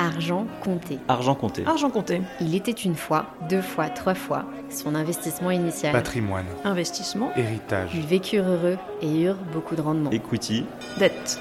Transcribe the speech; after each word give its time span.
Argent 0.00 0.46
compté. 0.62 0.98
Argent 1.08 1.34
compté. 1.34 1.62
Argent 1.66 1.90
compté. 1.90 2.22
Il 2.40 2.54
était 2.54 2.70
une 2.70 2.94
fois, 2.94 3.26
deux 3.50 3.60
fois, 3.60 3.90
trois 3.90 4.14
fois 4.14 4.46
son 4.70 4.94
investissement 4.94 5.50
initial. 5.50 5.92
Patrimoine. 5.92 6.46
Investissement. 6.64 7.30
Héritage. 7.36 7.90
Ils 7.92 8.06
vécurent 8.06 8.48
heureux 8.48 8.78
et 9.02 9.24
eurent 9.24 9.44
beaucoup 9.52 9.76
de 9.76 9.82
rendement. 9.82 10.10
Equity. 10.10 10.64
Dette. 10.98 11.38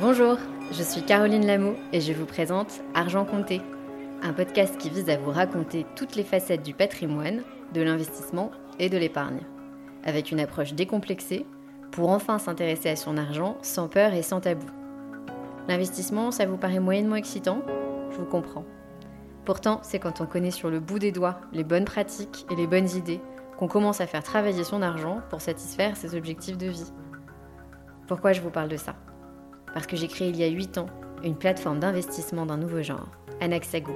Bonjour, 0.00 0.38
je 0.72 0.82
suis 0.82 1.02
Caroline 1.02 1.44
Lameau 1.44 1.74
et 1.92 2.00
je 2.00 2.14
vous 2.14 2.24
présente 2.24 2.80
Argent 2.94 3.26
compté, 3.26 3.60
un 4.22 4.32
podcast 4.32 4.78
qui 4.78 4.88
vise 4.88 5.10
à 5.10 5.18
vous 5.18 5.30
raconter 5.30 5.84
toutes 5.96 6.16
les 6.16 6.24
facettes 6.24 6.62
du 6.62 6.72
patrimoine, 6.72 7.42
de 7.74 7.82
l'investissement 7.82 8.52
et 8.78 8.88
de 8.88 8.96
l'épargne, 8.96 9.40
avec 10.04 10.30
une 10.30 10.40
approche 10.40 10.72
décomplexée 10.72 11.44
pour 11.90 12.08
enfin 12.08 12.38
s'intéresser 12.38 12.88
à 12.88 12.96
son 12.96 13.18
argent 13.18 13.58
sans 13.60 13.88
peur 13.88 14.14
et 14.14 14.22
sans 14.22 14.40
tabou. 14.40 14.64
L'investissement, 15.70 16.32
ça 16.32 16.46
vous 16.46 16.56
paraît 16.56 16.80
moyennement 16.80 17.14
excitant? 17.14 17.62
Je 18.10 18.16
vous 18.16 18.26
comprends. 18.26 18.64
Pourtant, 19.44 19.78
c'est 19.84 20.00
quand 20.00 20.20
on 20.20 20.26
connaît 20.26 20.50
sur 20.50 20.68
le 20.68 20.80
bout 20.80 20.98
des 20.98 21.12
doigts 21.12 21.40
les 21.52 21.62
bonnes 21.62 21.84
pratiques 21.84 22.44
et 22.50 22.56
les 22.56 22.66
bonnes 22.66 22.90
idées 22.90 23.20
qu'on 23.56 23.68
commence 23.68 24.00
à 24.00 24.08
faire 24.08 24.24
travailler 24.24 24.64
son 24.64 24.82
argent 24.82 25.20
pour 25.30 25.40
satisfaire 25.40 25.96
ses 25.96 26.16
objectifs 26.16 26.58
de 26.58 26.66
vie. 26.66 26.92
Pourquoi 28.08 28.32
je 28.32 28.40
vous 28.40 28.50
parle 28.50 28.68
de 28.68 28.76
ça? 28.76 28.96
Parce 29.72 29.86
que 29.86 29.94
j'ai 29.94 30.08
créé 30.08 30.30
il 30.30 30.36
y 30.36 30.42
a 30.42 30.48
8 30.48 30.78
ans 30.78 30.86
une 31.22 31.36
plateforme 31.36 31.78
d'investissement 31.78 32.46
d'un 32.46 32.56
nouveau 32.56 32.82
genre, 32.82 33.06
Anaxago. 33.40 33.94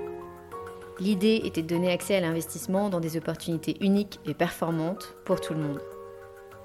L'idée 1.01 1.41
était 1.43 1.63
de 1.63 1.67
donner 1.67 1.91
accès 1.91 2.15
à 2.15 2.21
l'investissement 2.21 2.89
dans 2.89 3.01
des 3.01 3.17
opportunités 3.17 3.85
uniques 3.85 4.21
et 4.27 4.35
performantes 4.35 5.17
pour 5.25 5.41
tout 5.41 5.55
le 5.55 5.61
monde. 5.61 5.81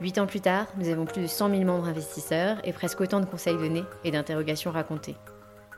Huit 0.01 0.17
ans 0.17 0.27
plus 0.27 0.39
tard, 0.39 0.67
nous 0.77 0.87
avons 0.87 1.03
plus 1.03 1.21
de 1.21 1.27
100 1.27 1.49
000 1.49 1.63
membres 1.65 1.89
investisseurs 1.89 2.57
et 2.63 2.71
presque 2.71 3.01
autant 3.01 3.19
de 3.19 3.25
conseils 3.25 3.57
donnés 3.57 3.83
et 4.05 4.11
d'interrogations 4.11 4.71
racontées. 4.71 5.17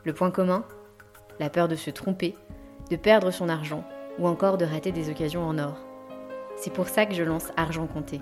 Le 0.04 0.12
point 0.12 0.30
commun 0.30 0.64
La 1.40 1.50
peur 1.50 1.66
de 1.66 1.74
se 1.74 1.90
tromper, 1.90 2.36
de 2.88 2.94
perdre 2.94 3.32
son 3.32 3.48
argent 3.48 3.82
ou 4.20 4.28
encore 4.28 4.58
de 4.58 4.64
rater 4.64 4.92
des 4.92 5.10
occasions 5.10 5.42
en 5.42 5.58
or. 5.58 5.76
C'est 6.56 6.72
pour 6.72 6.88
ça 6.88 7.04
que 7.04 7.14
je 7.14 7.24
lance 7.24 7.48
Argent 7.56 7.88
Compté, 7.88 8.20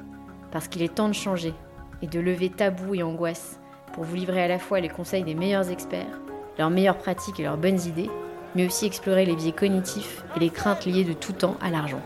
parce 0.50 0.68
qu'il 0.68 0.80
est 0.80 0.94
temps 0.94 1.08
de 1.08 1.14
changer 1.14 1.52
et 2.00 2.06
de 2.06 2.18
lever 2.18 2.48
tabous 2.48 2.94
et 2.94 3.02
angoisses 3.02 3.60
pour 3.92 4.04
vous 4.04 4.16
livrer 4.16 4.42
à 4.42 4.48
la 4.48 4.58
fois 4.58 4.80
les 4.80 4.88
conseils 4.88 5.24
des 5.24 5.34
meilleurs 5.34 5.70
experts, 5.70 6.18
leurs 6.56 6.70
meilleures 6.70 6.96
pratiques 6.96 7.40
et 7.40 7.42
leurs 7.42 7.58
bonnes 7.58 7.80
idées, 7.80 8.10
mais 8.54 8.64
aussi 8.64 8.86
explorer 8.86 9.26
les 9.26 9.36
biais 9.36 9.52
cognitifs 9.52 10.24
et 10.34 10.40
les 10.40 10.50
craintes 10.50 10.86
liées 10.86 11.04
de 11.04 11.12
tout 11.12 11.32
temps 11.32 11.58
à 11.60 11.70
l'argent. 11.70 12.00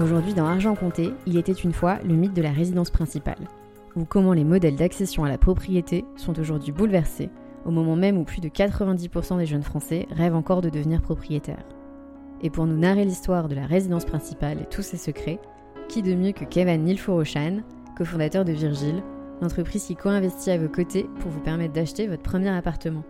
Aujourd'hui, 0.00 0.32
dans 0.32 0.46
Argent 0.46 0.76
Compté, 0.76 1.12
il 1.26 1.36
était 1.36 1.50
une 1.50 1.72
fois 1.72 1.98
le 2.04 2.14
mythe 2.14 2.32
de 2.32 2.40
la 2.40 2.52
résidence 2.52 2.90
principale, 2.90 3.48
ou 3.96 4.04
comment 4.04 4.32
les 4.32 4.44
modèles 4.44 4.76
d'accession 4.76 5.24
à 5.24 5.28
la 5.28 5.38
propriété 5.38 6.04
sont 6.14 6.38
aujourd'hui 6.38 6.70
bouleversés, 6.70 7.30
au 7.64 7.72
moment 7.72 7.96
même 7.96 8.16
où 8.16 8.22
plus 8.22 8.40
de 8.40 8.48
90% 8.48 9.38
des 9.38 9.46
jeunes 9.46 9.64
Français 9.64 10.06
rêvent 10.12 10.36
encore 10.36 10.60
de 10.60 10.70
devenir 10.70 11.02
propriétaires. 11.02 11.64
Et 12.42 12.48
pour 12.48 12.66
nous 12.66 12.78
narrer 12.78 13.04
l'histoire 13.04 13.48
de 13.48 13.56
la 13.56 13.66
résidence 13.66 14.04
principale 14.04 14.60
et 14.62 14.66
tous 14.66 14.82
ses 14.82 14.98
secrets, 14.98 15.40
qui 15.88 16.02
de 16.02 16.14
mieux 16.14 16.30
que 16.30 16.44
Kevin 16.44 16.84
Nilforoshan, 16.84 17.62
cofondateur 17.96 18.44
de 18.44 18.52
Virgile, 18.52 19.02
l'entreprise 19.42 19.84
qui 19.84 19.96
co-investit 19.96 20.52
à 20.52 20.58
vos 20.58 20.68
côtés 20.68 21.06
pour 21.18 21.32
vous 21.32 21.40
permettre 21.40 21.72
d'acheter 21.72 22.06
votre 22.06 22.22
premier 22.22 22.50
appartement. 22.50 23.02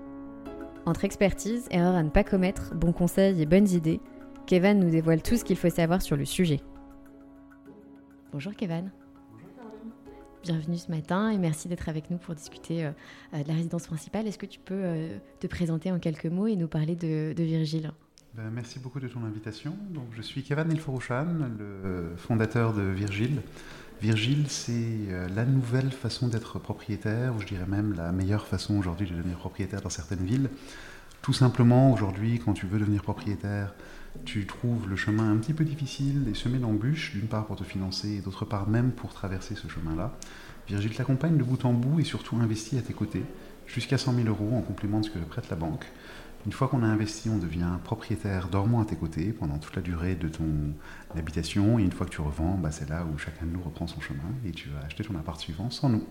Entre 0.86 1.04
expertise, 1.04 1.68
erreurs 1.70 1.96
à 1.96 2.02
ne 2.02 2.08
pas 2.08 2.24
commettre, 2.24 2.74
bons 2.74 2.92
conseils 2.92 3.42
et 3.42 3.46
bonnes 3.46 3.68
idées, 3.68 4.00
Kevin 4.46 4.78
nous 4.78 4.88
dévoile 4.88 5.20
tout 5.20 5.36
ce 5.36 5.44
qu'il 5.44 5.58
faut 5.58 5.68
savoir 5.68 6.00
sur 6.00 6.16
le 6.16 6.24
sujet. 6.24 6.60
Bonjour 8.30 8.54
Kevin. 8.54 8.90
Bienvenue 10.42 10.76
ce 10.76 10.90
matin 10.90 11.30
et 11.30 11.38
merci 11.38 11.66
d'être 11.66 11.88
avec 11.88 12.10
nous 12.10 12.18
pour 12.18 12.34
discuter 12.34 12.84
euh, 12.84 12.90
euh, 13.32 13.42
de 13.42 13.48
la 13.48 13.54
résidence 13.54 13.86
principale. 13.86 14.26
Est-ce 14.26 14.36
que 14.36 14.44
tu 14.46 14.60
peux 14.60 14.74
euh, 14.74 15.16
te 15.40 15.46
présenter 15.46 15.90
en 15.90 15.98
quelques 15.98 16.26
mots 16.26 16.46
et 16.46 16.54
nous 16.54 16.68
parler 16.68 16.94
de, 16.94 17.34
Virgile? 17.38 17.90
Ben, 18.34 18.50
Merci 18.50 18.80
beaucoup 18.80 19.00
de 19.00 19.08
ton 19.08 19.24
invitation. 19.24 19.74
Je 20.12 20.20
suis 20.20 20.42
Kevin 20.42 20.70
Ilforouchan, 20.70 21.26
le 21.58 22.12
fondateur 22.18 22.74
de 22.74 22.82
Virgile. 22.82 23.40
Virgile, 24.02 24.44
c'est 24.48 25.08
la 25.34 25.44
nouvelle 25.44 25.90
façon 25.90 26.28
d'être 26.28 26.58
propriétaire, 26.58 27.34
ou 27.34 27.40
je 27.40 27.46
dirais 27.46 27.66
même 27.66 27.94
la 27.94 28.12
meilleure 28.12 28.46
façon 28.46 28.78
aujourd'hui 28.78 29.08
de 29.08 29.14
devenir 29.14 29.38
propriétaire 29.38 29.80
dans 29.80 29.90
certaines 29.90 30.24
villes. 30.24 30.50
Tout 31.22 31.32
simplement, 31.32 31.92
aujourd'hui, 31.92 32.38
quand 32.38 32.52
tu 32.52 32.66
veux 32.66 32.78
devenir 32.78 33.02
propriétaire, 33.02 33.74
tu 34.24 34.46
trouves 34.46 34.88
le 34.88 34.96
chemin 34.96 35.30
un 35.30 35.36
petit 35.36 35.54
peu 35.54 35.64
difficile 35.64 36.26
et 36.30 36.34
semé 36.34 36.58
d'embûches, 36.58 37.12
d'une 37.14 37.28
part 37.28 37.46
pour 37.46 37.56
te 37.56 37.64
financer 37.64 38.08
et 38.16 38.20
d'autre 38.20 38.44
part 38.44 38.68
même 38.68 38.92
pour 38.92 39.12
traverser 39.12 39.54
ce 39.54 39.68
chemin-là. 39.68 40.16
Virgile 40.68 40.94
t'accompagne 40.94 41.36
de 41.36 41.42
bout 41.42 41.64
en 41.64 41.72
bout 41.72 42.00
et 42.00 42.04
surtout 42.04 42.36
investit 42.36 42.78
à 42.78 42.82
tes 42.82 42.92
côtés, 42.92 43.24
jusqu'à 43.66 43.98
100 43.98 44.14
000 44.14 44.28
euros 44.28 44.54
en 44.56 44.62
complément 44.62 45.00
de 45.00 45.06
ce 45.06 45.10
que 45.10 45.18
prête 45.18 45.48
la 45.50 45.56
banque. 45.56 45.86
Une 46.46 46.52
fois 46.52 46.68
qu'on 46.68 46.82
a 46.82 46.86
investi, 46.86 47.28
on 47.28 47.38
devient 47.38 47.78
propriétaire 47.84 48.48
dormant 48.48 48.80
à 48.80 48.84
tes 48.84 48.96
côtés 48.96 49.32
pendant 49.32 49.58
toute 49.58 49.74
la 49.76 49.82
durée 49.82 50.14
de 50.14 50.28
ton 50.28 50.72
habitation. 51.16 51.78
Et 51.78 51.82
une 51.82 51.92
fois 51.92 52.06
que 52.06 52.12
tu 52.12 52.20
revends, 52.20 52.56
bah, 52.56 52.70
c'est 52.70 52.88
là 52.88 53.04
où 53.04 53.18
chacun 53.18 53.44
de 53.44 53.50
nous 53.50 53.62
reprend 53.62 53.86
son 53.86 54.00
chemin 54.00 54.20
et 54.46 54.52
tu 54.52 54.68
vas 54.68 54.80
acheter 54.86 55.04
ton 55.04 55.14
appart 55.16 55.40
suivant 55.40 55.70
sans 55.70 55.88
nous. 55.88 56.04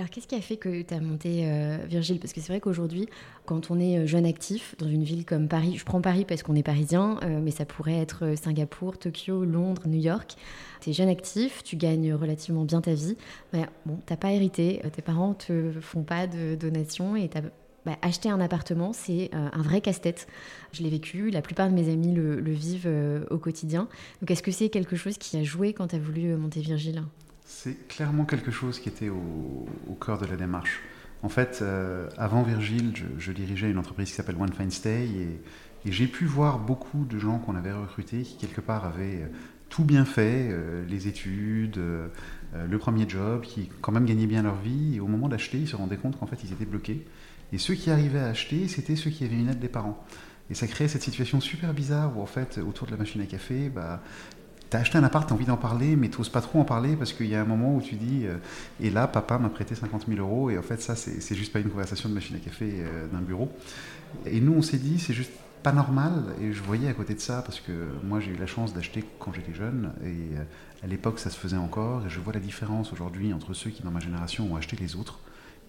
Alors, 0.00 0.08
qu'est-ce 0.08 0.26
qui 0.26 0.34
a 0.34 0.40
fait 0.40 0.56
que 0.56 0.80
tu 0.80 0.94
as 0.94 1.00
monté 1.00 1.42
euh, 1.44 1.76
Virgile? 1.86 2.20
Parce 2.20 2.32
que 2.32 2.40
c'est 2.40 2.50
vrai 2.50 2.58
qu'aujourd'hui, 2.58 3.06
quand 3.44 3.70
on 3.70 3.78
est 3.78 3.98
euh, 3.98 4.06
jeune 4.06 4.24
actif 4.24 4.74
dans 4.78 4.88
une 4.88 5.04
ville 5.04 5.26
comme 5.26 5.46
Paris, 5.46 5.76
je 5.76 5.84
prends 5.84 6.00
Paris 6.00 6.24
parce 6.26 6.42
qu'on 6.42 6.54
est 6.54 6.62
parisien, 6.62 7.20
euh, 7.22 7.38
mais 7.42 7.50
ça 7.50 7.66
pourrait 7.66 7.98
être 7.98 8.34
Singapour, 8.34 8.96
Tokyo, 8.96 9.44
Londres, 9.44 9.82
New 9.84 10.00
York. 10.00 10.36
Tu 10.80 10.88
es 10.88 10.92
jeune 10.94 11.10
actif, 11.10 11.62
tu 11.64 11.76
gagnes 11.76 12.14
relativement 12.14 12.64
bien 12.64 12.80
ta 12.80 12.94
vie. 12.94 13.18
Mais 13.52 13.66
bon, 13.84 13.98
tu 14.06 14.16
pas 14.16 14.32
hérité, 14.32 14.80
tes 14.90 15.02
parents 15.02 15.34
te 15.34 15.70
font 15.82 16.02
pas 16.02 16.26
de 16.26 16.54
donations 16.54 17.14
et 17.14 17.28
bah, 17.84 17.98
acheter 18.00 18.30
un 18.30 18.40
appartement, 18.40 18.94
c'est 18.94 19.28
un 19.34 19.60
vrai 19.60 19.82
casse-tête. 19.82 20.28
Je 20.72 20.82
l'ai 20.82 20.88
vécu, 20.88 21.28
la 21.28 21.42
plupart 21.42 21.68
de 21.68 21.74
mes 21.74 21.92
amis 21.92 22.14
le, 22.14 22.40
le 22.40 22.52
vivent 22.52 22.90
au 23.28 23.36
quotidien. 23.36 23.86
Donc, 24.22 24.30
est-ce 24.30 24.42
que 24.42 24.50
c'est 24.50 24.70
quelque 24.70 24.96
chose 24.96 25.18
qui 25.18 25.36
a 25.36 25.42
joué 25.42 25.74
quand 25.74 25.88
tu 25.88 25.96
as 25.96 25.98
voulu 25.98 26.34
monter 26.36 26.62
Virgile? 26.62 27.02
C'est 27.50 27.88
clairement 27.88 28.24
quelque 28.24 28.50
chose 28.50 28.78
qui 28.78 28.88
était 28.88 29.08
au, 29.08 29.66
cœur 30.00 30.18
de 30.18 30.26
la 30.26 30.36
démarche. 30.36 30.80
En 31.22 31.28
fait, 31.28 31.58
euh, 31.60 32.08
avant 32.16 32.42
Virgile, 32.42 32.94
je, 33.18 33.32
dirigeais 33.32 33.70
une 33.70 33.76
entreprise 33.76 34.08
qui 34.08 34.14
s'appelle 34.14 34.36
One 34.40 34.52
Fine 34.52 34.70
Stay 34.70 35.06
et, 35.06 35.40
j'ai 35.86 36.06
pu 36.06 36.26
voir 36.26 36.58
beaucoup 36.58 37.06
de 37.06 37.18
gens 37.18 37.38
qu'on 37.38 37.56
avait 37.56 37.72
recrutés 37.72 38.20
qui, 38.20 38.36
quelque 38.36 38.60
part, 38.60 38.84
avaient 38.84 39.30
tout 39.70 39.82
bien 39.82 40.04
fait, 40.04 40.48
euh, 40.50 40.84
les 40.86 41.08
études, 41.08 41.78
euh, 41.78 42.08
le 42.52 42.78
premier 42.78 43.08
job, 43.08 43.40
qui 43.40 43.70
quand 43.80 43.90
même 43.90 44.04
gagnaient 44.04 44.26
bien 44.26 44.42
leur 44.42 44.56
vie. 44.56 44.96
Et 44.96 45.00
au 45.00 45.06
moment 45.06 45.28
d'acheter, 45.28 45.56
ils 45.56 45.68
se 45.68 45.76
rendaient 45.76 45.96
compte 45.96 46.18
qu'en 46.18 46.26
fait, 46.26 46.44
ils 46.44 46.52
étaient 46.52 46.66
bloqués. 46.66 47.06
Et 47.54 47.58
ceux 47.58 47.74
qui 47.74 47.90
arrivaient 47.90 48.18
à 48.20 48.26
acheter, 48.26 48.68
c'était 48.68 48.94
ceux 48.94 49.10
qui 49.10 49.24
avaient 49.24 49.36
une 49.36 49.48
aide 49.48 49.58
des 49.58 49.68
parents. 49.68 50.04
Et 50.50 50.54
ça 50.54 50.66
créait 50.66 50.88
cette 50.88 51.02
situation 51.02 51.40
super 51.40 51.72
bizarre 51.72 52.14
où, 52.16 52.20
en 52.20 52.26
fait, 52.26 52.58
autour 52.58 52.86
de 52.86 52.92
la 52.92 52.98
machine 52.98 53.22
à 53.22 53.26
café, 53.26 53.70
bah, 53.70 54.02
T'as 54.70 54.78
acheté 54.78 54.98
un 54.98 55.02
appart, 55.02 55.28
t'as 55.28 55.34
envie 55.34 55.46
d'en 55.46 55.56
parler, 55.56 55.96
mais 55.96 56.08
t'oses 56.08 56.28
pas 56.28 56.40
trop 56.40 56.60
en 56.60 56.64
parler 56.64 56.94
parce 56.94 57.12
qu'il 57.12 57.26
y 57.26 57.34
a 57.34 57.40
un 57.40 57.44
moment 57.44 57.74
où 57.74 57.82
tu 57.82 57.96
dis 57.96 58.24
euh, 58.24 58.36
Et 58.80 58.90
là, 58.90 59.08
papa 59.08 59.36
m'a 59.36 59.48
prêté 59.48 59.74
50 59.74 60.06
000 60.06 60.20
euros, 60.20 60.48
et 60.48 60.58
en 60.58 60.62
fait, 60.62 60.80
ça, 60.80 60.94
c'est 60.94 61.34
juste 61.34 61.52
pas 61.52 61.58
une 61.58 61.70
conversation 61.70 62.08
de 62.08 62.14
machine 62.14 62.36
à 62.36 62.38
café 62.38 62.74
euh, 62.78 63.08
d'un 63.08 63.20
bureau. 63.20 63.50
Et 64.26 64.40
nous, 64.40 64.52
on 64.52 64.62
s'est 64.62 64.78
dit 64.78 65.00
C'est 65.00 65.12
juste 65.12 65.32
pas 65.64 65.72
normal, 65.72 66.36
et 66.40 66.52
je 66.52 66.62
voyais 66.62 66.88
à 66.88 66.92
côté 66.92 67.14
de 67.14 67.20
ça, 67.20 67.42
parce 67.42 67.58
que 67.58 67.72
moi, 68.04 68.20
j'ai 68.20 68.30
eu 68.30 68.36
la 68.36 68.46
chance 68.46 68.72
d'acheter 68.72 69.04
quand 69.18 69.32
j'étais 69.32 69.52
jeune, 69.52 69.92
et 70.04 70.36
euh, 70.36 70.44
à 70.84 70.86
l'époque, 70.86 71.18
ça 71.18 71.30
se 71.30 71.36
faisait 71.36 71.56
encore, 71.56 72.06
et 72.06 72.08
je 72.08 72.20
vois 72.20 72.32
la 72.32 72.40
différence 72.40 72.92
aujourd'hui 72.92 73.32
entre 73.32 73.54
ceux 73.54 73.70
qui, 73.70 73.82
dans 73.82 73.90
ma 73.90 74.00
génération, 74.00 74.52
ont 74.52 74.56
acheté 74.56 74.76
les 74.76 74.94
autres. 74.94 75.18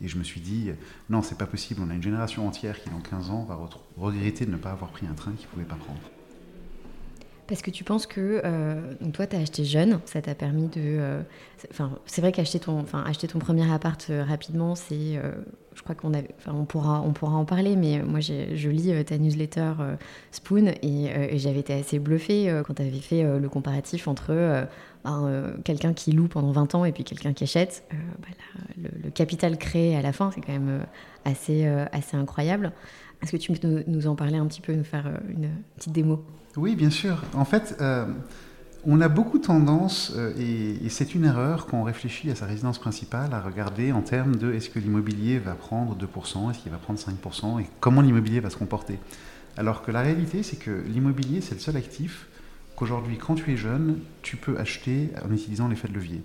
Et 0.04 0.08
je 0.08 0.18
me 0.18 0.24
suis 0.24 0.42
dit, 0.42 0.72
non, 1.10 1.24
c'est 1.24 1.38
pas 1.38 1.46
possible, 1.46 1.82
on 1.84 1.90
a 1.90 1.96
une 1.96 2.04
génération 2.04 2.48
entière 2.48 2.82
qui, 2.82 2.90
dans 2.90 3.02
15 3.02 3.32
ans, 3.32 3.46
va 3.46 3.60
regretter 3.98 4.46
de 4.46 4.52
ne 4.52 4.58
pas 4.58 4.72
avoir 4.72 4.92
pris 4.92 5.08
un 5.08 5.14
train 5.14 5.32
qu'il 5.34 5.48
pouvait 5.48 5.64
pas 5.64 5.76
prendre. 5.76 6.00
Parce 7.48 7.62
que 7.62 7.72
tu 7.72 7.84
penses 7.84 8.08
que 8.08 8.42
euh, 8.46 8.94
toi, 9.14 9.28
tu 9.28 9.36
as 9.36 9.40
acheté 9.40 9.66
jeune, 9.66 10.00
ça 10.06 10.22
t'a 10.22 10.36
permis 10.36 10.68
de. 10.68 10.78
Euh, 10.78 11.22
c'est 12.06 12.22
vrai 12.22 12.32
qu'acheter 12.32 12.60
ton, 12.60 12.86
acheter 13.06 13.28
ton 13.28 13.40
premier 13.40 13.70
appart 13.72 14.08
euh, 14.10 14.24
rapidement, 14.24 14.76
c'est. 14.76 15.20
je 15.76 15.82
crois 15.84 15.96
qu'on 15.96 16.12
on 16.48 16.66
pourra, 16.66 17.02
on 17.02 17.12
pourra 17.12 17.36
en 17.36 17.46
parler, 17.46 17.76
mais 17.76 18.02
moi, 18.04 18.20
je 18.20 18.70
lis 18.70 19.04
ta 19.06 19.18
newsletter 19.18 19.74
Spoon 20.32 20.68
et, 20.82 21.38
j'avais 21.38 21.60
été 21.60 21.74
assez 21.74 22.00
bluffée 22.00 22.62
quand 22.66 22.76
tu 22.76 22.82
avais 22.82 22.92
fait 23.00 23.24
le 23.24 23.50
comparatif 23.50 24.08
entre 24.08 24.68
ben, 25.04 25.54
quelqu'un 25.64 25.94
qui 25.94 26.12
loue 26.12 26.28
pendant 26.28 26.52
20 26.52 26.76
ans 26.76 26.86
et 26.86 26.92
puis 26.92 27.04
quelqu'un 27.04 27.34
qui 27.34 27.44
achète. 27.44 27.84
Bah, 27.92 28.28
le, 28.78 29.10
capital 29.10 29.58
créé 29.58 29.96
à 29.96 30.02
la 30.02 30.14
fin, 30.14 30.32
c'est 30.34 30.42
quand 30.42 30.54
même 30.54 30.86
assez, 31.26 31.66
assez 31.66 32.16
incroyable. 32.16 32.72
Est-ce 33.22 33.32
que 33.32 33.38
tu 33.38 33.52
peux 33.52 33.84
nous 33.88 34.08
en 34.08 34.16
parler 34.16 34.38
un 34.38 34.48
petit 34.48 34.62
peu, 34.62 34.74
nous 34.74 34.84
faire 34.84 35.10
une 35.30 35.50
petite 35.76 35.94
démo? 35.94 36.24
Oui, 36.58 36.76
bien 36.76 36.90
sûr. 36.90 37.24
En 37.34 37.46
fait, 37.46 37.78
euh, 37.80 38.06
on 38.86 39.00
a 39.00 39.10
beaucoup 39.10 39.38
tendance, 39.38 40.12
euh, 40.16 40.34
et, 40.38 40.90
c'est 40.90 41.14
une 41.14 41.26
erreur 41.26 41.68
quand 41.68 41.80
on 41.80 41.84
réfléchit 41.84 42.32
à 42.32 42.36
sa 42.36 42.46
résidence 42.46 42.80
principale, 42.80 43.34
à 43.34 43.40
regarder 43.40 43.92
en 43.92 44.02
termes 44.02 44.36
de 44.36 44.54
est-ce 44.54 44.70
que 44.70 44.80
l'immobilier 44.80 45.38
va 45.38 45.54
prendre 45.54 45.96
2%, 45.96 46.50
est-ce 46.50 46.60
qu'il 46.60 46.72
va 46.72 46.78
prendre 46.78 47.00
5%, 47.00 47.62
et 47.62 47.68
comment 47.80 48.02
l'immobilier 48.02 48.40
va 48.40 48.50
se 48.50 48.58
comporter. 48.58 49.00
Alors 49.56 49.84
que 49.84 49.92
la 49.92 50.02
réalité, 50.02 50.42
c'est 50.44 50.58
que 50.58 50.84
l'immobilier, 50.88 51.42
c'est 51.42 51.54
le 51.54 51.60
seul 51.60 51.78
actif 51.78 52.28
qu'aujourd'hui, 52.76 53.18
quand 53.18 53.36
tu 53.36 53.54
es 53.54 53.58
jeune, 53.58 54.00
tu 54.24 54.38
peux 54.38 54.58
acheter 54.58 55.10
en 55.24 55.32
utilisant 55.32 55.68
l'effet 55.68 55.88
de 55.88 55.94
levier. 55.94 56.24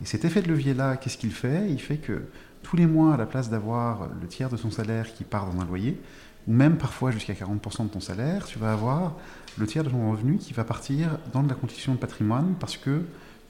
Et 0.00 0.06
cet 0.06 0.24
effet 0.24 0.40
de 0.40 0.48
levier-là, 0.48 0.96
qu'est-ce 0.96 1.18
qu'il 1.18 1.32
fait? 1.32 1.68
Il 1.68 1.80
fait 1.80 1.98
que 1.98 2.22
tous 2.62 2.76
les 2.76 2.86
mois, 2.86 3.14
à 3.14 3.16
la 3.16 3.26
place 3.26 3.50
d'avoir 3.50 4.08
le 4.20 4.26
tiers 4.26 4.48
de 4.48 4.56
son 4.56 4.70
salaire 4.70 5.12
qui 5.12 5.24
part 5.24 5.50
dans 5.50 5.60
un 5.60 5.64
loyer, 5.64 6.00
ou 6.48 6.52
même 6.52 6.76
parfois 6.76 7.10
jusqu'à 7.10 7.34
40% 7.34 7.84
de 7.84 7.88
ton 7.88 8.00
salaire, 8.00 8.46
tu 8.46 8.58
vas 8.58 8.72
avoir 8.72 9.16
le 9.58 9.66
tiers 9.66 9.84
de 9.84 9.90
ton 9.90 10.10
revenu 10.10 10.38
qui 10.38 10.52
va 10.52 10.64
partir 10.64 11.18
dans 11.32 11.42
de 11.42 11.48
la 11.48 11.54
constitution 11.54 11.94
de 11.94 11.98
patrimoine 11.98 12.54
parce 12.58 12.76
que 12.76 13.02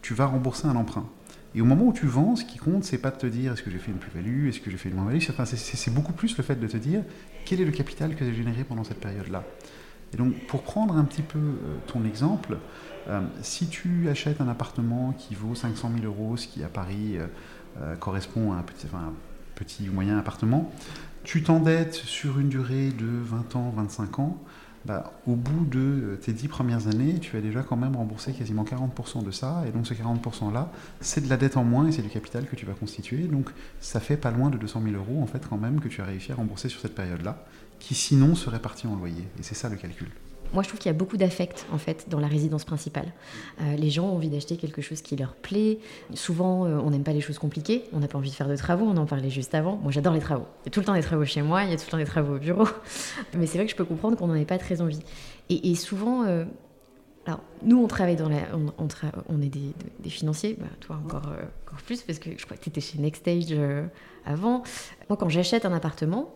tu 0.02 0.14
vas 0.14 0.26
rembourser 0.26 0.66
un 0.66 0.76
emprunt. 0.76 1.06
Et 1.54 1.60
au 1.60 1.64
moment 1.64 1.86
où 1.86 1.92
tu 1.92 2.06
vends, 2.06 2.34
ce 2.34 2.44
qui 2.44 2.58
compte, 2.58 2.84
c'est 2.84 2.98
pas 2.98 3.10
de 3.10 3.18
te 3.18 3.26
dire 3.26 3.52
est-ce 3.52 3.62
que 3.62 3.70
j'ai 3.70 3.78
fait 3.78 3.90
une 3.90 3.98
plus-value, 3.98 4.48
est-ce 4.48 4.60
que 4.60 4.70
j'ai 4.70 4.78
fait 4.78 4.88
une 4.88 4.96
moins-value, 4.96 5.22
enfin, 5.28 5.44
c'est 5.44 5.92
beaucoup 5.92 6.12
plus 6.12 6.36
le 6.36 6.42
fait 6.42 6.56
de 6.56 6.66
te 6.66 6.76
dire 6.76 7.02
quel 7.44 7.60
est 7.60 7.64
le 7.64 7.72
capital 7.72 8.14
que 8.14 8.24
j'ai 8.24 8.34
généré 8.34 8.64
pendant 8.64 8.84
cette 8.84 9.00
période-là. 9.00 9.44
Et 10.14 10.16
donc, 10.16 10.34
pour 10.46 10.62
prendre 10.62 10.96
un 10.96 11.04
petit 11.04 11.22
peu 11.22 11.38
euh, 11.38 11.76
ton 11.86 12.04
exemple, 12.04 12.58
euh, 13.08 13.20
si 13.40 13.68
tu 13.68 14.08
achètes 14.08 14.40
un 14.40 14.48
appartement 14.48 15.12
qui 15.12 15.34
vaut 15.34 15.54
500 15.54 15.90
000 16.00 16.06
euros, 16.06 16.36
ce 16.36 16.46
qui 16.46 16.62
à 16.62 16.68
Paris 16.68 17.16
euh, 17.16 17.26
correspond 18.00 18.52
à 18.52 18.56
un 18.56 18.62
petit, 18.62 18.86
enfin, 18.86 19.12
petit 19.54 19.88
ou 19.88 19.92
moyen 19.92 20.18
appartement, 20.18 20.72
tu 21.24 21.42
t'endettes 21.42 21.94
sur 21.94 22.38
une 22.38 22.48
durée 22.48 22.90
de 22.90 23.06
20 23.06 23.56
ans, 23.56 23.72
25 23.76 24.18
ans, 24.18 24.42
bah, 24.84 25.12
au 25.28 25.36
bout 25.36 25.64
de 25.64 26.18
tes 26.20 26.32
10 26.32 26.48
premières 26.48 26.88
années, 26.88 27.20
tu 27.20 27.36
as 27.36 27.40
déjà 27.40 27.62
quand 27.62 27.76
même 27.76 27.94
remboursé 27.94 28.32
quasiment 28.32 28.64
40% 28.64 29.22
de 29.22 29.30
ça. 29.30 29.62
Et 29.66 29.70
donc 29.70 29.86
ce 29.86 29.94
40%-là, 29.94 30.72
c'est 31.00 31.24
de 31.24 31.30
la 31.30 31.36
dette 31.36 31.56
en 31.56 31.62
moins 31.62 31.86
et 31.86 31.92
c'est 31.92 32.02
du 32.02 32.08
capital 32.08 32.46
que 32.46 32.56
tu 32.56 32.66
vas 32.66 32.72
constituer. 32.72 33.28
Donc 33.28 33.50
ça 33.80 34.00
fait 34.00 34.16
pas 34.16 34.32
loin 34.32 34.50
de 34.50 34.58
200 34.58 34.82
000 34.82 34.96
euros 34.96 35.22
en 35.22 35.26
fait 35.26 35.46
quand 35.48 35.58
même 35.58 35.80
que 35.80 35.88
tu 35.88 36.00
as 36.00 36.04
réussi 36.04 36.32
à 36.32 36.34
rembourser 36.34 36.68
sur 36.68 36.80
cette 36.80 36.96
période-là, 36.96 37.44
qui 37.78 37.94
sinon 37.94 38.34
serait 38.34 38.60
parti 38.60 38.88
en 38.88 38.96
loyer. 38.96 39.22
Et 39.38 39.42
c'est 39.42 39.54
ça 39.54 39.68
le 39.68 39.76
calcul. 39.76 40.08
Moi, 40.52 40.62
je 40.62 40.68
trouve 40.68 40.78
qu'il 40.78 40.90
y 40.90 40.94
a 40.94 40.98
beaucoup 40.98 41.16
d'affect 41.16 41.66
en 41.72 41.78
fait 41.78 42.06
dans 42.08 42.20
la 42.20 42.26
résidence 42.26 42.64
principale. 42.64 43.12
Euh, 43.60 43.76
les 43.76 43.90
gens 43.90 44.04
ont 44.04 44.16
envie 44.16 44.28
d'acheter 44.28 44.56
quelque 44.56 44.82
chose 44.82 45.00
qui 45.00 45.16
leur 45.16 45.34
plaît. 45.34 45.78
Souvent, 46.14 46.66
euh, 46.66 46.78
on 46.84 46.90
n'aime 46.90 47.04
pas 47.04 47.14
les 47.14 47.22
choses 47.22 47.38
compliquées. 47.38 47.84
On 47.92 48.00
n'a 48.00 48.08
pas 48.08 48.18
envie 48.18 48.30
de 48.30 48.34
faire 48.34 48.48
de 48.48 48.56
travaux. 48.56 48.84
On 48.86 48.96
en 48.98 49.06
parlait 49.06 49.30
juste 49.30 49.54
avant. 49.54 49.76
Moi, 49.76 49.92
j'adore 49.92 50.12
les 50.12 50.20
travaux. 50.20 50.46
Il 50.62 50.66
y 50.66 50.68
a 50.68 50.70
tout 50.70 50.80
le 50.80 50.86
temps 50.86 50.94
des 50.94 51.00
travaux 51.00 51.24
chez 51.24 51.42
moi. 51.42 51.64
Il 51.64 51.70
y 51.70 51.72
a 51.72 51.76
tout 51.76 51.84
le 51.86 51.90
temps 51.90 51.96
des 51.96 52.04
travaux 52.04 52.36
au 52.36 52.38
bureau. 52.38 52.66
Mais 53.34 53.46
c'est 53.46 53.56
vrai 53.56 53.64
que 53.64 53.72
je 53.72 53.76
peux 53.76 53.84
comprendre 53.84 54.16
qu'on 54.16 54.26
n'en 54.26 54.34
ait 54.34 54.44
pas 54.44 54.58
très 54.58 54.80
envie. 54.80 55.00
Et, 55.48 55.74
souvent. 55.74 56.24
Euh, 56.24 56.44
alors, 57.24 57.40
nous, 57.62 57.82
on 57.82 57.86
travaille 57.86 58.16
dans 58.16 58.28
la. 58.28 58.40
On, 59.28 59.40
est 59.40 59.48
des, 59.48 60.10
financiers, 60.10 60.56
bah, 60.58 60.66
toi 60.80 60.96
encore, 60.96 61.32
encore 61.64 61.82
plus, 61.86 62.02
parce 62.02 62.18
que 62.18 62.30
je 62.36 62.44
crois 62.44 62.56
que 62.56 62.62
tu 62.62 62.68
étais 62.68 62.80
chez 62.80 62.98
Nextstage 62.98 63.56
avant. 64.26 64.64
Moi, 65.08 65.16
quand 65.16 65.28
j'achète 65.28 65.64
un 65.64 65.72
appartement, 65.72 66.34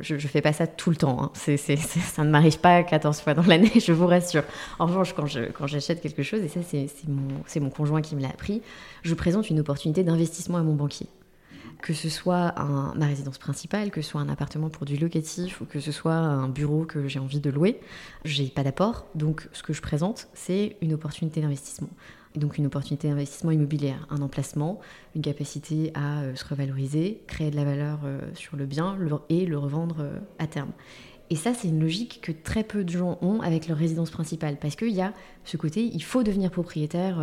je, 0.00 0.14
ne 0.14 0.18
fais 0.18 0.40
pas 0.40 0.52
ça 0.52 0.66
tout 0.66 0.90
le 0.90 0.96
temps. 0.96 1.22
Hein. 1.22 1.30
ça 1.34 2.24
ne 2.24 2.30
m'arrive 2.30 2.58
pas 2.58 2.82
14 2.82 3.20
fois 3.20 3.34
dans 3.34 3.42
l'année, 3.42 3.72
je 3.80 3.92
vous 3.92 4.06
rassure. 4.06 4.44
En 4.78 4.86
revanche, 4.86 5.14
quand, 5.14 5.26
j'achète 5.66 6.00
quelque 6.00 6.22
chose, 6.22 6.40
et 6.40 6.48
ça 6.48 6.60
c'est, 6.62 7.60
mon, 7.60 7.70
conjoint 7.70 8.02
qui 8.02 8.16
me 8.16 8.22
l'a 8.22 8.28
appris, 8.28 8.62
je 9.02 9.14
présente 9.14 9.50
une 9.50 9.60
opportunité 9.60 10.04
d'investissement 10.04 10.58
à 10.58 10.62
mon 10.62 10.74
banquier. 10.74 11.08
Que 11.82 11.92
ce 11.92 12.08
soit 12.08 12.54
ma 12.96 13.06
résidence 13.06 13.36
principale, 13.36 13.90
que 13.90 14.00
ce 14.00 14.10
soit 14.10 14.20
un 14.20 14.30
appartement 14.30 14.70
pour 14.70 14.86
du 14.86 14.96
locatif 14.96 15.60
ou 15.60 15.66
que 15.66 15.78
ce 15.78 15.92
soit 15.92 16.14
un 16.14 16.48
bureau 16.48 16.84
que 16.84 17.06
j'ai 17.06 17.18
envie 17.18 17.40
de 17.40 17.50
louer, 17.50 17.80
j'ai 18.24 18.48
pas 18.48 18.64
d'apport. 18.64 19.06
Donc 19.14 19.48
ce 19.52 19.62
que 19.62 19.74
je 19.74 19.82
présente, 19.82 20.28
c'est 20.32 20.78
une 20.80 20.94
opportunité 20.94 21.42
d'investissement 21.42 21.90
donc 22.36 22.58
une 22.58 22.66
opportunité 22.66 23.08
d'investissement 23.08 23.50
immobilier, 23.50 23.94
un 24.10 24.20
emplacement, 24.22 24.80
une 25.14 25.22
capacité 25.22 25.90
à 25.94 26.22
euh, 26.22 26.34
se 26.34 26.44
revaloriser, 26.44 27.22
créer 27.26 27.50
de 27.50 27.56
la 27.56 27.64
valeur 27.64 28.00
euh, 28.04 28.20
sur 28.34 28.56
le 28.56 28.66
bien 28.66 28.98
et 29.28 29.46
le 29.46 29.58
revendre 29.58 29.96
euh, 30.00 30.18
à 30.38 30.46
terme. 30.46 30.70
Et 31.28 31.36
ça, 31.36 31.54
c'est 31.54 31.68
une 31.68 31.80
logique 31.80 32.20
que 32.22 32.30
très 32.30 32.62
peu 32.62 32.84
de 32.84 32.90
gens 32.90 33.18
ont 33.20 33.40
avec 33.40 33.66
leur 33.66 33.76
résidence 33.76 34.10
principale, 34.10 34.58
parce 34.60 34.76
qu'il 34.76 34.92
y 34.92 35.00
a 35.00 35.12
ce 35.44 35.56
côté, 35.56 35.82
il 35.82 36.02
faut 36.02 36.22
devenir 36.22 36.52
propriétaire 36.52 37.18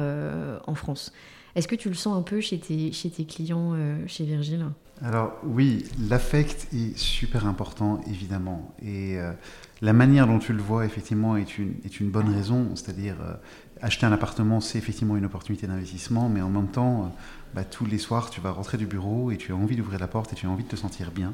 en 0.68 0.76
France. 0.76 1.14
Est-ce 1.56 1.70
que 1.70 1.76
tu 1.76 1.88
le 1.88 1.96
sens 1.96 2.18
un 2.18 2.22
peu 2.22 2.42
chez 2.42 2.60
tes, 2.60 2.92
chez 2.92 3.10
tes 3.10 3.24
clients, 3.24 3.78
chez 4.06 4.26
Virgile? 4.26 4.66
Alors 5.02 5.32
oui, 5.46 5.86
l'affect 6.10 6.68
est 6.74 6.98
super 6.98 7.48
important, 7.48 8.02
évidemment. 8.06 8.76
Et 8.86 9.16
la 9.82 9.94
manière 9.94 10.28
dont 10.28 10.40
tu 10.40 10.52
le 10.52 10.62
vois, 10.62 10.84
effectivement, 10.86 11.38
est 11.38 11.58
une, 11.58 11.76
est 11.86 12.02
une 12.02 12.10
bonne 12.10 12.28
raison, 12.28 12.76
c'est-à-dire 12.76 13.16
acheter 13.84 14.06
un 14.06 14.14
appartement, 14.14 14.62
c'est 14.62 14.78
effectivement 14.78 15.18
une 15.18 15.26
opportunité 15.26 15.68
d'investissement, 15.68 16.30
mais 16.30 16.42
en 16.42 16.50
même 16.50 16.70
temps, 16.70 17.04
euh, 17.04 17.08
bah, 17.54 17.64
tous 17.64 17.86
les 17.86 17.98
soirs, 17.98 18.30
tu 18.30 18.40
vas 18.42 18.52
rentrer 18.52 18.78
du 18.78 18.88
bureau 18.88 19.30
et 19.30 19.38
tu 19.38 19.52
as 19.52 19.56
envie 19.56 19.76
d'ouvrir 19.76 20.00
la 20.00 20.08
porte 20.08 20.32
et 20.34 20.36
tu 20.36 20.48
as 20.48 20.50
envie 20.50 20.64
de 20.64 20.70
te 20.70 20.78
sentir 20.78 21.12
bien. 21.12 21.34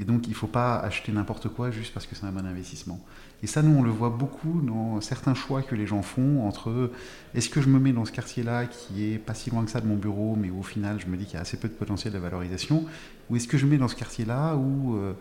Et 0.00 0.04
donc, 0.04 0.26
il 0.28 0.30
ne 0.30 0.34
faut 0.34 0.46
pas 0.46 0.78
acheter 0.78 1.10
n'importe 1.10 1.48
quoi 1.48 1.70
juste 1.72 1.92
parce 1.92 2.06
que 2.06 2.14
c'est 2.14 2.24
un 2.24 2.30
bon 2.30 2.46
investissement. 2.46 3.00
Et 3.42 3.48
ça, 3.48 3.60
nous, 3.60 3.76
on 3.76 3.82
le 3.82 3.90
voit 3.90 4.08
beaucoup 4.08 4.62
dans 4.62 5.00
certains 5.00 5.34
choix 5.34 5.62
que 5.62 5.74
les 5.74 5.86
gens 5.86 6.00
font 6.00 6.46
entre 6.46 6.92
est-ce 7.34 7.50
que 7.50 7.60
je 7.60 7.68
me 7.68 7.80
mets 7.80 7.92
dans 7.92 8.04
ce 8.04 8.12
quartier-là 8.12 8.66
qui 8.66 9.12
est 9.12 9.18
pas 9.18 9.34
si 9.34 9.50
loin 9.50 9.64
que 9.64 9.70
ça 9.70 9.80
de 9.80 9.86
mon 9.86 9.96
bureau, 9.96 10.36
mais 10.40 10.48
où 10.48 10.60
au 10.60 10.62
final, 10.62 11.00
je 11.00 11.06
me 11.06 11.16
dis 11.16 11.24
qu'il 11.24 11.34
y 11.34 11.38
a 11.38 11.40
assez 11.40 11.56
peu 11.56 11.68
de 11.68 11.74
potentiel 11.74 12.12
de 12.12 12.18
valorisation, 12.18 12.84
ou 13.28 13.36
est-ce 13.36 13.48
que 13.48 13.58
je 13.58 13.66
me 13.66 13.72
mets 13.72 13.78
dans 13.78 13.88
ce 13.88 13.96
quartier-là 13.96 14.54
où 14.54 14.96
euh, 14.96 15.12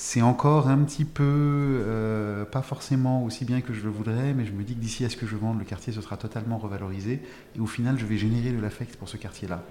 c'est 0.00 0.22
encore 0.22 0.68
un 0.68 0.78
petit 0.84 1.04
peu, 1.04 1.24
euh, 1.24 2.44
pas 2.44 2.62
forcément 2.62 3.24
aussi 3.24 3.44
bien 3.44 3.60
que 3.60 3.74
je 3.74 3.82
le 3.82 3.90
voudrais, 3.90 4.32
mais 4.32 4.46
je 4.46 4.52
me 4.52 4.62
dis 4.62 4.76
que 4.76 4.78
d'ici 4.78 5.04
à 5.04 5.10
ce 5.10 5.16
que 5.16 5.26
je 5.26 5.34
vende, 5.34 5.58
le 5.58 5.64
quartier 5.64 5.92
se 5.92 6.00
sera 6.00 6.16
totalement 6.16 6.56
revalorisé, 6.56 7.20
et 7.56 7.58
au 7.58 7.66
final, 7.66 7.98
je 7.98 8.06
vais 8.06 8.16
générer 8.16 8.52
de 8.52 8.60
l'affect 8.62 8.94
pour 8.94 9.08
ce 9.08 9.16
quartier-là. 9.16 9.64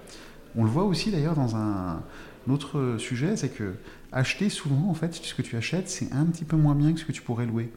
On 0.54 0.64
le 0.64 0.68
voit 0.68 0.84
aussi 0.84 1.10
d'ailleurs 1.10 1.34
dans 1.34 1.56
un, 1.56 2.02
autre 2.46 2.96
sujet, 2.98 3.38
c'est 3.38 3.48
que 3.48 3.76
acheter 4.12 4.50
souvent, 4.50 4.90
en 4.90 4.94
fait, 4.94 5.14
ce 5.14 5.32
que 5.34 5.40
tu 5.40 5.56
achètes, 5.56 5.88
c'est 5.88 6.12
un 6.12 6.26
petit 6.26 6.44
peu 6.44 6.56
moins 6.56 6.74
bien 6.74 6.92
que 6.92 7.00
ce 7.00 7.06
que 7.06 7.12
tu 7.12 7.22
pourrais 7.22 7.46
louer. 7.46 7.72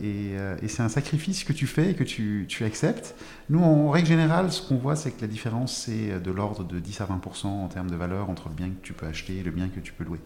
Et, 0.00 0.38
euh, 0.38 0.56
c'est 0.66 0.82
un 0.82 0.88
sacrifice 0.88 1.44
que 1.44 1.52
tu 1.52 1.66
fais 1.66 1.90
et 1.90 1.94
que 1.94 2.04
tu, 2.04 2.46
tu 2.48 2.64
acceptes. 2.64 3.14
Nous, 3.50 3.60
en 3.60 3.90
règle 3.90 4.08
générale, 4.08 4.50
ce 4.52 4.66
qu'on 4.66 4.78
voit, 4.78 4.96
c'est 4.96 5.10
que 5.10 5.20
la 5.20 5.28
différence, 5.28 5.76
c'est 5.76 6.18
de 6.18 6.30
l'ordre 6.30 6.64
de 6.64 6.80
10 6.80 7.02
à 7.02 7.04
20% 7.04 7.46
en 7.46 7.68
termes 7.68 7.90
de 7.90 7.96
valeur 7.96 8.30
entre 8.30 8.48
le 8.48 8.54
bien 8.54 8.68
que 8.68 8.82
tu 8.82 8.94
peux 8.94 9.06
acheter 9.06 9.36
et 9.36 9.42
le 9.42 9.50
bien 9.50 9.68
que 9.68 9.80
tu 9.80 9.92
peux 9.92 10.04
louer. 10.04 10.20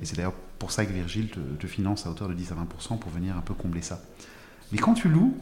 Et 0.00 0.06
c'est 0.06 0.16
d'ailleurs 0.16 0.34
pour 0.58 0.72
ça 0.72 0.84
que 0.84 0.92
Virgile 0.92 1.30
te, 1.30 1.66
finance 1.66 2.06
à 2.06 2.10
hauteur 2.10 2.28
de 2.28 2.34
10 2.34 2.52
à 2.52 2.54
20% 2.54 2.98
pour 2.98 3.10
venir 3.10 3.36
un 3.36 3.40
peu 3.40 3.54
combler 3.54 3.82
ça. 3.82 4.00
Mais 4.72 4.78
quand 4.78 4.94
tu 4.94 5.08
loues, 5.08 5.36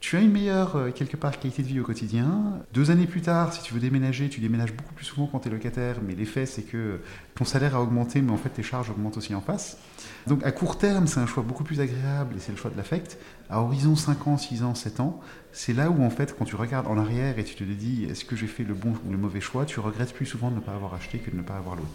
tu 0.00 0.18
as 0.18 0.20
une 0.20 0.32
meilleure, 0.32 0.76
euh, 0.76 0.90
quelque 0.90 1.16
part, 1.16 1.38
qualité 1.38 1.62
de 1.62 1.68
vie 1.68 1.80
au 1.80 1.82
quotidien. 1.82 2.60
Deux 2.74 2.90
années 2.90 3.06
plus 3.06 3.22
tard, 3.22 3.54
si 3.54 3.62
tu 3.62 3.72
veux 3.72 3.80
déménager, 3.80 4.28
tu 4.28 4.40
déménages 4.40 4.74
beaucoup 4.74 4.92
plus 4.92 5.06
souvent 5.06 5.26
quand 5.26 5.40
tu 5.40 5.48
es 5.48 5.50
locataire, 5.50 5.96
mais 6.06 6.14
l'effet, 6.14 6.44
c'est 6.44 6.60
que 6.60 7.00
ton 7.34 7.46
salaire 7.46 7.74
a 7.74 7.80
augmenté, 7.80 8.20
mais 8.20 8.30
en 8.30 8.36
fait, 8.36 8.50
tes 8.50 8.62
charges 8.62 8.90
augmentent 8.90 9.16
aussi 9.16 9.34
en 9.34 9.40
face. 9.40 9.78
Donc, 10.26 10.44
à 10.44 10.52
court 10.52 10.76
terme, 10.76 11.06
c'est 11.06 11.20
un 11.20 11.26
choix 11.26 11.42
beaucoup 11.42 11.64
plus 11.64 11.80
agréable 11.80 12.34
et 12.36 12.38
c'est 12.38 12.52
le 12.52 12.58
choix 12.58 12.70
de 12.70 12.76
l'affect. 12.76 13.18
À 13.48 13.62
horizon 13.62 13.96
5 13.96 14.26
ans, 14.26 14.36
6 14.36 14.62
ans, 14.62 14.74
7 14.74 15.00
ans, 15.00 15.20
c'est 15.52 15.72
là 15.72 15.88
où, 15.88 16.04
en 16.04 16.10
fait, 16.10 16.36
quand 16.36 16.44
tu 16.44 16.56
regardes 16.56 16.86
en 16.86 16.98
arrière 16.98 17.38
et 17.38 17.44
tu 17.44 17.54
te 17.54 17.64
dis, 17.64 18.04
est-ce 18.04 18.26
que 18.26 18.36
j'ai 18.36 18.46
fait 18.46 18.64
le 18.64 18.74
bon 18.74 18.92
ou 19.06 19.10
le 19.10 19.16
mauvais 19.16 19.40
choix, 19.40 19.64
tu 19.64 19.80
regrettes 19.80 20.12
plus 20.12 20.26
souvent 20.26 20.50
de 20.50 20.56
ne 20.56 20.60
pas 20.60 20.74
avoir 20.74 20.92
acheté 20.92 21.16
que 21.16 21.30
de 21.30 21.36
ne 21.36 21.42
pas 21.42 21.56
avoir 21.56 21.76
loué. 21.76 21.86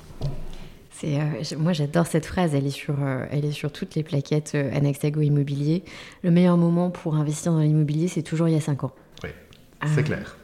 Euh, 1.04 1.44
moi, 1.58 1.74
j'adore 1.74 2.08
cette 2.08 2.26
phrase. 2.26 2.56
Elle 2.56 2.66
est 2.66 2.72
sur, 2.72 2.96
euh, 3.02 3.26
elle 3.32 3.46
est 3.46 3.52
sur 3.52 3.72
toutes 3.72 3.96
les 3.96 4.04
plaquettes 4.04 4.54
euh, 4.56 4.76
Anaxago 4.76 5.22
Immobilier. 5.22 5.84
Le 6.24 6.32
meilleur 6.32 6.58
moment 6.58 6.90
pour 6.90 7.16
investir 7.16 7.52
dans 7.52 7.60
l'immobilier, 7.60 8.08
c'est 8.08 8.24
toujours 8.24 8.48
il 8.48 8.54
y 8.54 8.58
a 8.58 8.62
5 8.62 8.84
ans. 8.84 8.92
Oui, 9.24 9.30
c'est 9.94 10.04
clair. 10.04 10.38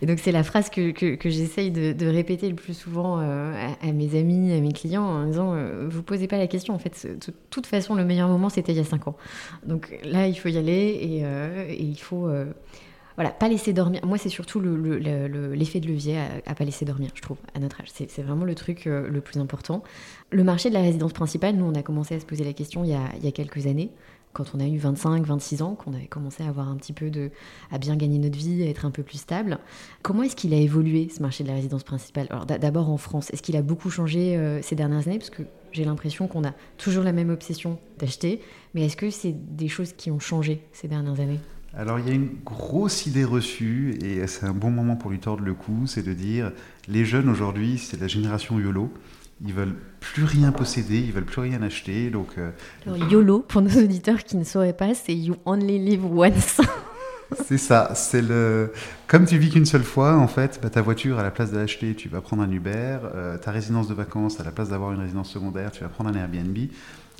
Et 0.00 0.06
donc, 0.06 0.20
c'est 0.20 0.32
la 0.32 0.42
phrase 0.42 0.70
que, 0.70 0.90
que, 0.90 1.28
j'essaye 1.28 1.70
de, 1.70 2.06
répéter 2.06 2.48
le 2.48 2.54
plus 2.54 2.72
souvent 2.72 3.18
à, 3.18 3.92
mes 3.92 4.18
amis, 4.18 4.52
à 4.52 4.60
mes 4.60 4.72
clients, 4.72 5.02
en 5.02 5.26
disant 5.26 5.54
Vous 5.88 6.02
posez 6.02 6.28
pas 6.28 6.38
la 6.38 6.46
question. 6.46 6.72
En 6.72 6.78
fait, 6.78 7.06
de 7.06 7.32
toute 7.50 7.66
façon, 7.66 7.94
le 7.94 8.04
meilleur 8.04 8.28
moment, 8.28 8.48
c'était 8.48 8.72
il 8.72 8.78
y 8.78 8.80
a 8.80 8.84
5 8.84 9.08
ans. 9.08 9.16
Donc 9.66 9.98
là, 10.02 10.28
il 10.28 10.34
faut 10.34 10.48
y 10.48 10.56
aller 10.56 10.72
et, 10.72 11.18
et 11.74 11.82
il 11.82 11.98
faut 11.98 12.30
voilà, 13.16 13.30
pas 13.30 13.48
laisser 13.48 13.72
dormir. 13.72 14.04
Moi, 14.04 14.18
c'est 14.18 14.28
surtout 14.28 14.60
l'effet 14.60 15.80
de 15.80 15.88
levier 15.88 16.18
à, 16.46 16.54
pas 16.54 16.64
laisser 16.64 16.84
dormir, 16.84 17.10
je 17.14 17.22
trouve, 17.22 17.38
à 17.54 17.58
notre 17.58 17.80
âge. 17.80 17.88
C'est 17.90 18.22
vraiment 18.22 18.44
le 18.44 18.54
truc 18.54 18.86
euh, 18.86 19.08
le 19.08 19.20
plus 19.20 19.40
important. 19.40 19.82
Le 20.30 20.44
marché 20.44 20.68
de 20.68 20.74
la 20.74 20.82
résidence 20.82 21.14
principale, 21.14 21.56
nous, 21.56 21.64
on 21.64 21.74
a 21.74 21.82
commencé 21.82 22.14
à 22.14 22.20
se 22.20 22.26
poser 22.26 22.44
la 22.44 22.52
question 22.52 22.84
il 22.84 22.90
y 22.90 22.94
a, 22.94 23.32
quelques 23.32 23.66
années, 23.66 23.90
quand 24.34 24.52
on 24.54 24.60
a 24.60 24.66
eu 24.66 24.76
25, 24.76 25.24
26 25.24 25.62
ans, 25.62 25.74
qu'on 25.74 25.94
avait 25.94 26.06
commencé 26.06 26.42
à 26.42 26.48
avoir 26.48 26.68
un 26.68 26.76
petit 26.76 26.92
peu 26.92 27.08
de. 27.08 27.30
à 27.70 27.78
bien 27.78 27.96
gagner 27.96 28.18
notre 28.18 28.36
vie, 28.36 28.62
à 28.62 28.68
être 28.68 28.84
un 28.84 28.90
peu 28.90 29.02
plus 29.02 29.18
stable. 29.18 29.58
Comment 30.02 30.22
est-ce 30.22 30.36
qu'il 30.36 30.52
a 30.52 30.58
évolué, 30.58 31.08
ce 31.08 31.22
marché 31.22 31.42
de 31.42 31.48
la 31.48 31.54
résidence 31.54 31.84
principale? 31.84 32.26
Alors, 32.28 32.44
d'abord 32.44 32.90
en 32.90 32.98
France, 32.98 33.30
est-ce 33.30 33.40
qu'il 33.40 33.56
a 33.56 33.62
beaucoup 33.62 33.88
changé 33.88 34.36
euh, 34.36 34.60
ces 34.60 34.74
dernières 34.74 35.08
années? 35.08 35.18
Parce 35.18 35.30
que 35.30 35.42
j'ai 35.72 35.86
l'impression 35.86 36.28
qu'on 36.28 36.44
a 36.44 36.52
toujours 36.76 37.02
la 37.02 37.12
même 37.12 37.30
obsession 37.30 37.78
d'acheter, 37.98 38.42
mais 38.74 38.84
est-ce 38.84 38.96
que 38.96 39.08
c'est 39.08 39.32
des 39.32 39.68
choses 39.68 39.94
qui 39.94 40.10
ont 40.10 40.20
changé 40.20 40.62
ces 40.72 40.86
dernières 40.86 41.20
années? 41.20 41.40
Alors 41.76 41.98
il 41.98 42.08
y 42.08 42.10
a 42.10 42.14
une 42.14 42.36
grosse 42.44 43.06
idée 43.06 43.24
reçue, 43.24 43.98
et 44.02 44.26
c'est 44.26 44.46
un 44.46 44.54
bon 44.54 44.70
moment 44.70 44.96
pour 44.96 45.10
lui 45.10 45.18
tordre 45.18 45.44
le 45.44 45.54
cou, 45.54 45.86
c'est 45.86 46.02
de 46.02 46.14
dire, 46.14 46.52
les 46.88 47.04
jeunes 47.04 47.28
aujourd'hui, 47.28 47.78
c'est 47.78 48.00
la 48.00 48.08
génération 48.08 48.58
YOLO, 48.58 48.90
ils 49.44 49.52
veulent 49.52 49.76
plus 50.00 50.24
rien 50.24 50.52
posséder, 50.52 50.98
ils 50.98 51.12
veulent 51.12 51.24
plus 51.24 51.42
rien 51.42 51.62
acheter. 51.62 52.08
Donc, 52.08 52.28
euh, 52.38 52.50
YOLO, 53.10 53.40
pour 53.40 53.60
nos 53.60 53.70
auditeurs 53.70 54.24
qui 54.24 54.36
ne 54.36 54.44
sauraient 54.44 54.72
pas, 54.72 54.94
c'est 54.94 55.14
You 55.14 55.36
Only 55.44 55.78
Live 55.78 56.06
Once. 56.06 56.60
c'est 57.44 57.58
ça. 57.58 57.92
C'est 57.94 58.22
le. 58.22 58.72
Comme 59.06 59.26
tu 59.26 59.36
vis 59.36 59.50
qu'une 59.50 59.66
seule 59.66 59.84
fois, 59.84 60.16
en 60.16 60.28
fait, 60.28 60.58
bah, 60.62 60.70
ta 60.70 60.80
voiture, 60.80 61.18
à 61.18 61.22
la 61.22 61.30
place 61.30 61.52
de 61.52 61.58
l'acheter, 61.58 61.94
tu 61.94 62.08
vas 62.08 62.22
prendre 62.22 62.42
un 62.42 62.50
Uber. 62.50 62.98
Euh, 63.14 63.36
ta 63.36 63.50
résidence 63.50 63.88
de 63.88 63.94
vacances, 63.94 64.40
à 64.40 64.44
la 64.44 64.52
place 64.52 64.70
d'avoir 64.70 64.92
une 64.92 65.00
résidence 65.00 65.30
secondaire, 65.30 65.70
tu 65.70 65.82
vas 65.82 65.88
prendre 65.88 66.08
un 66.08 66.14
Airbnb. 66.14 66.56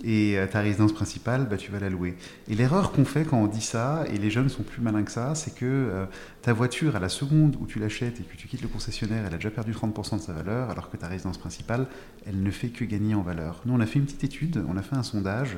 Et 0.05 0.38
euh, 0.38 0.47
ta 0.47 0.61
résidence 0.61 0.93
principale, 0.93 1.47
bah, 1.49 1.57
tu 1.57 1.71
vas 1.71 1.79
la 1.79 1.88
louer. 1.88 2.17
Et 2.49 2.55
l'erreur 2.55 2.93
qu'on 2.93 3.05
fait 3.05 3.25
quand 3.25 3.38
on 3.38 3.47
dit 3.47 3.62
ça, 3.62 4.05
et 4.12 4.19
les 4.19 4.31
jeunes 4.31 4.49
sont 4.49 4.62
plus 4.62 4.83
malins 4.83 5.03
que 5.03 5.11
ça, 5.11 5.35
c'est 5.35 5.55
que 5.55 5.65
euh, 5.65 6.05
ta 6.43 6.53
voiture, 6.53 6.97
à 6.97 7.00
la 7.00 7.09
seconde 7.09 7.57
où 7.61 7.67
tu 7.67 7.79
l'achètes 7.79 8.21
et 8.21 8.23
que 8.23 8.37
tu 8.37 8.47
quittes 8.47 8.62
le 8.62 8.69
concessionnaire, 8.69 9.25
elle 9.26 9.35
a 9.35 9.37
déjà 9.38 9.50
perdu 9.50 9.73
30% 9.73 10.17
de 10.17 10.21
sa 10.21 10.33
valeur, 10.33 10.71
alors 10.71 10.91
que 10.91 10.97
ta 10.97 11.07
résidence 11.07 11.38
principale, 11.38 11.87
elle 12.26 12.43
ne 12.43 12.50
fait 12.50 12.69
que 12.69 12.85
gagner 12.85 13.15
en 13.15 13.23
valeur. 13.23 13.62
Nous, 13.65 13.75
on 13.75 13.81
a 13.81 13.87
fait 13.87 13.99
une 13.99 14.05
petite 14.05 14.25
étude, 14.25 14.62
on 14.69 14.76
a 14.76 14.83
fait 14.83 14.97
un 14.97 15.03
sondage, 15.03 15.57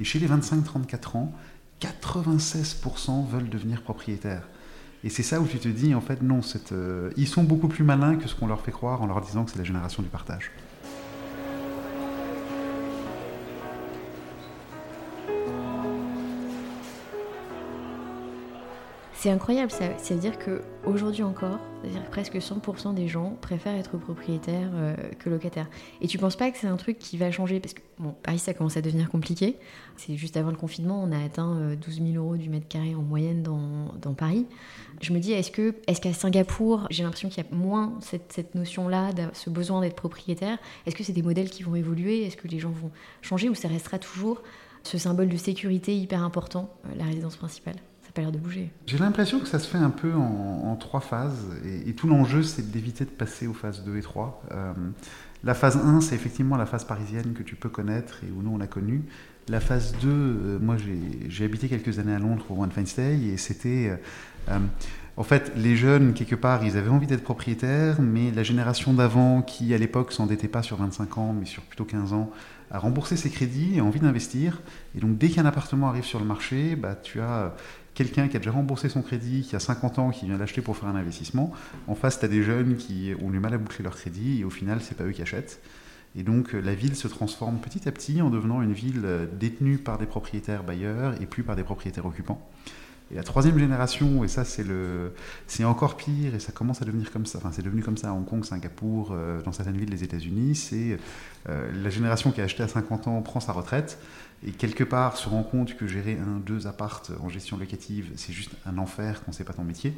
et 0.00 0.04
chez 0.04 0.18
les 0.18 0.26
25-34 0.26 1.16
ans, 1.16 1.32
96% 1.80 3.28
veulent 3.28 3.48
devenir 3.48 3.82
propriétaires. 3.82 4.48
Et 5.04 5.08
c'est 5.08 5.22
ça 5.22 5.40
où 5.40 5.46
tu 5.46 5.58
te 5.58 5.68
dis, 5.68 5.94
en 5.94 6.00
fait, 6.00 6.22
non, 6.22 6.40
euh, 6.72 7.10
ils 7.16 7.28
sont 7.28 7.44
beaucoup 7.44 7.68
plus 7.68 7.84
malins 7.84 8.16
que 8.16 8.26
ce 8.26 8.34
qu'on 8.34 8.46
leur 8.46 8.62
fait 8.62 8.72
croire 8.72 9.02
en 9.02 9.06
leur 9.06 9.20
disant 9.20 9.44
que 9.44 9.52
c'est 9.52 9.58
la 9.58 9.64
génération 9.64 10.02
du 10.02 10.08
partage. 10.08 10.50
C'est 19.26 19.32
incroyable, 19.32 19.72
ça, 19.72 19.88
veut 19.88 20.20
dire 20.20 20.38
qu'aujourd'hui 20.38 21.24
encore, 21.24 21.58
c'est-à-dire 21.82 22.04
presque 22.10 22.36
100% 22.36 22.94
des 22.94 23.08
gens 23.08 23.36
préfèrent 23.40 23.74
être 23.74 23.98
propriétaires 23.98 24.70
euh, 24.74 24.94
que 25.18 25.28
locataires. 25.28 25.66
Et 26.00 26.06
tu 26.06 26.16
penses 26.16 26.36
pas 26.36 26.48
que 26.52 26.58
c'est 26.58 26.68
un 26.68 26.76
truc 26.76 27.00
qui 27.00 27.16
va 27.16 27.32
changer? 27.32 27.58
Parce 27.58 27.74
que 27.74 27.80
Paris, 28.22 28.38
ça 28.38 28.54
commence 28.54 28.76
à 28.76 28.82
devenir 28.82 29.10
compliqué. 29.10 29.56
C'est 29.96 30.16
juste 30.16 30.36
avant 30.36 30.50
le 30.50 30.56
confinement, 30.56 31.02
on 31.02 31.10
a 31.10 31.18
atteint 31.18 31.74
12 31.74 32.00
euh, 32.00 32.12
000 32.12 32.24
euros 32.24 32.36
du 32.36 32.48
mètre 32.48 32.68
carré 32.68 32.94
en 32.94 33.02
moyenne 33.02 33.42
dans, 33.42 34.14
Paris. 34.14 34.46
Je 35.00 35.12
me 35.12 35.18
dis, 35.18 35.32
est-ce 35.32 35.50
que 35.50 35.74
est 35.88 36.00
qu'à 36.00 36.12
Singapour, 36.12 36.86
j'ai 36.90 37.02
l'impression 37.02 37.28
qu'il 37.28 37.42
y 37.42 37.46
a 37.48 37.52
moins 37.52 37.94
cette, 38.02 38.32
cette 38.32 38.54
notion-là, 38.54 39.10
ce 39.32 39.50
besoin 39.50 39.80
d'être 39.80 39.96
propriétaire? 39.96 40.56
Est-ce 40.86 40.94
que 40.94 41.02
c'est 41.02 41.12
des 41.12 41.22
modèles 41.22 41.50
qui 41.50 41.64
vont 41.64 41.74
évoluer? 41.74 42.24
Est-ce 42.26 42.36
que 42.36 42.46
les 42.46 42.60
gens 42.60 42.70
vont 42.70 42.92
changer? 43.22 43.48
Ou 43.48 43.56
ça 43.56 43.66
restera 43.66 43.98
toujours 43.98 44.40
ce 44.84 44.98
symbole 44.98 45.28
de 45.28 45.36
sécurité 45.36 45.96
hyper 45.96 46.22
important, 46.22 46.70
euh, 46.84 46.90
la 46.96 47.06
résidence 47.06 47.34
principale? 47.34 47.74
De 48.24 48.38
bouger. 48.38 48.70
J'ai 48.86 48.98
l'impression 48.98 49.40
que 49.40 49.46
ça 49.46 49.58
se 49.58 49.68
fait 49.68 49.78
un 49.78 49.90
peu 49.90 50.12
en, 50.14 50.76
trois 50.76 51.00
phases, 51.00 51.46
et, 51.86 51.92
tout 51.92 52.08
l'enjeu, 52.08 52.42
c'est 52.42 52.70
d'éviter 52.70 53.04
de 53.04 53.10
passer 53.10 53.46
aux 53.46 53.54
phases 53.54 53.84
2 53.84 53.96
et 53.96 54.02
3. 54.02 54.42
Euh, 54.52 54.72
la 55.44 55.54
phase 55.54 55.76
1, 55.76 56.00
c'est 56.00 56.14
effectivement 56.14 56.56
la 56.56 56.66
phase 56.66 56.84
parisienne 56.84 57.34
que 57.34 57.42
tu 57.42 57.56
peux 57.56 57.68
connaître 57.68 58.20
et 58.24 58.30
où 58.30 58.42
nous, 58.42 58.50
on 58.50 58.58
l'a 58.58 58.66
connue. 58.66 59.02
La 59.48 59.60
phase 59.60 59.94
2, 60.00 60.08
euh, 60.08 60.58
moi, 60.60 60.76
j'ai 61.28 61.44
habité 61.44 61.68
quelques 61.68 61.98
années 61.98 62.14
à 62.14 62.18
Londres 62.18 62.44
pour 62.46 62.58
One 62.58 62.70
Fine 62.70 62.86
et 62.98 63.36
c'était... 63.36 63.98
Euh, 64.48 64.58
en 65.18 65.22
fait, 65.22 65.52
les 65.56 65.76
jeunes, 65.76 66.12
quelque 66.12 66.34
part, 66.34 66.62
ils 66.62 66.76
avaient 66.76 66.90
envie 66.90 67.06
d'être 67.06 67.24
propriétaires, 67.24 68.02
mais 68.02 68.30
la 68.32 68.42
génération 68.42 68.92
d'avant, 68.92 69.40
qui 69.40 69.72
à 69.72 69.78
l'époque 69.78 70.12
s'endettait 70.12 70.48
pas 70.48 70.62
sur 70.62 70.76
25 70.76 71.16
ans, 71.16 71.34
mais 71.38 71.46
sur 71.46 71.62
plutôt 71.62 71.86
15 71.86 72.12
ans, 72.12 72.30
a 72.70 72.78
remboursé 72.78 73.16
ses 73.16 73.30
crédits 73.30 73.76
et 73.76 73.80
envie 73.80 74.00
d'investir. 74.00 74.60
Et 74.94 75.00
donc, 75.00 75.16
dès 75.16 75.30
qu'un 75.30 75.46
appartement 75.46 75.88
arrive 75.88 76.04
sur 76.04 76.18
le 76.18 76.26
marché, 76.26 76.76
bah, 76.76 76.96
tu 76.96 77.22
as 77.22 77.54
quelqu'un 77.96 78.28
qui 78.28 78.36
a 78.36 78.38
déjà 78.38 78.52
remboursé 78.52 78.88
son 78.88 79.02
crédit, 79.02 79.42
qui 79.42 79.56
a 79.56 79.58
50 79.58 79.98
ans, 79.98 80.10
qui 80.10 80.26
vient 80.26 80.36
l'acheter 80.36 80.60
pour 80.60 80.76
faire 80.76 80.88
un 80.88 80.94
investissement. 80.94 81.50
En 81.88 81.96
face, 81.96 82.20
tu 82.20 82.24
as 82.26 82.28
des 82.28 82.42
jeunes 82.42 82.76
qui 82.76 83.12
ont 83.20 83.30
du 83.30 83.40
mal 83.40 83.54
à 83.54 83.58
boucler 83.58 83.82
leur 83.82 83.96
crédit 83.96 84.40
et 84.40 84.44
au 84.44 84.50
final, 84.50 84.80
c'est 84.82 84.96
pas 84.96 85.04
eux 85.04 85.12
qui 85.12 85.22
achètent. 85.22 85.60
Et 86.14 86.22
donc, 86.22 86.52
la 86.52 86.74
ville 86.74 86.94
se 86.94 87.08
transforme 87.08 87.58
petit 87.58 87.88
à 87.88 87.92
petit 87.92 88.22
en 88.22 88.30
devenant 88.30 88.62
une 88.62 88.72
ville 88.72 89.02
euh, 89.04 89.26
détenue 89.26 89.78
par 89.78 89.98
des 89.98 90.06
propriétaires 90.06 90.62
bailleurs 90.62 91.20
et 91.20 91.26
plus 91.26 91.42
par 91.42 91.56
des 91.56 91.64
propriétaires 91.64 92.06
occupants. 92.06 92.46
Et 93.12 93.14
la 93.14 93.22
troisième 93.22 93.56
génération, 93.56 94.24
et 94.24 94.28
ça 94.28 94.44
c'est 94.44 94.64
le, 94.64 95.12
c'est 95.46 95.64
encore 95.64 95.96
pire, 95.96 96.34
et 96.34 96.40
ça 96.40 96.50
commence 96.50 96.82
à 96.82 96.84
devenir 96.84 97.12
comme 97.12 97.24
ça. 97.24 97.38
Enfin, 97.38 97.50
c'est 97.52 97.62
devenu 97.62 97.82
comme 97.82 97.96
ça 97.96 98.08
à 98.08 98.12
Hong 98.12 98.24
Kong, 98.24 98.44
Singapour, 98.44 99.12
euh, 99.12 99.40
dans 99.42 99.52
certaines 99.52 99.76
villes 99.76 99.90
des 99.90 100.02
États-Unis. 100.02 100.56
C'est 100.56 100.98
euh, 101.48 101.70
la 101.82 101.90
génération 101.90 102.32
qui 102.32 102.40
a 102.40 102.44
acheté 102.44 102.64
à 102.64 102.68
50 102.68 103.06
ans 103.06 103.22
prend 103.22 103.38
sa 103.38 103.52
retraite 103.52 103.98
et 104.44 104.50
quelque 104.50 104.82
part 104.82 105.16
se 105.16 105.28
rend 105.28 105.44
compte 105.44 105.76
que 105.76 105.86
gérer 105.86 106.18
un, 106.18 106.40
deux 106.40 106.66
appartes 106.66 107.12
en 107.22 107.28
gestion 107.28 107.56
locative, 107.56 108.10
c'est 108.16 108.32
juste 108.32 108.50
un 108.66 108.76
enfer 108.76 109.22
quand 109.24 109.32
c'est 109.32 109.44
pas 109.44 109.54
ton 109.54 109.64
métier. 109.64 109.94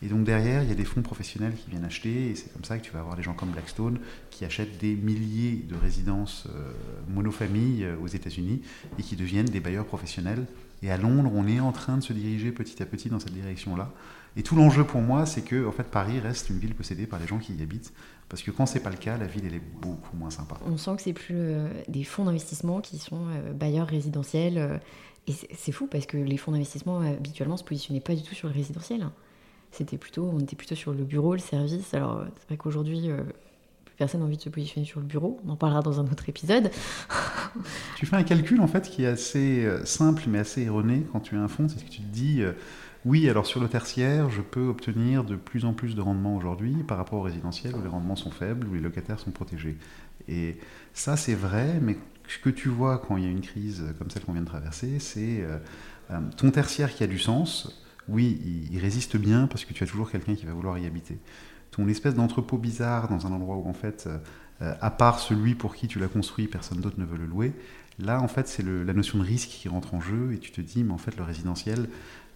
Et 0.00 0.06
donc 0.06 0.24
derrière, 0.24 0.62
il 0.62 0.68
y 0.68 0.72
a 0.72 0.76
des 0.76 0.84
fonds 0.84 1.02
professionnels 1.02 1.54
qui 1.54 1.70
viennent 1.70 1.84
acheter, 1.84 2.30
et 2.30 2.34
c'est 2.36 2.52
comme 2.52 2.64
ça 2.64 2.78
que 2.78 2.84
tu 2.84 2.92
vas 2.92 3.00
avoir 3.00 3.16
des 3.16 3.22
gens 3.24 3.34
comme 3.34 3.50
Blackstone 3.50 3.98
qui 4.30 4.44
achètent 4.44 4.78
des 4.78 4.94
milliers 4.94 5.64
de 5.68 5.74
résidences 5.74 6.46
euh, 6.48 6.72
monofamilles 7.08 7.88
aux 8.00 8.08
États-Unis 8.08 8.62
et 8.98 9.02
qui 9.02 9.16
deviennent 9.16 9.46
des 9.46 9.60
bailleurs 9.60 9.86
professionnels 9.86 10.46
et 10.82 10.90
à 10.90 10.96
Londres, 10.96 11.30
on 11.34 11.46
est 11.46 11.60
en 11.60 11.72
train 11.72 11.96
de 11.96 12.02
se 12.02 12.12
diriger 12.12 12.50
petit 12.50 12.82
à 12.82 12.86
petit 12.86 13.08
dans 13.08 13.20
cette 13.20 13.32
direction-là. 13.32 13.90
Et 14.36 14.42
tout 14.42 14.56
l'enjeu 14.56 14.84
pour 14.84 15.00
moi, 15.00 15.26
c'est 15.26 15.42
que 15.42 15.66
en 15.66 15.72
fait, 15.72 15.84
Paris 15.84 16.18
reste 16.18 16.48
une 16.48 16.58
ville 16.58 16.74
possédée 16.74 17.06
par 17.06 17.20
les 17.20 17.26
gens 17.26 17.38
qui 17.38 17.54
y 17.54 17.62
habitent. 17.62 17.92
Parce 18.28 18.42
que 18.42 18.50
quand 18.50 18.64
c'est 18.64 18.80
pas 18.80 18.90
le 18.90 18.96
cas, 18.96 19.18
la 19.18 19.26
ville 19.26 19.44
elle 19.46 19.54
est 19.54 19.80
beaucoup 19.80 20.16
moins 20.16 20.30
sympa. 20.30 20.56
On 20.66 20.78
sent 20.78 20.96
que 20.96 21.02
c'est 21.02 21.12
plus 21.12 21.36
euh, 21.36 21.68
des 21.88 22.02
fonds 22.02 22.24
d'investissement 22.24 22.80
qui 22.80 22.98
sont 22.98 23.26
euh, 23.28 23.52
bailleurs 23.52 23.86
résidentiels. 23.86 24.56
Euh, 24.56 24.78
et 25.28 25.32
c'est 25.32 25.70
fou 25.70 25.86
parce 25.86 26.06
que 26.06 26.16
les 26.16 26.36
fonds 26.36 26.50
d'investissement 26.50 27.00
habituellement 27.00 27.56
se 27.56 27.62
positionnaient 27.62 28.00
pas 28.00 28.14
du 28.14 28.22
tout 28.22 28.34
sur 28.34 28.48
le 28.48 28.54
résidentiel. 28.54 29.06
C'était 29.70 29.98
plutôt, 29.98 30.28
on 30.32 30.40
était 30.40 30.56
plutôt 30.56 30.74
sur 30.74 30.92
le 30.92 31.04
bureau, 31.04 31.34
le 31.34 31.38
service. 31.38 31.94
Alors 31.94 32.24
c'est 32.38 32.46
vrai 32.48 32.56
qu'aujourd'hui, 32.56 33.08
personne 33.96 34.20
n'a 34.20 34.26
envie 34.26 34.36
de 34.36 34.42
se 34.42 34.48
positionner 34.48 34.86
sur 34.86 35.00
le 35.00 35.06
bureau. 35.06 35.40
On 35.46 35.50
en 35.50 35.56
parlera 35.56 35.82
dans 35.82 36.00
un 36.00 36.04
autre 36.04 36.28
épisode. 36.28 36.70
tu 37.96 38.06
fais 38.06 38.16
un 38.16 38.22
calcul 38.22 38.60
en 38.60 38.66
fait 38.66 38.88
qui 38.88 39.04
est 39.04 39.08
assez 39.08 39.64
euh, 39.64 39.84
simple 39.84 40.24
mais 40.28 40.38
assez 40.38 40.62
erroné 40.62 41.06
quand 41.12 41.20
tu 41.20 41.36
as 41.36 41.40
un 41.40 41.48
fonds, 41.48 41.68
c'est 41.68 41.84
que 41.84 41.90
tu 41.90 42.00
te 42.00 42.12
dis 42.12 42.42
euh, 42.42 42.52
oui, 43.04 43.28
alors 43.28 43.46
sur 43.46 43.60
le 43.60 43.68
tertiaire, 43.68 44.30
je 44.30 44.40
peux 44.40 44.66
obtenir 44.66 45.24
de 45.24 45.36
plus 45.36 45.64
en 45.64 45.72
plus 45.72 45.96
de 45.96 46.00
rendement 46.00 46.36
aujourd'hui 46.36 46.76
par 46.86 46.98
rapport 46.98 47.18
au 47.18 47.22
résidentiel 47.22 47.74
où 47.74 47.82
les 47.82 47.88
rendements 47.88 48.16
sont 48.16 48.30
faibles, 48.30 48.66
où 48.68 48.74
les 48.74 48.80
locataires 48.80 49.18
sont 49.18 49.32
protégés. 49.32 49.76
Et 50.28 50.56
ça 50.92 51.16
c'est 51.16 51.34
vrai, 51.34 51.78
mais 51.80 51.96
ce 52.28 52.38
que 52.38 52.50
tu 52.50 52.68
vois 52.68 52.98
quand 52.98 53.16
il 53.16 53.24
y 53.24 53.26
a 53.26 53.30
une 53.30 53.40
crise 53.40 53.84
comme 53.98 54.10
celle 54.10 54.24
qu'on 54.24 54.32
vient 54.32 54.42
de 54.42 54.46
traverser, 54.46 54.98
c'est 55.00 55.42
euh, 55.42 55.58
ton 56.36 56.50
tertiaire 56.50 56.94
qui 56.94 57.02
a 57.02 57.06
du 57.06 57.18
sens. 57.18 57.78
Oui, 58.08 58.68
il 58.72 58.78
résiste 58.80 59.16
bien 59.16 59.46
parce 59.46 59.64
que 59.64 59.72
tu 59.72 59.84
as 59.84 59.86
toujours 59.86 60.10
quelqu'un 60.10 60.34
qui 60.34 60.44
va 60.44 60.52
vouloir 60.52 60.76
y 60.78 60.86
habiter 60.86 61.18
ton 61.72 61.88
espèce 61.88 62.14
d'entrepôt 62.14 62.58
bizarre 62.58 63.08
dans 63.08 63.26
un 63.26 63.32
endroit 63.32 63.56
où 63.56 63.68
en 63.68 63.72
fait, 63.72 64.08
euh, 64.60 64.74
à 64.80 64.90
part 64.90 65.18
celui 65.18 65.56
pour 65.56 65.74
qui 65.74 65.88
tu 65.88 65.98
l'as 65.98 66.06
construit, 66.06 66.46
personne 66.46 66.78
d'autre 66.78 67.00
ne 67.00 67.04
veut 67.04 67.18
le 67.18 67.26
louer. 67.26 67.52
Là, 67.98 68.20
en 68.20 68.28
fait, 68.28 68.46
c'est 68.46 68.64
la 68.64 68.92
notion 68.92 69.18
de 69.18 69.24
risque 69.24 69.48
qui 69.48 69.68
rentre 69.68 69.94
en 69.94 70.00
jeu 70.00 70.32
et 70.32 70.38
tu 70.38 70.50
te 70.50 70.60
dis, 70.60 70.84
mais 70.84 70.92
en 70.92 70.98
fait, 70.98 71.16
le 71.16 71.24
résidentiel, 71.24 71.88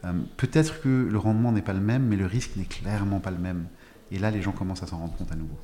euh, 0.05 0.13
peut-être 0.37 0.81
que 0.81 1.09
le 1.11 1.19
rendement 1.19 1.53
n'est 1.53 1.63
pas 1.63 1.73
le 1.73 1.81
même, 1.81 2.05
mais 2.07 2.17
le 2.17 2.27
risque 2.27 2.57
n'est 2.57 2.65
clairement 2.65 3.21
pas 3.21 3.31
le 3.31 3.39
même. 3.39 3.67
Et 4.11 4.19
là, 4.19 4.31
les 4.31 4.43
gens 4.43 4.53
commencent 4.53 4.83
à 4.83 4.87
s'en 4.87 4.99
rendre 4.99 5.15
compte 5.17 5.33
à 5.33 5.37
nouveau. 5.37 5.59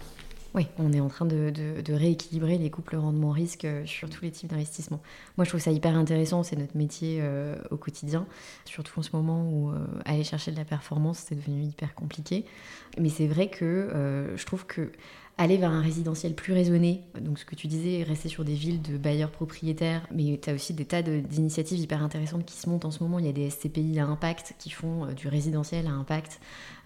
Oui, 0.54 0.66
on 0.78 0.92
est 0.92 1.00
en 1.00 1.08
train 1.08 1.24
de, 1.24 1.52
rééquilibrer 1.92 2.58
les 2.58 2.68
couples 2.68 2.96
rendement-risque 2.96 3.64
euh, 3.64 3.86
sur 3.86 4.10
tous 4.10 4.22
les 4.22 4.30
types 4.30 4.50
d'investissements. 4.50 5.00
Moi, 5.38 5.44
je 5.44 5.50
trouve 5.50 5.60
ça 5.60 5.70
hyper 5.70 5.96
intéressant, 5.96 6.42
c'est 6.42 6.56
notre 6.56 6.76
métier 6.76 7.20
euh, 7.22 7.56
au 7.70 7.78
quotidien, 7.78 8.26
surtout 8.66 9.00
en 9.00 9.02
ce 9.02 9.10
moment 9.14 9.48
où 9.50 9.70
euh, 9.70 9.78
aller 10.04 10.24
chercher 10.24 10.52
de 10.52 10.56
la 10.56 10.66
performance, 10.66 11.24
c'est 11.26 11.36
devenu 11.36 11.62
hyper 11.62 11.94
compliqué. 11.94 12.44
Mais 12.98 13.08
c'est 13.08 13.26
vrai 13.26 13.48
que 13.48 14.34
je 14.36 14.44
trouve 14.44 14.66
que 14.66 14.92
aller 15.38 15.56
vers 15.56 15.70
un 15.70 15.80
résidentiel 15.80 16.34
plus 16.34 16.52
raisonné, 16.52 17.02
donc 17.20 17.38
ce 17.38 17.44
que 17.44 17.54
tu 17.54 17.66
disais, 17.66 18.02
rester 18.02 18.28
sur 18.28 18.44
des 18.44 18.54
villes 18.54 18.82
de 18.82 18.96
bailleurs 18.96 19.30
propriétaires, 19.30 20.06
mais 20.14 20.38
tu 20.40 20.50
as 20.50 20.54
aussi 20.54 20.74
des 20.74 20.84
tas 20.84 21.02
d'initiatives 21.02 21.78
hyper 21.78 22.02
intéressantes 22.02 22.44
qui 22.44 22.56
se 22.56 22.68
montent 22.68 22.84
en 22.84 22.90
ce 22.90 23.02
moment. 23.02 23.18
Il 23.18 23.26
y 23.26 23.28
a 23.28 23.32
des 23.32 23.48
SCPI 23.48 23.98
à 23.98 24.06
impact 24.06 24.54
qui 24.58 24.70
font 24.70 25.04
euh, 25.06 25.12
du 25.12 25.28
résidentiel 25.28 25.86
à 25.86 25.90
impact. 25.90 26.40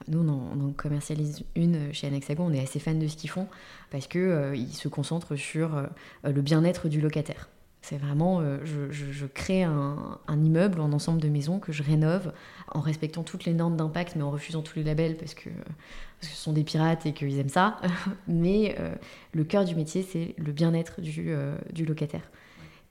Nous, 0.09 0.21
on 0.21 0.69
en, 0.69 0.73
commercialise 0.73 1.45
une 1.55 1.93
chez 1.93 2.07
Anexagon, 2.07 2.47
on 2.47 2.53
est 2.53 2.61
assez 2.61 2.79
fan 2.79 2.99
de 2.99 3.09
ce 3.09 3.17
qu'ils 3.17 3.31
font 3.31 3.49
parce 3.91 4.07
qu'ils 4.07 4.21
euh, 4.21 4.67
se 4.73 4.89
concentrent 4.89 5.37
sur 5.37 5.77
euh, 5.77 5.87
le 6.25 6.43
bien-être 6.43 6.89
du 6.89 7.01
locataire. 7.01 7.49
C'est 7.89 7.99
vraiment, 7.99 8.43
je, 8.65 9.27
crée 9.27 9.63
un, 9.63 10.19
immeuble, 10.29 10.81
un 10.81 10.93
ensemble 10.93 11.21
de 11.21 11.29
maisons 11.29 11.61
que 11.61 11.71
je 11.71 11.85
rénove 11.85 12.33
en 12.73 12.81
respectant 12.81 13.23
toutes 13.23 13.45
les 13.45 13.55
normes 13.55 13.77
d'impact, 13.77 14.17
mais 14.17 14.23
en 14.23 14.33
refusant 14.33 14.61
tous 14.61 14.75
les 14.75 14.83
labels 14.83 15.17
parce 15.17 15.35
que 15.35 15.51
ce 16.21 16.35
sont 16.35 16.53
des 16.53 16.65
pirates 16.65 17.07
et 17.07 17.13
qu'ils 17.13 17.39
aiment 17.39 17.49
ça. 17.49 17.81
Mais 18.29 18.77
euh, 18.81 18.95
le 19.33 19.45
cœur 19.45 19.65
du 19.65 19.75
métier, 19.75 20.03
c'est 20.03 20.35
le 20.39 20.53
bien-être 20.53 21.01
du, 21.01 21.27
euh, 21.29 21.57
locataire. 21.87 22.29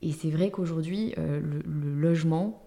Et 0.01 0.11
c'est 0.11 0.29
vrai 0.29 0.51
qu'aujourd'hui, 0.51 1.13
euh, 1.17 1.39
le, 1.41 1.61
logement, 1.99 2.61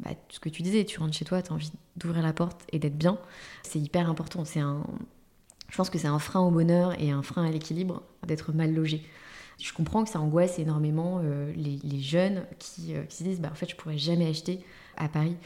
bah, 0.00 0.10
ce 0.28 0.40
que 0.40 0.48
tu 0.48 0.62
disais, 0.62 0.84
tu 0.84 0.98
rentres 1.00 1.16
chez 1.16 1.24
toi, 1.24 1.40
tu 1.40 1.50
as 1.50 1.54
envie 1.54 1.72
d'ouvrir 1.96 2.22
la 2.22 2.34
porte 2.34 2.62
et 2.72 2.78
d'être 2.78 2.98
bien, 2.98 3.18
c'est 3.62 3.78
hyper 3.78 4.10
important. 4.10 4.44
C'est 4.44 4.60
un, 4.60 4.84
je 5.70 5.76
pense 5.76 5.88
que 5.88 5.98
c'est 5.98 6.08
un 6.08 6.18
frein 6.18 6.40
au 6.40 6.50
bonheur 6.50 7.00
et 7.00 7.10
un 7.10 7.22
frein 7.22 7.46
à 7.46 7.50
l'équilibre 7.50 8.02
d'être 8.26 8.52
mal 8.52 8.74
logé. 8.74 9.02
Je 9.58 9.72
comprends 9.72 10.04
que 10.04 10.10
ça 10.10 10.20
angoisse 10.20 10.58
énormément 10.58 11.20
les, 11.54 11.78
les, 11.82 12.00
jeunes 12.00 12.44
qui, 12.58 12.94
qui, 13.08 13.16
se 13.16 13.22
disent 13.22 13.40
bah, 13.40 13.50
en 13.52 13.54
fait, 13.54 13.70
je 13.70 13.76
pourrais 13.76 13.98
jamais 13.98 14.28
acheter 14.28 14.60
à 14.96 15.08
Paris. 15.08 15.36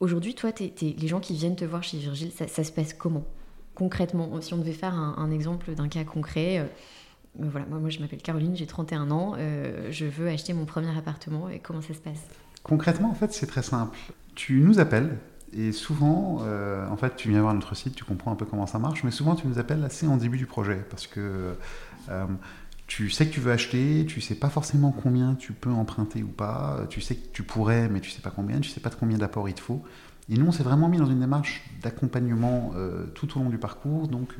Aujourd'hui, 0.00 0.34
toi, 0.34 0.50
les 0.60 1.08
gens 1.08 1.20
qui 1.20 1.34
viennent 1.34 1.56
te 1.56 1.64
voir 1.64 1.82
chez 1.82 1.98
Virgile, 1.98 2.30
ça, 2.32 2.46
se 2.46 2.72
passe 2.72 2.94
comment? 2.94 3.24
Concrètement, 3.74 4.40
si 4.40 4.54
on 4.54 4.58
devait 4.58 4.72
faire 4.72 4.94
un, 4.94 5.30
exemple 5.30 5.74
d'un 5.74 5.88
cas 5.88 6.04
concret, 6.04 6.58
euh, 6.58 6.64
euh, 7.40 7.48
voilà, 7.50 7.66
moi, 7.66 7.88
je 7.88 7.98
m'appelle 8.00 8.20
Caroline, 8.20 8.56
j'ai 8.56 8.66
31 8.66 9.10
ans, 9.10 9.34
euh, 9.38 9.88
je 9.90 10.04
veux 10.04 10.28
acheter 10.28 10.52
mon 10.52 10.64
premier 10.64 10.96
appartement 10.96 11.48
et 11.48 11.58
comment 11.58 11.80
ça 11.80 11.94
se 11.94 12.00
passe? 12.00 12.20
Concrètement, 12.62 13.10
en 13.10 13.14
fait, 13.14 13.32
c'est 13.32 13.46
très 13.46 13.62
simple. 13.62 13.96
Tu 14.34 14.60
nous 14.60 14.78
appelles 14.78 15.18
Et 15.52 15.72
souvent, 15.72 16.38
euh, 16.42 16.88
en 16.88 16.96
fait, 16.96 17.16
tu 17.16 17.28
viens 17.30 17.42
voir 17.42 17.54
notre 17.54 17.74
site, 17.74 17.94
tu 17.94 18.04
comprends 18.04 18.32
un 18.32 18.36
peu 18.36 18.44
comment 18.44 18.66
ça 18.66 18.78
marche, 18.78 19.04
mais 19.04 19.10
souvent 19.10 19.34
tu 19.34 19.46
nous 19.46 19.58
appelles 19.58 19.84
assez 19.84 20.06
en 20.06 20.16
début 20.16 20.38
du 20.38 20.46
projet 20.46 20.84
parce 20.88 21.06
que 21.06 21.54
euh, 22.08 22.26
tu 22.86 23.10
sais 23.10 23.26
que 23.26 23.32
tu 23.32 23.40
veux 23.40 23.52
acheter, 23.52 24.04
tu 24.06 24.20
sais 24.20 24.34
pas 24.34 24.50
forcément 24.50 24.92
combien 24.92 25.34
tu 25.34 25.52
peux 25.52 25.70
emprunter 25.70 26.22
ou 26.22 26.28
pas, 26.28 26.86
tu 26.90 27.00
sais 27.00 27.14
que 27.14 27.28
tu 27.32 27.42
pourrais, 27.42 27.88
mais 27.88 28.00
tu 28.00 28.10
sais 28.10 28.20
pas 28.20 28.30
combien, 28.30 28.60
tu 28.60 28.68
sais 28.70 28.80
pas 28.80 28.90
de 28.90 28.94
combien 28.94 29.18
d'apports 29.18 29.48
il 29.48 29.54
te 29.54 29.60
faut. 29.60 29.82
Et 30.28 30.36
nous, 30.36 30.46
on 30.46 30.52
s'est 30.52 30.62
vraiment 30.62 30.88
mis 30.88 30.98
dans 30.98 31.06
une 31.06 31.20
démarche 31.20 31.64
d'accompagnement 31.82 32.72
euh, 32.76 33.06
tout 33.14 33.36
au 33.36 33.42
long 33.42 33.50
du 33.50 33.58
parcours. 33.58 34.08
Donc, 34.08 34.34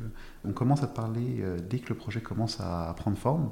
on 0.44 0.52
commence 0.52 0.82
à 0.82 0.86
te 0.86 0.94
parler 0.94 1.42
dès 1.68 1.78
que 1.78 1.88
le 1.88 1.96
projet 1.96 2.20
commence 2.20 2.60
à, 2.60 2.94
prendre 2.96 3.16
forme. 3.16 3.50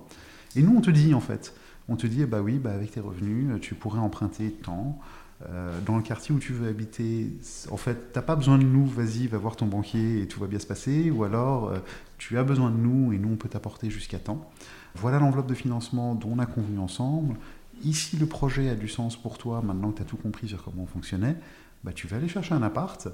Et 0.55 0.63
nous, 0.63 0.77
on 0.77 0.81
te 0.81 0.91
dit, 0.91 1.13
en 1.13 1.21
fait, 1.21 1.55
on 1.89 1.97
te 1.97 2.07
dit, 2.07 2.25
bah 2.27 2.41
oui, 2.41 2.59
bah 2.59 2.73
avec 2.73 2.93
tes 2.93 3.01
revenus, 3.01 3.61
tu 3.61 3.75
pourrais 3.75 3.99
emprunter 3.99 4.53
tant. 4.53 5.01
Euh, 5.49 5.81
dans 5.87 5.97
le 5.97 6.03
quartier 6.03 6.35
où 6.35 6.39
tu 6.39 6.53
veux 6.53 6.69
habiter, 6.69 7.33
en 7.71 7.79
fait, 7.79 8.13
t'as 8.13 8.21
pas 8.21 8.37
besoin 8.37 8.59
de 8.59 8.65
nous, 8.65 8.85
vas-y, 8.85 9.27
va 9.27 9.39
voir 9.39 9.57
ton 9.57 9.67
banquier 9.67 10.21
et 10.21 10.29
tout 10.29 10.39
va 10.39 10.47
bien 10.47 10.59
se 10.59 10.67
passer, 10.67 11.11
ou 11.11 11.25
alors 11.25 11.71
euh, 11.71 11.79
tu 12.19 12.37
as 12.37 12.45
besoin 12.45 12.71
de 12.71 12.77
nous 12.77 13.15
et 13.15 13.19
nous 13.19 13.31
on 13.31 13.37
peut 13.37 13.49
t'apporter 13.49 13.89
jusqu'à 13.89 14.19
temps. 14.19 14.51
Voilà 14.95 15.19
l'enveloppe 15.19 15.49
de 15.49 15.55
financement 15.55 16.15
dont 16.15 16.31
on 16.33 16.39
a 16.39 16.47
convenu 16.47 16.79
ensemble. 16.79 17.37
Ici, 17.83 18.17
le 18.17 18.27
projet 18.27 18.69
a 18.69 18.75
du 18.75 18.89
sens 18.89 19.17
pour 19.17 19.39
toi, 19.39 19.63
maintenant 19.63 19.91
que 19.91 19.97
tu 19.97 20.03
as 20.03 20.07
tout 20.07 20.17
compris 20.17 20.49
sur 20.49 20.63
comment 20.63 20.83
on 20.83 20.87
fonctionnait, 20.87 21.37
bah, 21.83 21.93
tu 21.95 22.07
vas 22.07 22.19
aller 22.19 22.29
chercher 22.29 22.55
un 22.55 22.63
appart, 22.63 23.09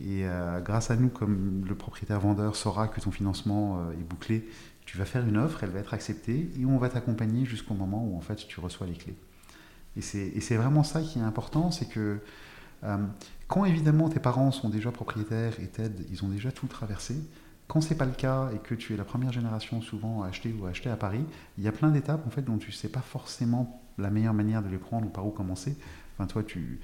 et 0.00 0.24
euh, 0.24 0.60
grâce 0.60 0.90
à 0.92 0.96
nous, 0.96 1.08
comme 1.08 1.64
le 1.66 1.74
propriétaire 1.74 2.20
vendeur 2.20 2.54
saura 2.54 2.86
que 2.86 3.00
ton 3.00 3.10
financement 3.10 3.90
est 3.92 4.08
bouclé, 4.08 4.48
tu 4.86 4.96
vas 4.96 5.04
faire 5.04 5.26
une 5.26 5.38
offre, 5.38 5.64
elle 5.64 5.70
va 5.70 5.80
être 5.80 5.94
acceptée, 5.94 6.50
et 6.58 6.64
on 6.64 6.78
va 6.78 6.88
t'accompagner 6.88 7.44
jusqu'au 7.44 7.74
moment 7.74 8.04
où 8.04 8.16
en 8.16 8.20
fait 8.20 8.36
tu 8.36 8.60
reçois 8.60 8.86
les 8.86 8.94
clés. 8.94 9.16
Et 9.96 10.00
c'est 10.02 10.56
vraiment 10.56 10.84
ça 10.84 11.02
qui 11.02 11.18
est 11.18 11.22
important, 11.22 11.70
c'est 11.70 11.86
que 11.86 12.20
euh, 12.84 12.96
quand 13.46 13.64
évidemment 13.64 14.08
tes 14.08 14.20
parents 14.20 14.50
sont 14.50 14.68
déjà 14.68 14.90
propriétaires 14.90 15.58
et 15.60 15.66
t'aident, 15.66 16.04
ils 16.10 16.24
ont 16.24 16.28
déjà 16.28 16.50
tout 16.50 16.66
traversé, 16.66 17.16
quand 17.72 17.80
c'est 17.80 17.94
pas 17.94 18.04
le 18.04 18.12
cas 18.12 18.50
et 18.54 18.58
que 18.58 18.74
tu 18.74 18.92
es 18.92 18.98
la 18.98 19.04
première 19.04 19.32
génération 19.32 19.80
souvent 19.80 20.22
à 20.22 20.26
acheter 20.26 20.52
ou 20.52 20.66
à 20.66 20.68
acheter 20.68 20.90
à 20.90 20.96
Paris, 20.96 21.24
il 21.56 21.64
y 21.64 21.68
a 21.68 21.72
plein 21.72 21.88
d'étapes 21.88 22.26
en 22.26 22.28
fait 22.28 22.42
dont 22.42 22.58
tu 22.58 22.68
ne 22.68 22.74
sais 22.74 22.90
pas 22.90 23.00
forcément 23.00 23.82
la 23.96 24.10
meilleure 24.10 24.34
manière 24.34 24.62
de 24.62 24.68
les 24.68 24.76
prendre 24.76 25.06
ou 25.06 25.08
par 25.08 25.26
où 25.26 25.30
commencer. 25.30 25.78
Enfin, 26.18 26.26
toi, 26.26 26.42
tu, 26.42 26.78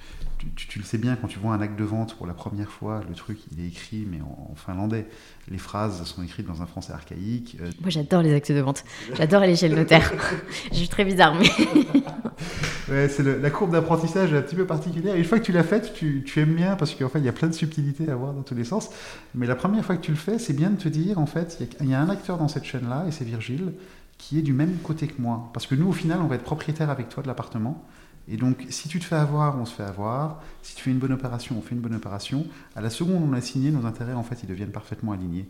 tu, 0.56 0.78
le 0.78 0.84
sais 0.84 0.96
bien, 0.96 1.14
quand 1.16 1.28
tu 1.28 1.38
vois 1.38 1.52
un 1.52 1.60
acte 1.60 1.78
de 1.78 1.84
vente 1.84 2.14
pour 2.14 2.26
la 2.26 2.32
première 2.32 2.70
fois, 2.70 3.02
le 3.06 3.14
truc, 3.14 3.38
il 3.52 3.62
est 3.62 3.68
écrit, 3.68 4.06
mais 4.10 4.20
en, 4.22 4.54
finlandais. 4.54 5.06
Les 5.50 5.58
phrases 5.58 6.02
sont 6.04 6.22
écrites 6.22 6.46
dans 6.46 6.62
un 6.62 6.66
français 6.66 6.92
archaïque. 6.92 7.56
Euh, 7.60 7.70
Moi, 7.80 7.90
j'adore 7.90 8.22
les 8.22 8.34
actes 8.34 8.52
de 8.52 8.60
vente. 8.60 8.84
J'adore 9.14 9.42
aller 9.42 9.56
chez 9.56 9.68
le 9.68 9.76
notaire. 9.76 10.12
Je 10.72 10.76
suis 10.76 10.88
très 10.88 11.04
bizarre, 11.04 11.34
mais... 11.34 11.48
ouais, 12.88 13.08
c'est 13.08 13.22
la 13.22 13.50
courbe 13.50 13.72
d'apprentissage 13.72 14.32
un 14.32 14.42
petit 14.42 14.56
peu 14.56 14.66
particulière. 14.66 15.14
Et 15.14 15.18
une 15.18 15.24
fois 15.24 15.38
que 15.38 15.44
tu 15.44 15.52
l'as 15.52 15.62
faite, 15.62 15.92
tu, 15.94 16.22
tu, 16.24 16.40
aimes 16.40 16.54
bien, 16.54 16.76
parce 16.76 16.94
qu'en 16.94 17.08
fait, 17.08 17.18
il 17.18 17.24
y 17.24 17.28
a 17.28 17.32
plein 17.32 17.48
de 17.48 17.54
subtilités 17.54 18.10
à 18.10 18.16
voir 18.16 18.32
dans 18.32 18.42
tous 18.42 18.54
les 18.54 18.64
sens. 18.64 18.90
Mais 19.34 19.46
la 19.46 19.56
première 19.56 19.84
fois 19.84 19.96
que 19.96 20.02
tu 20.02 20.10
le 20.10 20.16
fais, 20.16 20.38
c'est 20.38 20.54
bien 20.54 20.70
de 20.70 20.76
te 20.76 20.88
dire, 20.88 21.18
en 21.18 21.26
fait, 21.26 21.58
il 21.80 21.88
y, 21.88 21.94
a 21.94 22.00
un 22.00 22.08
acteur 22.08 22.38
dans 22.38 22.48
cette 22.48 22.64
chaîne-là, 22.64 23.04
et 23.06 23.12
c'est 23.12 23.24
Virgile, 23.24 23.72
qui 24.16 24.38
est 24.38 24.42
du 24.42 24.52
même 24.52 24.76
côté 24.82 25.06
que 25.06 25.20
moi. 25.20 25.50
Parce 25.52 25.66
que 25.66 25.74
nous, 25.74 25.88
au 25.88 25.92
final, 25.92 26.20
on 26.22 26.26
va 26.26 26.36
être 26.36 26.44
propriétaire 26.44 26.90
avec 26.90 27.08
toi 27.08 27.22
de 27.22 27.28
l'appartement. 27.28 27.84
Et 28.30 28.36
donc, 28.36 28.66
si 28.68 28.88
tu 28.88 28.98
te 28.98 29.04
fais 29.04 29.16
avoir, 29.16 29.58
on 29.58 29.64
se 29.64 29.74
fait 29.74 29.82
avoir. 29.82 30.42
Si 30.62 30.76
tu 30.76 30.82
fais 30.82 30.90
une 30.90 30.98
bonne 30.98 31.12
opération, 31.12 31.56
on 31.58 31.62
fait 31.62 31.74
une 31.74 31.80
bonne 31.80 31.94
opération. 31.94 32.46
À 32.76 32.80
la 32.80 32.90
seconde 32.90 33.22
où 33.22 33.26
on 33.26 33.32
a 33.32 33.40
signé, 33.40 33.70
nos 33.70 33.86
intérêts, 33.86 34.12
en 34.12 34.22
fait, 34.22 34.42
ils 34.42 34.48
deviennent 34.48 34.72
parfaitement 34.72 35.12
alignés. 35.12 35.48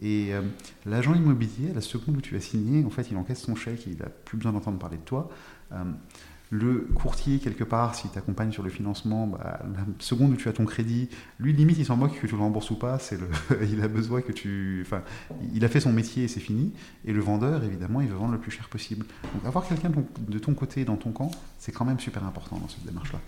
Et 0.00 0.34
euh, 0.34 0.42
l'agent 0.84 1.14
immobilier, 1.14 1.70
à 1.70 1.74
la 1.74 1.80
seconde 1.80 2.16
où 2.16 2.20
tu 2.20 2.36
as 2.36 2.40
signé, 2.40 2.84
en 2.84 2.90
fait, 2.90 3.08
il 3.10 3.16
encaisse 3.16 3.40
son 3.40 3.54
chèque 3.54 3.86
il 3.86 3.98
n'a 3.98 4.06
plus 4.06 4.36
besoin 4.36 4.52
d'entendre 4.52 4.78
parler 4.78 4.98
de 4.98 5.02
toi. 5.02 5.30
Euh, 5.72 5.84
le 6.50 6.88
courtier, 6.94 7.38
quelque 7.38 7.64
part, 7.64 7.94
s'il 7.94 8.10
t'accompagne 8.10 8.52
sur 8.52 8.62
le 8.62 8.70
financement, 8.70 9.26
bah, 9.26 9.60
la 9.64 9.84
seconde 9.98 10.32
où 10.32 10.36
tu 10.36 10.48
as 10.48 10.52
ton 10.52 10.64
crédit, 10.64 11.08
lui, 11.40 11.52
limite, 11.52 11.78
il 11.78 11.84
s'en 11.84 11.96
moque 11.96 12.14
que 12.20 12.26
tu 12.26 12.36
le 12.36 12.40
rembourses 12.40 12.70
ou 12.70 12.76
pas. 12.76 12.98
C'est 12.98 13.18
le, 13.18 13.28
il 13.70 13.82
a 13.82 13.88
besoin 13.88 14.20
que 14.20 14.32
tu. 14.32 14.82
Enfin, 14.86 15.02
il 15.54 15.64
a 15.64 15.68
fait 15.68 15.80
son 15.80 15.92
métier 15.92 16.24
et 16.24 16.28
c'est 16.28 16.40
fini. 16.40 16.72
Et 17.04 17.12
le 17.12 17.20
vendeur, 17.20 17.64
évidemment, 17.64 18.00
il 18.00 18.08
veut 18.08 18.16
vendre 18.16 18.32
le 18.32 18.40
plus 18.40 18.50
cher 18.50 18.68
possible. 18.68 19.06
Donc, 19.34 19.44
avoir 19.44 19.66
quelqu'un 19.66 19.90
de 20.18 20.38
ton 20.38 20.54
côté, 20.54 20.84
dans 20.84 20.96
ton 20.96 21.10
camp, 21.10 21.30
c'est 21.58 21.72
quand 21.72 21.84
même 21.84 21.98
super 21.98 22.24
important 22.24 22.58
dans 22.58 22.68
cette 22.68 22.84
démarche-là. 22.84 23.20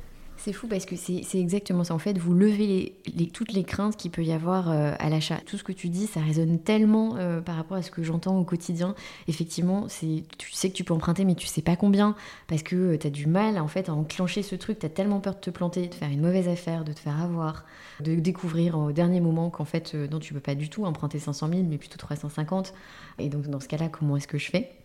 C'est 0.49 0.55
fou 0.55 0.67
parce 0.67 0.87
que 0.87 0.97
c'est 0.97 1.39
exactement 1.39 1.85
ça. 1.85 1.93
En 1.93 1.99
fait, 1.99 2.17
vous 2.17 2.33
levez 2.33 2.95
toutes 3.35 3.53
les 3.53 3.65
craintes 3.65 3.99
qu'il 3.99 4.11
peut 4.11 4.25
y 4.25 4.33
avoir 4.33 4.71
euh, 4.71 4.95
à 4.99 5.11
l'achat. 5.11 5.37
Tout 5.45 5.59
ce 5.59 5.63
que 5.63 5.73
tu 5.73 5.91
dis, 5.91 6.07
ça 6.07 6.21
résonne 6.21 6.59
tellement 6.59 7.17
euh, 7.17 7.43
par 7.43 7.55
rapport 7.55 7.77
à 7.77 7.83
ce 7.83 7.91
que 7.91 8.03
j'entends 8.03 8.39
au 8.39 8.45
quotidien. 8.45 8.95
Effectivement, 9.27 9.89
tu 9.89 10.51
sais 10.51 10.71
que 10.71 10.75
tu 10.75 10.85
peux 10.85 10.95
emprunter, 10.95 11.27
mais 11.27 11.35
tu 11.35 11.47
sais 11.47 11.61
pas 11.61 11.77
combien 11.77 12.17
parce 12.47 12.63
que 12.63 12.77
euh, 12.77 12.99
tu 12.99 13.07
as 13.07 13.11
du 13.11 13.27
mal 13.27 13.59
en 13.59 13.69
fait 13.69 13.91
à 13.91 13.93
enclencher 13.93 14.43
ce 14.43 14.55
truc. 14.55 14.79
Tu 14.79 14.87
as 14.87 14.89
tellement 14.89 15.21
peur 15.21 15.35
de 15.35 15.41
te 15.41 15.51
planter, 15.51 15.87
de 15.87 15.95
faire 15.95 16.09
une 16.09 16.23
mauvaise 16.23 16.49
affaire, 16.49 16.83
de 16.83 16.95
te 16.95 17.01
faire 17.01 17.21
avoir, 17.21 17.67
de 18.01 18.15
découvrir 18.15 18.79
au 18.79 18.91
dernier 18.91 19.21
moment 19.21 19.51
qu'en 19.51 19.67
fait, 19.67 19.93
non, 19.93 20.19
tu 20.19 20.33
peux 20.33 20.41
pas 20.41 20.55
du 20.55 20.71
tout 20.71 20.87
emprunter 20.87 21.19
500 21.19 21.47
000, 21.51 21.63
mais 21.69 21.77
plutôt 21.77 21.99
350. 21.99 22.73
Et 23.19 23.29
donc, 23.29 23.49
dans 23.49 23.61
ce 23.61 23.69
cas-là, 23.69 23.91
comment 23.91 24.17
est-ce 24.17 24.27
que 24.27 24.39
je 24.39 24.49
fais? 24.49 24.78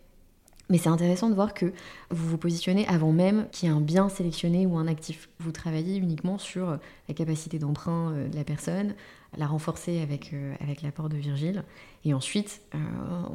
Mais 0.73 0.79
c'est 0.79 0.89
intéressant 0.89 1.29
de 1.29 1.35
voir 1.35 1.53
que 1.53 1.67
vous 2.09 2.27
vous 2.27 2.37
positionnez 2.39 2.87
avant 2.87 3.11
même 3.11 3.45
qu'il 3.51 3.69
y 3.69 3.71
ait 3.71 3.75
un 3.75 3.79
bien 3.79 4.09
sélectionné 4.09 4.65
ou 4.65 4.75
un 4.75 4.87
actif. 4.87 5.29
Vous 5.37 5.51
travaillez 5.51 5.97
uniquement 5.97 6.39
sur 6.39 6.79
la 7.07 7.13
capacité 7.13 7.59
d'emprunt 7.59 8.11
euh, 8.11 8.27
de 8.27 8.35
la 8.35 8.43
personne, 8.43 8.95
la 9.37 9.45
renforcer 9.45 10.01
avec, 10.01 10.33
euh, 10.33 10.55
avec 10.61 10.81
l'apport 10.81 11.09
de 11.09 11.15
Virgile, 11.15 11.63
et 12.05 12.15
ensuite 12.15 12.59
euh, 12.73 12.79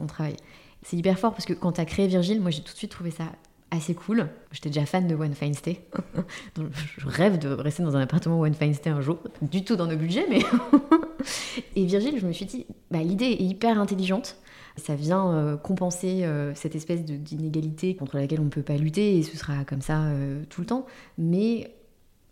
on 0.02 0.06
travaille. 0.06 0.34
C'est 0.82 0.96
hyper 0.96 1.16
fort 1.16 1.30
parce 1.30 1.44
que 1.44 1.52
quand 1.52 1.70
tu 1.70 1.80
as 1.80 1.84
créé 1.84 2.08
Virgile, 2.08 2.40
moi 2.40 2.50
j'ai 2.50 2.62
tout 2.62 2.72
de 2.72 2.78
suite 2.78 2.90
trouvé 2.90 3.12
ça 3.12 3.26
assez 3.70 3.94
cool. 3.94 4.28
J'étais 4.50 4.70
déjà 4.70 4.84
fan 4.84 5.06
de 5.06 5.14
One 5.14 5.36
Fine 5.36 5.54
Stay. 5.54 5.80
je 6.56 7.06
rêve 7.06 7.38
de 7.38 7.50
rester 7.50 7.84
dans 7.84 7.96
un 7.96 8.00
appartement 8.00 8.40
One 8.40 8.54
Fine 8.54 8.74
Stay 8.74 8.90
un 8.90 9.00
jour. 9.00 9.18
Du 9.42 9.62
tout 9.62 9.76
dans 9.76 9.86
nos 9.86 9.96
budgets, 9.96 10.26
mais. 10.28 10.40
et 11.76 11.84
Virgile, 11.84 12.18
je 12.18 12.26
me 12.26 12.32
suis 12.32 12.46
dit, 12.46 12.66
bah, 12.90 12.98
l'idée 12.98 13.26
est 13.26 13.44
hyper 13.44 13.80
intelligente. 13.80 14.34
Ça 14.78 14.94
vient 14.94 15.32
euh, 15.32 15.56
compenser 15.56 16.24
euh, 16.24 16.54
cette 16.54 16.74
espèce 16.74 17.04
d'inégalité 17.04 17.94
contre 17.94 18.16
laquelle 18.16 18.40
on 18.40 18.44
ne 18.44 18.50
peut 18.50 18.62
pas 18.62 18.76
lutter 18.76 19.18
et 19.18 19.22
ce 19.22 19.36
sera 19.36 19.64
comme 19.64 19.82
ça 19.82 20.04
euh, 20.04 20.44
tout 20.48 20.60
le 20.60 20.66
temps. 20.66 20.86
Mais 21.18 21.74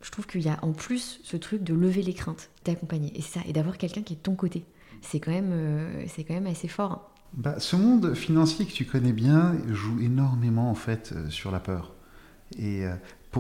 je 0.03 0.11
trouve 0.11 0.27
qu'il 0.27 0.43
y 0.43 0.49
a 0.49 0.59
en 0.63 0.73
plus 0.73 1.21
ce 1.25 1.37
truc 1.37 1.63
de 1.63 1.75
lever 1.75 2.03
les 2.03 2.15
craintes, 2.15 2.51
d'accompagner. 2.65 3.13
Et 3.17 3.23
ça, 3.23 3.41
et 3.47 3.53
d'avoir 3.53 3.79
quelqu'un 3.79 4.03
qui 4.03 4.15
est 4.15 4.17
de 4.17 4.23
ton 4.23 4.35
côté. 4.35 4.65
C'est 5.03 5.21
quand, 5.21 5.33
quand 5.33 6.35
même 6.35 6.47
assez 6.47 6.69
fort. 6.69 7.13
Bah, 7.35 7.57
ce 7.59 7.77
monde 7.77 8.15
financier 8.15 8.65
que 8.65 8.73
tu 8.73 8.87
connais 8.87 9.13
bien 9.13 9.57
joue 9.69 10.01
énormément 10.01 10.71
en 10.71 10.75
fait 10.75 11.15
sur 11.29 11.51
la 11.51 11.61
peur. 11.61 11.95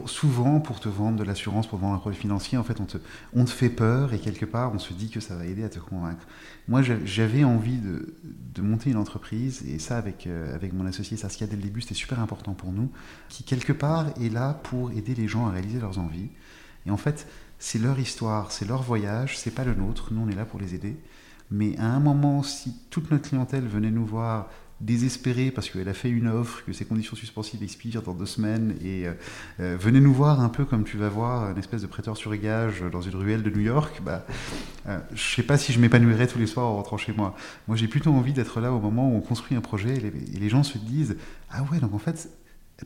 Souvent, 0.06 0.60
pour 0.60 0.80
te 0.80 0.88
vendre 0.88 1.18
de 1.18 1.24
l'assurance, 1.24 1.66
pour 1.66 1.78
vendre 1.78 1.94
un 1.94 1.98
produit 1.98 2.18
financier, 2.18 2.58
en 2.58 2.64
fait, 2.64 2.80
on 2.80 2.84
te, 2.84 2.98
on 3.34 3.44
te 3.44 3.50
fait 3.50 3.70
peur 3.70 4.12
et 4.12 4.18
quelque 4.18 4.44
part, 4.44 4.72
on 4.74 4.78
se 4.78 4.92
dit 4.92 5.10
que 5.10 5.20
ça 5.20 5.34
va 5.34 5.46
aider 5.46 5.64
à 5.64 5.68
te 5.68 5.78
convaincre. 5.78 6.26
Moi, 6.68 6.82
j'avais 6.82 7.44
envie 7.44 7.78
de, 7.78 8.14
de, 8.54 8.62
monter 8.62 8.90
une 8.90 8.96
entreprise, 8.96 9.64
et 9.66 9.78
ça, 9.78 9.96
avec, 9.96 10.26
euh, 10.26 10.54
avec 10.54 10.72
mon 10.72 10.86
associé 10.86 11.16
Saskia, 11.16 11.46
dès 11.46 11.56
le 11.56 11.62
début, 11.62 11.80
c'était 11.80 11.94
super 11.94 12.20
important 12.20 12.54
pour 12.54 12.72
nous, 12.72 12.90
qui, 13.28 13.44
quelque 13.44 13.72
part, 13.72 14.08
est 14.20 14.32
là 14.32 14.60
pour 14.64 14.90
aider 14.92 15.14
les 15.14 15.28
gens 15.28 15.46
à 15.46 15.50
réaliser 15.50 15.80
leurs 15.80 15.98
envies. 15.98 16.28
Et 16.86 16.90
en 16.90 16.96
fait, 16.96 17.26
c'est 17.58 17.78
leur 17.78 17.98
histoire, 17.98 18.52
c'est 18.52 18.66
leur 18.66 18.82
voyage, 18.82 19.38
c'est 19.38 19.54
pas 19.54 19.64
le 19.64 19.74
nôtre. 19.74 20.12
Nous, 20.12 20.20
on 20.20 20.28
est 20.28 20.34
là 20.34 20.44
pour 20.44 20.60
les 20.60 20.74
aider. 20.74 20.96
Mais 21.50 21.76
à 21.78 21.86
un 21.86 22.00
moment, 22.00 22.42
si 22.42 22.74
toute 22.90 23.10
notre 23.10 23.28
clientèle 23.28 23.66
venait 23.66 23.90
nous 23.90 24.04
voir 24.04 24.48
désespérée 24.80 25.50
parce 25.50 25.70
qu'elle 25.70 25.88
a 25.88 25.94
fait 25.94 26.10
une 26.10 26.28
offre, 26.28 26.64
que 26.64 26.72
ses 26.72 26.84
conditions 26.84 27.16
suspensives 27.16 27.62
expirent 27.62 28.02
dans 28.02 28.12
deux 28.12 28.26
semaines, 28.26 28.76
et 28.82 29.06
euh, 29.06 29.12
euh, 29.60 29.76
venez 29.80 30.00
nous 30.00 30.12
voir 30.12 30.40
un 30.40 30.48
peu 30.48 30.64
comme 30.64 30.84
tu 30.84 30.98
vas 30.98 31.08
voir 31.08 31.50
une 31.50 31.58
espèce 31.58 31.82
de 31.82 31.86
prêteur 31.86 32.16
sur 32.16 32.34
gage 32.36 32.82
dans 32.92 33.00
une 33.00 33.16
ruelle 33.16 33.42
de 33.42 33.50
New 33.50 33.60
York, 33.60 34.02
bah, 34.04 34.26
euh, 34.86 34.98
je 35.14 35.34
sais 35.36 35.42
pas 35.42 35.56
si 35.56 35.72
je 35.72 35.80
m'épanouirais 35.80 36.26
tous 36.26 36.38
les 36.38 36.46
soirs 36.46 36.66
en 36.66 36.76
rentrant 36.76 36.98
chez 36.98 37.12
moi. 37.12 37.34
Moi, 37.68 37.76
j'ai 37.76 37.88
plutôt 37.88 38.12
envie 38.12 38.32
d'être 38.32 38.60
là 38.60 38.72
au 38.72 38.80
moment 38.80 39.10
où 39.10 39.16
on 39.16 39.20
construit 39.20 39.56
un 39.56 39.62
projet 39.62 39.96
et 39.96 40.38
les, 40.38 40.48
gens 40.48 40.62
se 40.62 40.78
disent 40.78 41.16
Ah 41.50 41.62
ouais, 41.72 41.80
donc 41.80 41.94
en 41.94 41.98
fait, 41.98 42.28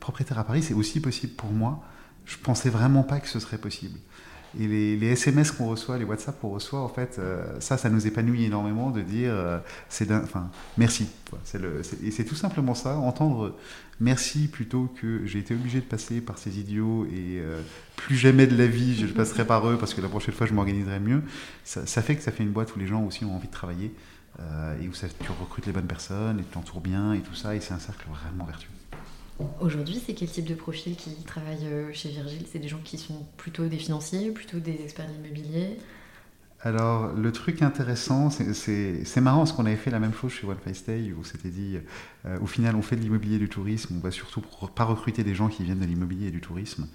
propriétaire 0.00 0.38
à 0.38 0.44
Paris, 0.44 0.62
c'est 0.62 0.74
aussi 0.74 1.00
possible 1.00 1.32
pour 1.34 1.52
moi. 1.52 1.82
Je 2.24 2.36
pensais 2.36 2.70
vraiment 2.70 3.02
pas 3.02 3.18
que 3.18 3.28
ce 3.28 3.40
serait 3.40 3.58
possible. 3.58 3.98
Et 4.58 4.96
les, 4.96 5.06
SMS 5.12 5.52
qu'on 5.52 5.68
reçoit, 5.68 5.96
les 5.98 6.04
WhatsApp 6.04 6.40
qu'on 6.40 6.48
reçoit, 6.48 6.80
en 6.80 6.88
fait, 6.88 7.18
euh, 7.18 7.44
ça, 7.60 7.76
ça 7.76 7.88
nous 7.88 8.06
épanouit 8.06 8.44
énormément 8.44 8.90
de 8.90 9.00
dire 9.00 9.32
euh, 9.32 9.58
c'est 9.88 10.10
enfin, 10.12 10.50
merci. 10.76 11.08
Le, 11.54 11.82
et 12.02 12.10
c'est 12.10 12.24
tout 12.24 12.34
simplement 12.34 12.74
ça, 12.74 12.96
entendre 12.96 13.56
merci 14.00 14.48
plutôt 14.48 14.92
que 15.00 15.24
j'ai 15.26 15.38
été 15.38 15.54
obligé 15.54 15.78
de 15.78 15.84
passer 15.84 16.20
par 16.20 16.38
ces 16.38 16.58
idiots 16.58 17.04
et 17.06 17.38
euh, 17.38 17.60
plus 17.94 18.16
jamais 18.16 18.48
de 18.48 18.56
la 18.56 18.66
vie 18.66 18.96
je 18.96 19.06
passerai 19.06 19.44
par 19.44 19.68
eux 19.68 19.76
parce 19.78 19.94
que 19.94 20.00
la 20.00 20.08
prochaine 20.08 20.34
fois 20.34 20.48
je 20.48 20.54
m'organiserai 20.54 20.98
mieux. 20.98 21.22
Ça, 21.64 21.86
ça, 21.86 22.02
fait 22.02 22.16
que 22.16 22.22
ça 22.22 22.32
fait 22.32 22.42
une 22.42 22.50
boîte 22.50 22.74
où 22.74 22.80
les 22.80 22.88
gens 22.88 23.04
aussi 23.04 23.24
ont 23.24 23.36
envie 23.36 23.48
de 23.48 23.52
travailler 23.52 23.94
et 24.80 24.88
où 24.88 24.94
ça, 24.94 25.06
tu 25.06 25.30
recrutes 25.38 25.66
les 25.66 25.72
bonnes 25.72 25.86
personnes 25.86 26.38
et 26.38 26.42
tu 26.42 26.48
t'entoures 26.48 26.80
bien 26.80 27.12
et 27.12 27.20
tout 27.20 27.34
ça, 27.34 27.54
et 27.54 27.60
c'est 27.60 27.74
un 27.74 27.78
cercle 27.78 28.06
vraiment 28.08 28.46
vertueux. 28.46 28.79
Aujourd'hui, 29.60 30.00
c'est 30.04 30.14
quel 30.14 30.28
type 30.28 30.46
de 30.46 30.54
profil 30.54 30.96
qui 30.96 31.10
travaille 31.24 31.64
euh, 31.64 31.92
chez 31.92 32.08
Virgile? 32.08 32.46
C'est 32.50 32.58
des 32.58 32.68
gens 32.68 32.80
qui 32.82 32.98
sont 32.98 33.26
plutôt 33.36 33.66
des 33.66 33.78
financiers, 33.78 34.30
plutôt 34.30 34.58
des 34.58 34.82
experts 34.82 35.10
immobiliers 35.10 35.78
alors, 36.62 37.14
le 37.14 37.32
truc 37.32 37.62
intéressant, 37.62 38.28
c'est 38.28 39.20
marrant 39.22 39.38
parce 39.38 39.52
qu'on 39.52 39.64
avait 39.64 39.76
fait 39.76 39.90
la 39.90 39.98
même 39.98 40.12
chose 40.12 40.30
chez 40.30 40.46
One 40.46 40.58
Face 40.62 40.76
Stay 40.76 41.10
où 41.18 41.24
s'était 41.24 41.48
dit, 41.48 41.78
euh, 42.26 42.38
au 42.40 42.46
final, 42.46 42.76
on 42.76 42.82
fait 42.82 42.96
de 42.96 43.00
l'immobilier 43.00 43.36
et 43.36 43.38
du 43.38 43.48
tourisme, 43.48 43.96
on 43.96 44.00
va 44.00 44.10
surtout 44.10 44.42
pas 44.74 44.84
recruter 44.84 45.24
des 45.24 45.34
gens 45.34 45.48
qui 45.48 45.64
viennent 45.64 45.78
de 45.78 45.86
l'immobilier 45.86 46.26
et 46.26 46.30
du 46.30 46.42
tourisme. 46.42 46.86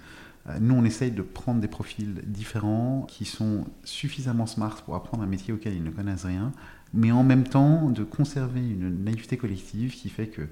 Euh, 0.48 0.58
nous, 0.60 0.74
on 0.74 0.84
essaye 0.84 1.10
de 1.10 1.22
prendre 1.22 1.60
des 1.60 1.66
profils 1.66 2.14
différents 2.26 3.06
qui 3.08 3.24
sont 3.24 3.66
suffisamment 3.82 4.46
smart 4.46 4.76
pour 4.84 4.94
apprendre 4.94 5.24
un 5.24 5.26
métier 5.26 5.52
auquel 5.52 5.74
ils 5.74 5.82
ne 5.82 5.90
connaissent 5.90 6.26
rien, 6.26 6.52
mais 6.94 7.12
en 7.12 7.24
même 7.24 7.44
temps 7.44 7.90
de 7.90 8.04
conserver 8.04 8.60
une 8.60 9.04
naïveté 9.04 9.36
collective 9.36 9.94
qui 9.94 10.08
fait 10.08 10.28
que 10.28 10.42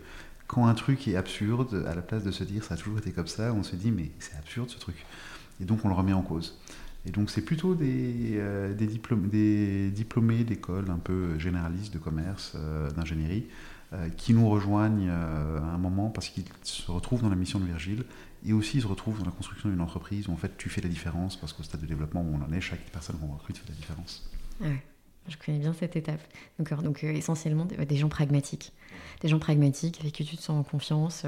quand 0.46 0.66
un 0.66 0.74
truc 0.74 1.08
est 1.08 1.16
absurde, 1.16 1.84
à 1.88 1.94
la 1.94 2.02
place 2.02 2.22
de 2.22 2.30
se 2.30 2.44
dire 2.44 2.64
ça 2.64 2.74
a 2.74 2.76
toujours 2.76 2.98
été 2.98 3.12
comme 3.12 3.26
ça, 3.26 3.52
on 3.52 3.62
se 3.62 3.76
dit 3.76 3.90
mais 3.90 4.10
c'est 4.18 4.36
absurde 4.36 4.68
ce 4.68 4.78
truc. 4.78 5.06
Et 5.60 5.64
donc 5.64 5.84
on 5.84 5.88
le 5.88 5.94
remet 5.94 6.12
en 6.12 6.22
cause. 6.22 6.58
Et 7.06 7.10
donc 7.10 7.30
c'est 7.30 7.42
plutôt 7.42 7.74
des, 7.74 8.34
euh, 8.34 8.72
des, 8.72 8.86
des, 8.86 9.90
diplômés 9.90 10.44
d'écoles 10.44 10.90
un 10.90 10.98
peu 10.98 11.38
généralistes 11.38 11.92
de 11.92 11.98
commerce, 11.98 12.52
euh, 12.56 12.90
d'ingénierie, 12.90 13.46
euh, 13.92 14.08
qui 14.08 14.32
nous 14.32 14.48
rejoignent 14.48 15.10
à 15.10 15.74
un 15.74 15.78
moment 15.78 16.08
parce 16.08 16.28
qu'ils 16.28 16.44
se 16.62 16.90
retrouvent 16.90 17.22
dans 17.22 17.28
la 17.28 17.36
mission 17.36 17.58
de 17.58 17.66
Virgile 17.66 18.04
et 18.46 18.52
aussi 18.52 18.78
ils 18.78 18.82
se 18.82 18.86
retrouvent 18.86 19.18
dans 19.18 19.26
la 19.26 19.30
construction 19.30 19.68
d'une 19.68 19.80
entreprise 19.80 20.28
où 20.28 20.32
en 20.32 20.36
fait 20.36 20.56
tu 20.56 20.68
fais 20.68 20.80
la 20.80 20.88
différence 20.88 21.36
parce 21.36 21.52
qu'au 21.52 21.62
stade 21.62 21.80
de 21.80 21.86
développement 21.86 22.22
où 22.22 22.34
on 22.34 22.42
en 22.42 22.52
est, 22.52 22.60
chaque 22.60 22.84
personne 22.90 23.16
qu'on 23.18 23.32
recrute 23.34 23.58
fait 23.58 23.68
la 23.68 23.74
différence. 23.74 24.28
Je 25.28 25.36
connais 25.36 25.58
bien 25.58 25.72
cette 25.72 25.96
étape. 25.96 26.20
Donc, 26.58 26.72
donc 26.82 27.04
essentiellement 27.04 27.64
des, 27.64 27.96
gens 27.96 28.08
pragmatiques. 28.08 28.72
Des 29.20 29.28
gens 29.28 29.38
pragmatiques 29.38 30.00
avec 30.00 30.12
qui 30.12 30.24
tu 30.24 30.36
te 30.36 30.42
sens 30.42 30.60
en 30.60 30.62
confiance 30.62 31.26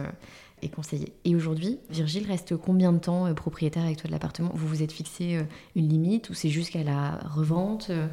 et 0.63 0.69
conseiller. 0.69 1.13
Et 1.25 1.35
aujourd'hui, 1.35 1.79
Virgile 1.91 2.27
reste 2.27 2.57
combien 2.57 2.93
de 2.93 2.99
temps 2.99 3.27
euh, 3.27 3.35
propriétaire 3.35 3.85
avec 3.85 3.99
toi 3.99 4.09
de 4.09 4.13
l'appartement? 4.13 4.51
Vous 4.55 4.67
vous 4.67 4.83
êtes 4.83 4.93
fixé 4.93 5.37
euh, 5.37 5.43
une 5.75 5.89
limite 5.89 6.31
ou 6.31 6.35
c'est 6.35 6.49
jusqu'à 6.49 6.83
la 6.83 7.19
revente 7.19 7.89
euh? 7.91 8.09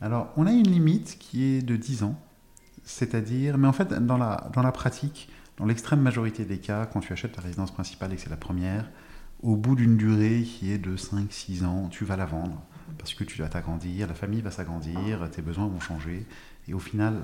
Alors, 0.00 0.28
on 0.36 0.46
a 0.46 0.52
une 0.52 0.68
limite 0.68 1.16
qui 1.18 1.44
est 1.44 1.62
de 1.62 1.76
10 1.76 2.02
ans. 2.02 2.18
C'est-à-dire, 2.84 3.56
mais 3.58 3.66
en 3.66 3.72
fait, 3.72 3.88
dans 3.88 4.18
la, 4.18 4.50
dans 4.52 4.62
la 4.62 4.72
pratique, 4.72 5.28
dans 5.56 5.64
l'extrême 5.64 6.00
majorité 6.00 6.44
des 6.44 6.58
cas, 6.58 6.86
quand 6.86 7.00
tu 7.00 7.12
achètes 7.12 7.32
ta 7.32 7.40
résidence 7.40 7.70
principale 7.70 8.12
et 8.12 8.16
que 8.16 8.22
c'est 8.22 8.30
la 8.30 8.36
première, 8.36 8.90
au 9.42 9.56
bout 9.56 9.76
d'une 9.76 9.96
durée 9.96 10.42
qui 10.42 10.70
est 10.72 10.78
de 10.78 10.96
5-6 10.96 11.64
ans, 11.64 11.88
tu 11.88 12.04
vas 12.04 12.16
la 12.16 12.26
vendre 12.26 12.62
parce 12.98 13.14
que 13.14 13.24
tu 13.24 13.40
vas 13.40 13.48
t'agrandir, 13.48 14.06
la 14.06 14.14
famille 14.14 14.40
va 14.40 14.50
s'agrandir, 14.50 15.28
tes 15.30 15.42
besoins 15.42 15.66
vont 15.66 15.80
changer. 15.80 16.26
Et 16.68 16.74
au 16.74 16.78
final, 16.78 17.14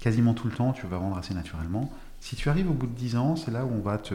quasiment 0.00 0.34
tout 0.34 0.46
le 0.46 0.54
temps, 0.54 0.72
tu 0.72 0.86
vas 0.86 0.98
vendre 0.98 1.18
assez 1.18 1.34
naturellement. 1.34 1.90
Si 2.20 2.36
tu 2.36 2.48
arrives 2.48 2.70
au 2.70 2.74
bout 2.74 2.86
de 2.86 2.94
10 2.94 3.16
ans, 3.16 3.36
c'est 3.36 3.50
là 3.50 3.64
où 3.64 3.70
on 3.72 3.80
va 3.80 3.98
te 3.98 4.14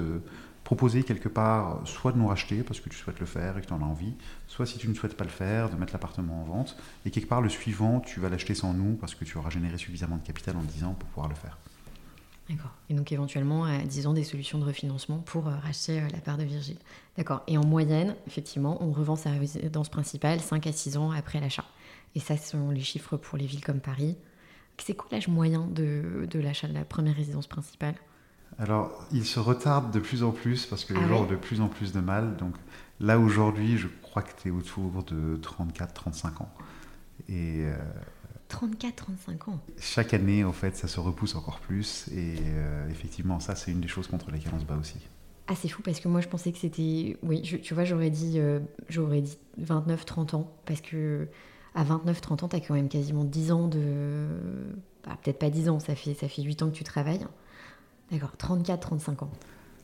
proposer 0.64 1.04
quelque 1.04 1.28
part 1.28 1.82
soit 1.86 2.12
de 2.12 2.18
nous 2.18 2.28
racheter 2.28 2.64
parce 2.64 2.80
que 2.80 2.88
tu 2.88 2.96
souhaites 2.96 3.20
le 3.20 3.26
faire 3.26 3.58
et 3.58 3.62
que 3.62 3.66
tu 3.66 3.74
en 3.74 3.82
as 3.82 3.86
envie, 3.86 4.14
soit 4.48 4.66
si 4.66 4.78
tu 4.78 4.88
ne 4.88 4.94
souhaites 4.94 5.18
pas 5.18 5.24
le 5.24 5.30
faire, 5.30 5.70
de 5.70 5.76
mettre 5.76 5.94
l'appartement 5.94 6.42
en 6.42 6.46
vente. 6.46 6.78
Et 7.06 7.12
quelque 7.12 7.28
part, 7.28 7.42
le 7.42 7.50
suivant, 7.50 8.00
tu 8.00 8.20
vas 8.20 8.30
l'acheter 8.30 8.56
sans 8.56 8.74
nous 8.74 8.96
parce 8.96 9.16
que 9.16 9.26
tu 9.26 9.38
auras 9.38 9.50
généré 9.50 9.78
suffisamment 9.78 10.18
de 10.18 10.24
capital 10.24 10.56
en 10.56 10.64
10 10.64 10.84
ans 10.86 10.94
pour 10.94 11.10
pouvoir 11.10 11.28
le 11.28 11.36
faire. 11.36 11.58
D'accord. 12.52 12.72
Et 12.90 12.94
donc 12.94 13.12
éventuellement, 13.12 13.64
à 13.64 13.78
10 13.78 14.08
ans, 14.08 14.14
des 14.14 14.24
solutions 14.24 14.60
de 14.60 14.66
refinancement 14.66 15.20
pour 15.20 15.48
euh, 15.48 15.56
racheter 15.56 16.02
euh, 16.02 16.08
la 16.12 16.20
part 16.20 16.38
de 16.38 16.44
Virgile. 16.44 16.78
D'accord. 17.18 17.44
Et 17.48 17.58
en 17.58 17.66
moyenne, 17.66 18.16
effectivement, 18.28 18.84
on 18.84 18.92
revend 18.92 19.16
sa 19.16 19.32
résidence 19.32 19.90
principale 19.90 20.42
5 20.42 20.68
à 20.68 20.72
6 20.72 20.98
ans 20.98 21.12
après 21.12 21.40
l'achat. 21.40 21.64
Et 22.16 22.20
ça, 22.20 22.36
ce 22.36 22.52
sont 22.52 22.70
les 22.72 22.82
chiffres 22.82 23.16
pour 23.16 23.38
les 23.38 23.46
villes 23.46 23.64
comme 23.64 23.80
Paris. 23.80 24.18
C'est 24.78 24.96
quoi 24.96 25.08
l'âge 25.12 25.28
moyen 25.28 25.68
de, 25.68 26.28
de 26.30 26.40
l'achat 26.40 26.68
de 26.68 26.74
la 26.74 26.84
première 26.84 27.16
résidence 27.16 27.48
principale? 27.48 27.96
Alors, 28.60 29.06
il 29.14 29.26
se 29.26 29.40
retarde 29.40 29.92
de 29.94 30.00
plus 30.00 30.24
en 30.24 30.32
plus 30.32 30.66
parce 30.66 30.84
que 30.84 30.94
les 30.94 31.00
ah 31.06 31.08
gens 31.08 31.22
ont 31.22 31.28
de 31.28 31.38
plus 31.38 31.62
en 31.62 31.68
plus 31.68 31.94
de 31.94 32.02
mal. 32.02 32.36
Donc 32.36 32.56
là, 33.00 33.18
aujourd'hui, 33.18 33.78
je 33.78 33.88
crois 34.02 34.24
que 34.24 34.32
tu 34.42 34.50
es 34.50 34.52
autour 34.52 35.04
de 35.04 35.38
34-35 35.38 36.42
ans. 36.42 36.50
Et. 37.30 37.66
34, 37.66 38.21
35 38.58 39.48
ans. 39.48 39.60
Chaque 39.80 40.14
année, 40.14 40.44
en 40.44 40.54
fait, 40.54 40.76
ça 40.76 40.88
se 40.88 41.00
repousse 41.00 41.36
encore 41.36 41.60
plus. 41.60 42.08
Et 42.10 42.36
euh, 42.40 42.90
effectivement, 42.90 43.40
ça, 43.40 43.56
c'est 43.56 43.72
une 43.72 43.82
des 43.82 43.88
choses 43.88 44.08
contre 44.08 44.32
lesquelles 44.32 44.54
on 44.56 44.60
se 44.60 44.66
bat 44.66 44.78
aussi. 44.78 44.98
Ah, 45.48 45.54
c'est 45.56 45.68
fou 45.68 45.82
parce 45.82 46.00
que 46.00 46.08
moi, 46.08 46.22
je 46.22 46.28
pensais 46.28 46.52
que 46.52 46.58
c'était. 46.58 47.18
Oui, 47.24 47.42
tu 47.42 47.74
vois, 47.74 47.84
j'aurais 47.84 48.10
dit, 48.10 48.40
euh, 48.40 48.60
j'aurais 48.90 49.22
dit 49.22 49.38
29, 49.58 50.06
30 50.06 50.34
ans. 50.34 50.52
Parce 50.66 50.82
que 50.82 51.28
à 51.76 51.84
29-30 51.84 52.44
ans, 52.44 52.48
tu 52.48 52.56
as 52.56 52.60
quand 52.60 52.74
même 52.74 52.90
quasiment 52.90 53.24
10 53.24 53.52
ans 53.52 53.68
de... 53.68 54.28
Bah, 55.06 55.18
peut-être 55.24 55.40
pas 55.40 55.50
10 55.50 55.70
ans, 55.70 55.80
ça 55.80 55.96
fait, 55.96 56.14
ça 56.14 56.28
fait 56.28 56.42
8 56.42 56.64
ans 56.64 56.70
que 56.70 56.76
tu 56.76 56.84
travailles. 56.84 57.26
D'accord, 58.12 58.34
34-35 58.38 59.24
ans. 59.24 59.32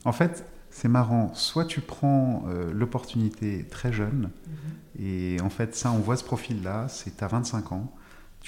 En 0.04 0.12
fait, 0.12 0.44
c'est 0.70 0.88
marrant. 0.88 1.32
Soit 1.34 1.64
tu 1.64 1.80
prends 1.80 2.44
euh, 2.46 2.70
l'opportunité 2.72 3.64
très 3.64 3.92
jeune, 3.92 4.30
mhm. 4.46 5.04
et 5.04 5.40
en 5.40 5.50
fait, 5.50 5.74
ça, 5.74 5.90
on 5.90 5.98
voit 5.98 6.16
ce 6.16 6.24
profil-là, 6.24 6.88
c'est 6.88 7.22
à 7.22 7.26
25 7.26 7.72
ans, 7.72 7.92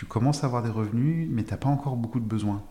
tu 0.01 0.07
commences 0.07 0.45
à 0.45 0.47
avoir 0.47 0.63
des 0.63 0.71
revenus, 0.71 1.29
mais 1.31 1.45
tu 1.45 1.51
n'as 1.51 1.59
pas 1.59 1.69
encore 1.69 1.95
beaucoup 1.95 2.21
de 2.21 2.25
besoins. 2.25 2.65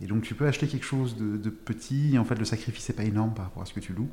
Et 0.00 0.06
donc, 0.06 0.22
tu 0.22 0.36
peux 0.36 0.46
acheter 0.46 0.68
quelque 0.68 0.86
chose 0.86 1.16
de, 1.16 1.36
de 1.36 1.50
petit, 1.50 2.14
et 2.14 2.18
en 2.20 2.24
fait, 2.24 2.36
le 2.36 2.44
sacrifice 2.44 2.88
n'est 2.88 2.94
pas 2.94 3.02
énorme 3.02 3.34
par 3.34 3.46
rapport 3.46 3.64
à 3.64 3.66
ce 3.66 3.72
que 3.72 3.80
tu 3.80 3.92
loues. 3.92 4.08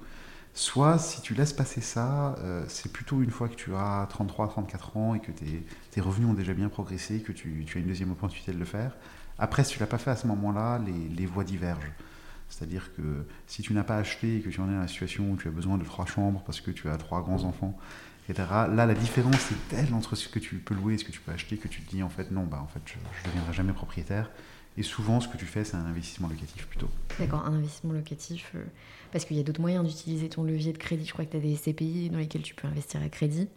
Soit, 0.56 0.98
si 0.98 1.22
tu 1.22 1.36
laisses 1.36 1.54
passer 1.54 1.80
ça, 1.80 2.34
euh, 2.40 2.66
c'est 2.68 2.92
plutôt 2.92 3.22
une 3.22 3.30
fois 3.30 3.50
que 3.50 3.54
tu 3.54 3.76
as 3.76 4.08
33, 4.10 4.48
34 4.48 4.98
ans 4.98 5.14
et 5.14 5.20
que 5.20 5.32
tes, 5.32 6.02
revenus 6.02 6.28
ont 6.28 6.34
déjà 6.34 6.56
bien 6.56 6.68
progressé, 6.68 7.20
que 7.20 7.32
tu, 7.34 7.64
as 7.76 7.78
une 7.78 7.86
deuxième 7.86 8.10
opportunité 8.10 8.52
de 8.52 8.58
le 8.58 8.66
faire. 8.66 8.98
Après, 9.38 9.64
si 9.64 9.74
tu 9.74 9.80
l'as 9.80 9.86
pas 9.86 10.00
fait 10.00 10.10
à 10.10 10.16
ce 10.16 10.26
moment-là, 10.26 10.82
les, 11.16 11.26
voies 11.28 11.44
divergent. 11.44 11.92
C'est-à-dire 12.50 12.96
que 12.96 13.28
si 13.46 13.62
tu 13.62 13.74
n'as 13.76 13.84
pas 13.84 13.98
acheté 13.98 14.38
et 14.38 14.42
que 14.42 14.50
tu 14.50 14.60
en 14.60 14.68
es 14.72 14.74
dans 14.74 14.80
la 14.80 14.88
situation 14.88 15.30
où 15.30 15.38
tu 15.38 15.48
as 15.50 15.52
besoin 15.52 15.78
de 15.78 15.84
trois 15.84 16.08
chambres 16.08 16.42
parce 16.48 16.62
que 16.62 16.72
tu 16.72 16.90
as 16.90 16.98
trois 16.98 17.22
grands-enfants, 17.22 17.78
etc., 18.30 18.48
là, 18.50 18.86
la 18.86 18.94
différence 18.94 19.52
est 19.52 19.70
telle 19.70 19.94
entre 19.94 20.16
ce 20.16 20.28
que 20.28 20.40
tu 20.40 20.56
peux 20.56 20.74
louer 20.74 20.96
et 20.96 20.98
ce 20.98 21.06
que 21.06 21.12
tu 21.12 21.20
peux 21.20 21.32
acheter 21.32 21.58
que 21.58 21.68
tu 21.68 21.82
te 21.82 21.90
dis, 21.90 22.04
en 22.04 22.10
fait, 22.10 22.32
non, 22.32 22.44
bah, 22.44 22.60
en 22.62 22.68
fait, 22.68 22.82
je 22.86 22.94
ne 22.96 23.26
deviendrai 23.28 23.54
jamais 23.54 23.74
propriétaire. 23.74 24.30
Et 24.78 24.84
souvent, 24.84 25.22
ce 25.22 25.28
que 25.28 25.38
tu 25.38 25.46
fais, 25.46 25.64
c'est 25.64 25.78
un 25.78 25.86
investissement 25.86 26.28
locatif 26.28 26.68
plutôt. 26.68 26.90
D'accord, 27.18 27.46
un 27.46 27.54
investissement 27.54 27.94
locatif. 27.94 28.52
Euh, 28.56 28.64
parce 29.12 29.24
qu'il 29.24 29.38
y 29.38 29.40
a 29.40 29.44
d'autres 29.44 29.62
moyens 29.62 29.86
d'utiliser 29.86 30.28
ton 30.28 30.44
levier 30.44 30.74
de 30.74 30.78
crédit. 30.78 31.06
Je 31.06 31.14
crois 31.14 31.24
que 31.26 31.32
tu 31.32 31.38
as 31.38 31.40
des 31.40 31.56
SCPI 31.56 32.10
dans 32.10 32.18
lesquels 32.18 32.42
tu 32.42 32.56
peux 32.56 32.68
investir 32.68 33.02
à 33.02 33.08
crédit. 33.08 33.48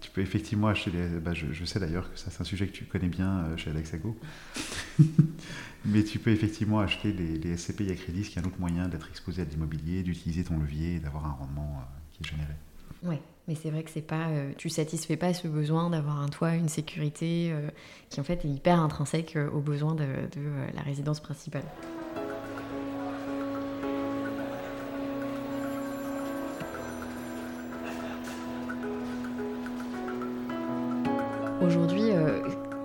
Tu 0.00 0.10
peux 0.10 0.20
effectivement 0.20 0.68
acheter 0.68 0.90
des. 0.90 1.08
Bah, 1.20 1.32
je, 1.34 1.64
sais 1.64 1.80
d'ailleurs 1.80 2.12
que 2.12 2.18
ça, 2.18 2.30
c'est 2.30 2.40
un 2.40 2.44
sujet 2.44 2.66
que 2.66 2.72
tu 2.72 2.84
connais 2.84 3.08
bien 3.08 3.38
euh, 3.38 3.56
chez 3.56 3.70
Alexago. 3.70 4.16
Mais 5.84 6.04
tu 6.04 6.20
peux 6.20 6.30
effectivement 6.30 6.78
acheter 6.78 7.12
des, 7.12 7.56
SCPI 7.56 7.90
à 7.90 7.94
crédit, 7.94 8.24
ce 8.24 8.30
qui 8.30 8.38
est 8.38 8.42
un 8.42 8.44
autre 8.44 8.60
moyen 8.60 8.86
d'être 8.88 9.08
exposé 9.10 9.42
à 9.42 9.44
l'immobilier, 9.44 10.02
d'utiliser 10.04 10.44
ton 10.44 10.58
levier 10.58 10.96
et 10.96 10.98
d'avoir 11.00 11.26
un 11.26 11.32
rendement 11.32 11.80
euh, 11.80 11.98
qui 12.12 12.22
est 12.22 12.30
généré. 12.30 12.52
Oui, 13.02 13.16
mais 13.48 13.54
c'est 13.54 13.70
vrai 13.70 13.82
que 13.82 13.90
c'est 13.90 14.06
pas, 14.06 14.28
euh, 14.28 14.52
tu 14.56 14.68
satisfais 14.68 15.16
pas 15.16 15.34
ce 15.34 15.48
besoin 15.48 15.90
d'avoir 15.90 16.20
un 16.20 16.28
toit, 16.28 16.54
une 16.54 16.68
sécurité, 16.68 17.50
euh, 17.52 17.68
qui 18.08 18.20
en 18.20 18.24
fait 18.24 18.44
est 18.44 18.48
hyper 18.48 18.78
intrinsèque 18.80 19.36
euh, 19.36 19.50
aux 19.50 19.60
besoins 19.60 19.94
de, 19.94 20.06
la 20.74 20.82
résidence 20.82 21.20
principale. 21.20 21.64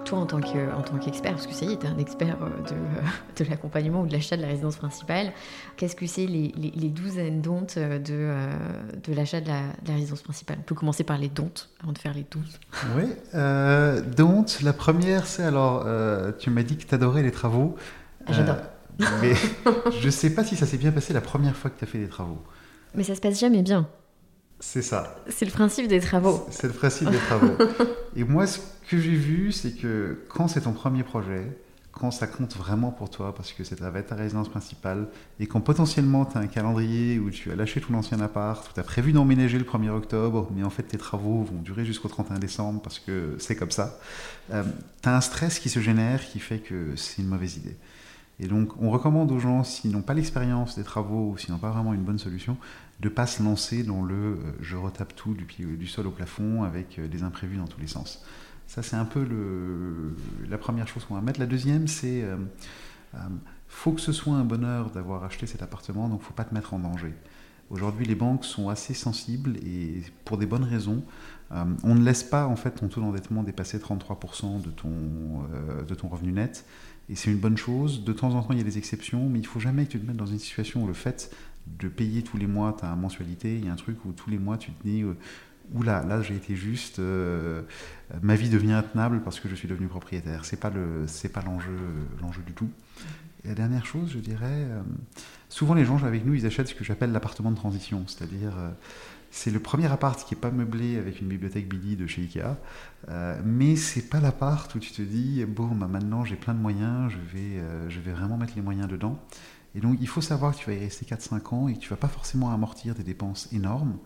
Toi, 0.08 0.20
en 0.20 0.26
tant 0.26 0.40
qu'expert, 0.40 1.34
parce 1.34 1.48
que 1.48 1.54
ça 1.54 1.66
y 1.66 1.74
est, 1.74 1.78
tu 1.78 1.86
es 1.86 1.90
un 1.90 1.98
expert 1.98 2.38
euh, 2.42 2.50
de, 2.70 3.44
de 3.44 3.50
l'accompagnement 3.50 4.02
ou 4.02 4.08
de 4.08 4.14
l'achat 4.14 4.38
de 4.38 4.42
la 4.42 4.48
résidence 4.48 4.78
principale, 4.78 5.34
qu'est-ce 5.76 5.96
que 5.96 6.08
c'est 6.08 6.26
les, 6.26 6.54
les, 6.56 6.90
douzaines 6.90 7.42
d'ontes 7.42 7.76
euh, 7.78 8.00
de, 8.00 8.14
euh, 8.14 8.54
de 9.06 9.14
l'achat 9.14 9.42
de, 9.42 9.48
la 9.48 9.94
résidence 9.94 10.22
principale? 10.22 10.58
On 10.62 10.64
peut 10.64 10.76
commencer 10.76 11.04
par 11.04 11.18
les 11.18 11.28
dontes 11.28 11.70
avant 11.84 11.92
de 11.92 11.98
faire 11.98 12.14
les 12.14 12.26
douze. 12.30 12.60
Oui, 12.96 13.04
euh, 13.36 14.02
la 14.64 14.74
première, 14.74 15.28
c'est 15.28 15.44
alors, 15.44 15.86
tu 16.40 16.50
m'as 16.50 16.64
dit 16.64 16.78
que 16.78 16.86
tu 16.86 16.96
adorais 16.96 17.24
les 17.24 17.32
travaux. 17.32 17.76
J'adore. 18.30 18.58
mais 19.22 19.34
je 20.00 20.06
ne 20.06 20.12
sais 20.12 20.34
pas 20.34 20.44
si 20.44 20.56
ça 20.56 20.66
s'est 20.66 20.78
bien 20.78 20.92
passé 20.92 21.14
la 21.14 21.22
première 21.22 21.56
fois 21.56 21.70
que 21.70 21.78
tu 21.78 21.84
as 21.84 21.88
fait 21.88 22.00
des 22.00 22.10
travaux. 22.10 22.42
Mais 22.96 23.04
ça 23.04 23.16
se 23.16 23.22
passe 23.22 23.40
jamais 23.40 23.62
bien. 23.62 23.88
C'est 24.60 24.82
ça. 24.82 25.16
C'est 25.30 25.46
le 25.46 25.52
principe 25.52 25.88
des 25.88 26.00
travaux. 26.00 26.46
C'est 26.50 26.68
le 26.68 26.74
principe 26.74 27.10
des 27.10 27.18
travaux. 27.18 27.56
Et 28.16 28.24
moi, 28.24 28.48
ce 28.48 28.60
que 28.90 28.98
j'ai 28.98 29.16
vu, 29.16 29.52
c'est 29.52 29.72
que 29.72 30.18
quand 30.30 30.48
c'est 30.48 30.62
ton 30.62 30.74
premier 30.74 31.04
projet, 31.04 31.46
quand 31.92 32.12
ça 32.12 32.28
compte 32.28 32.56
vraiment 32.56 32.92
pour 32.92 33.10
toi, 33.10 33.34
parce 33.34 33.54
que 33.54 33.64
ça 33.64 33.76
va 33.90 34.00
être 34.00 34.08
ta 34.08 34.16
résidence 34.16 34.50
principale, 34.50 35.08
et 35.40 35.48
quand 35.48 35.62
potentiellement 35.62 36.26
tu 36.26 36.38
as 36.38 36.42
un 36.42 36.48
calendrier 36.48 37.20
où 37.20 37.30
tu 37.30 37.52
as 37.52 37.56
lâché 37.56 37.82
ton 37.82 37.94
ancien 37.96 38.20
appart, 38.20 38.68
où 38.68 38.74
tu 38.74 38.80
as 38.80 38.84
prévu 38.84 39.12
d'emménager 39.14 39.58
le 39.58 39.64
1er 39.64 39.90
octobre, 39.90 40.50
mais 40.56 40.64
en 40.64 40.70
fait 40.70 40.84
tes 40.84 40.98
travaux 40.98 41.44
vont 41.44 41.62
durer 41.62 41.86
jusqu'au 41.86 42.08
31 42.08 42.40
décembre 42.40 42.82
parce 42.82 43.00
que 43.00 43.36
c'est 43.40 43.56
comme 43.56 43.72
ça, 43.72 44.00
euh, 44.54 44.64
tu 45.02 45.10
as 45.10 45.16
un 45.16 45.22
stress 45.22 45.60
qui 45.60 45.70
se 45.70 45.80
génère 45.80 46.26
qui 46.28 46.40
fait 46.40 46.60
que 46.60 46.96
c'est 46.96 47.22
une 47.22 47.28
mauvaise 47.28 47.58
idée. 47.58 47.76
Et 48.40 48.48
donc, 48.48 48.80
on 48.80 48.92
recommande 48.92 49.32
aux 49.32 49.40
gens, 49.40 49.64
s'ils 49.64 49.92
n'ont 49.92 50.02
pas 50.02 50.14
l'expérience 50.14 50.78
des 50.78 50.84
travaux 50.84 51.32
ou 51.32 51.38
s'ils 51.38 51.52
n'ont 51.52 51.60
pas 51.60 51.72
vraiment 51.72 51.94
une 51.94 52.04
bonne 52.04 52.20
solution, 52.20 52.58
de 53.00 53.10
ne 53.10 53.14
pas 53.14 53.26
se 53.26 53.42
lancer 53.42 53.84
dans 53.84 54.04
le 54.04 54.16
euh, 54.16 54.36
je 54.62 54.76
retape 54.76 55.16
tout 55.16 55.34
du, 55.34 55.46
du, 55.46 55.88
sol 55.88 56.08
au 56.08 56.12
plafond 56.12 56.64
avec 56.64 57.00
euh, 57.00 57.08
des 57.08 57.24
imprévus 57.24 57.58
dans 57.58 57.68
tous 57.68 57.80
les 57.80 57.88
sens. 57.88 58.24
Ça, 58.68 58.84
c'est 58.84 58.96
un 58.96 59.06
peu 59.06 59.26
la 60.50 60.58
première 60.58 60.88
chose 60.88 61.06
qu'on 61.06 61.16
va 61.16 61.22
mettre. 61.22 61.40
La 61.40 61.46
deuxième, 61.46 61.88
c'est 61.88 62.22
euh, 62.22 63.20
faut 63.68 63.92
que 63.92 64.02
ce 64.02 64.12
soit 64.12 64.36
un 64.36 64.44
bonheur 64.44 64.92
d'avoir 64.92 65.24
acheté 65.24 65.48
cet 65.48 65.62
appartement, 65.62 66.10
donc 66.10 66.22
faut 66.22 66.34
pas 66.34 66.46
te 66.46 66.54
mettre 66.54 66.74
en 66.74 66.80
danger. 66.80 67.14
Aujourd'hui, 67.70 68.06
les 68.06 68.16
banques 68.16 68.46
sont 68.46 68.70
assez 68.70 68.94
sensibles 68.94 69.58
et 69.58 70.02
pour 70.24 70.38
des 70.38 70.46
bonnes 70.46 70.64
raisons. 70.64 71.04
Euh, 71.52 71.66
on 71.84 71.96
ne 71.96 72.04
laisse 72.04 72.24
pas 72.24 72.48
en 72.48 72.56
fait 72.56 72.72
ton 72.72 72.88
taux 72.88 73.02
d'endettement 73.02 73.44
dépasser 73.44 73.78
33% 73.78 74.62
de 74.62 74.70
ton, 74.70 74.90
euh, 75.54 75.84
de 75.84 75.96
ton 75.96 76.08
revenu 76.08 76.32
net. 76.32 76.66
Et 77.10 77.16
c'est 77.16 77.32
une 77.32 77.38
bonne 77.38 77.58
chose. 77.58 78.04
De 78.04 78.14
temps 78.14 78.34
en 78.34 78.44
temps, 78.44 78.54
il 78.54 78.58
y 78.58 78.62
a 78.62 78.66
des 78.66 78.78
exceptions, 78.78 79.30
mais 79.30 79.40
il 79.40 79.46
faut 79.46 79.60
jamais 79.60 79.86
que 79.86 79.92
tu 79.92 80.00
te 80.00 80.06
mettes 80.06 80.18
dans 80.18 80.26
une 80.26 80.40
situation 80.40 80.84
où 80.84 80.88
le 80.88 80.94
fait 80.94 81.34
de 81.66 81.88
payer 81.88 82.22
tous 82.22 82.38
les 82.38 82.48
mois 82.48 82.74
ta 82.74 82.96
mensualité, 82.96 83.58
il 83.58 83.66
y 83.66 83.70
a 83.70 83.74
un 83.74 83.78
truc 83.78 84.04
où 84.06 84.14
tous 84.14 84.30
les 84.30 84.38
mois 84.38 84.58
tu 84.58 84.72
te 84.72 84.84
dis 84.88 85.04
euh, 85.04 85.18
oula, 85.74 86.04
là 86.06 86.22
j'ai 86.22 86.36
été 86.36 86.56
juste, 86.56 87.02
ma 88.22 88.36
vie 88.36 88.50
devient 88.50 88.72
intenable 88.72 89.22
parce 89.22 89.42
que 89.42 89.50
je 89.50 89.56
suis 89.56 89.68
devenu 89.68 89.88
propriétaire. 89.88 90.46
C'est 90.46 90.60
pas 90.60 90.70
le, 90.70 91.04
c'est 91.08 91.28
pas 91.28 91.42
l'enjeu, 91.42 91.78
l'enjeu 92.22 92.42
du 92.46 92.54
tout. 92.54 92.70
Et 93.44 93.50
la 93.50 93.54
dernière 93.54 93.86
chose, 93.86 94.12
je 94.14 94.20
dirais, 94.20 94.66
souvent 95.50 95.74
les 95.74 95.84
gens 95.84 96.02
avec 96.04 96.26
nous, 96.26 96.36
ils 96.36 96.46
achètent 96.46 96.70
ce 96.70 96.74
que 96.74 96.86
j'appelle 96.86 97.12
l'appartement 97.12 97.52
de 97.52 97.58
transition, 97.58 98.06
c'est-à-dire 98.08 98.54
c'est 99.32 99.52
le 99.52 99.60
premier 99.60 99.92
appart 99.92 100.24
qui 100.24 100.34
n'est 100.34 100.42
pas 100.42 100.52
meublé 100.52 100.98
avec 100.98 101.22
une 101.22 101.28
bibliothèque 101.28 101.68
Billy 101.68 101.96
de 101.96 102.08
chez 102.08 102.22
Ikea, 102.24 102.58
euh, 103.10 103.40
mais 103.46 103.76
c'est 103.76 104.10
pas 104.10 104.20
l'appart 104.20 104.74
où 104.76 104.80
tu 104.80 104.92
te 104.92 105.02
dis 105.02 105.44
bon 105.46 105.68
bah 105.68 105.88
maintenant 105.88 106.24
j'ai 106.26 106.36
plein 106.36 106.54
de 106.54 106.60
moyens, 106.60 107.12
je 107.12 107.18
vais, 107.18 107.60
euh, 107.60 107.90
je 107.90 108.00
vais 108.00 108.12
vraiment 108.12 108.38
mettre 108.38 108.54
les 108.56 108.62
moyens 108.62 108.88
dedans. 108.88 109.20
Et 109.76 109.80
donc 109.80 109.98
il 110.02 110.08
faut 110.08 110.22
savoir 110.22 110.54
que 110.54 110.60
tu 110.60 110.66
vas 110.70 110.76
y 110.76 110.80
rester 110.80 111.06
4-5 111.06 111.54
ans 111.54 111.68
et 111.68 111.74
que 111.74 111.80
tu 111.80 111.90
vas 111.90 111.98
pas 111.98 112.08
forcément 112.08 112.52
amortir 112.52 112.96
des 112.96 113.04
dépenses 113.04 113.52
énormes. 113.52 113.98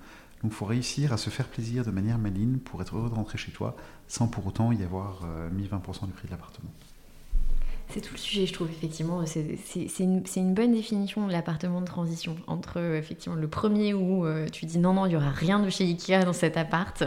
Donc 0.42 0.52
il 0.52 0.56
faut 0.56 0.66
réussir 0.66 1.14
à 1.14 1.18
se 1.18 1.30
faire 1.30 1.48
plaisir 1.48 1.86
de 1.86 1.92
manière 1.92 2.18
maligne 2.18 2.58
pour 2.58 2.82
être 2.82 2.98
heureux 2.98 3.10
de 3.10 3.16
rentrer 3.16 3.38
chez 3.38 3.52
toi 3.52 3.76
sans 4.08 4.28
pour 4.28 4.46
autant 4.48 4.72
y 4.72 4.84
avoir 4.84 5.22
euh, 5.24 5.50
mis 5.52 5.68
20% 5.68 6.08
du 6.08 6.14
prix 6.14 6.26
de 6.26 6.32
l'appartement. 6.32 6.72
C'est 7.92 8.00
tout 8.00 8.14
le 8.14 8.20
sujet, 8.20 8.46
je 8.46 8.54
trouve, 8.54 8.70
effectivement. 8.70 9.26
C'est 9.26 9.44
une, 10.00 10.24
une, 10.38 10.54
bonne 10.54 10.72
définition 10.72 11.28
de 11.28 11.32
l'appartement 11.32 11.82
de 11.82 11.86
transition. 11.86 12.38
Entre, 12.48 12.80
euh, 12.80 12.98
effectivement, 12.98 13.36
le 13.36 13.50
premier 13.50 13.94
où 13.94 14.26
euh, 14.26 14.48
tu 14.48 14.66
dis 14.66 14.80
non, 14.80 14.94
non, 14.94 15.06
il 15.08 15.10
n'y 15.10 15.16
aura 15.18 15.32
rien 15.32 15.60
de 15.60 15.70
chez 15.70 15.84
Ikea 15.84 16.24
dans 16.24 16.32
cet 16.32 16.56
appart, 16.56 17.04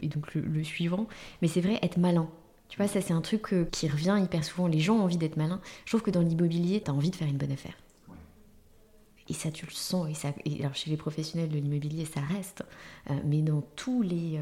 et 0.00 0.08
donc 0.08 0.34
le, 0.34 0.64
suivant. 0.64 1.06
Mais 1.42 1.48
c'est 1.48 1.60
vrai, 1.60 1.78
être 1.82 1.98
malin. 1.98 2.30
Tu 2.70 2.78
vois, 2.78 2.88
ça, 2.88 3.02
c'est 3.02 3.12
un 3.12 3.20
truc 3.20 3.52
euh, 3.52 3.66
qui 3.70 3.88
revient 3.88 4.18
hyper 4.24 4.42
souvent. 4.42 4.68
Les 4.68 4.80
gens 4.80 4.96
ont 4.96 5.02
envie 5.02 5.18
d'être 5.18 5.36
malins. 5.36 5.60
Je 5.84 5.90
trouve 5.90 6.02
que 6.02 6.10
dans 6.10 6.22
l'immobilier, 6.22 6.80
tu 6.82 6.90
as 6.90 6.94
envie 6.94 7.10
de 7.10 7.16
faire 7.16 7.28
une 7.28 7.36
bonne 7.36 7.52
affaire. 7.52 7.74
Et 9.28 9.34
ça, 9.34 9.50
tu 9.50 9.66
le 9.66 9.72
sens. 9.72 10.08
Et, 10.08 10.14
ça, 10.14 10.32
alors, 10.60 10.74
chez 10.74 10.88
les 10.88 10.96
professionnels 10.96 11.50
de 11.50 11.58
l'immobilier, 11.58 12.06
ça 12.06 12.20
reste. 12.20 12.64
mais 13.24 13.42
dans 13.42 13.62
tous 13.76 14.00
les 14.00 14.40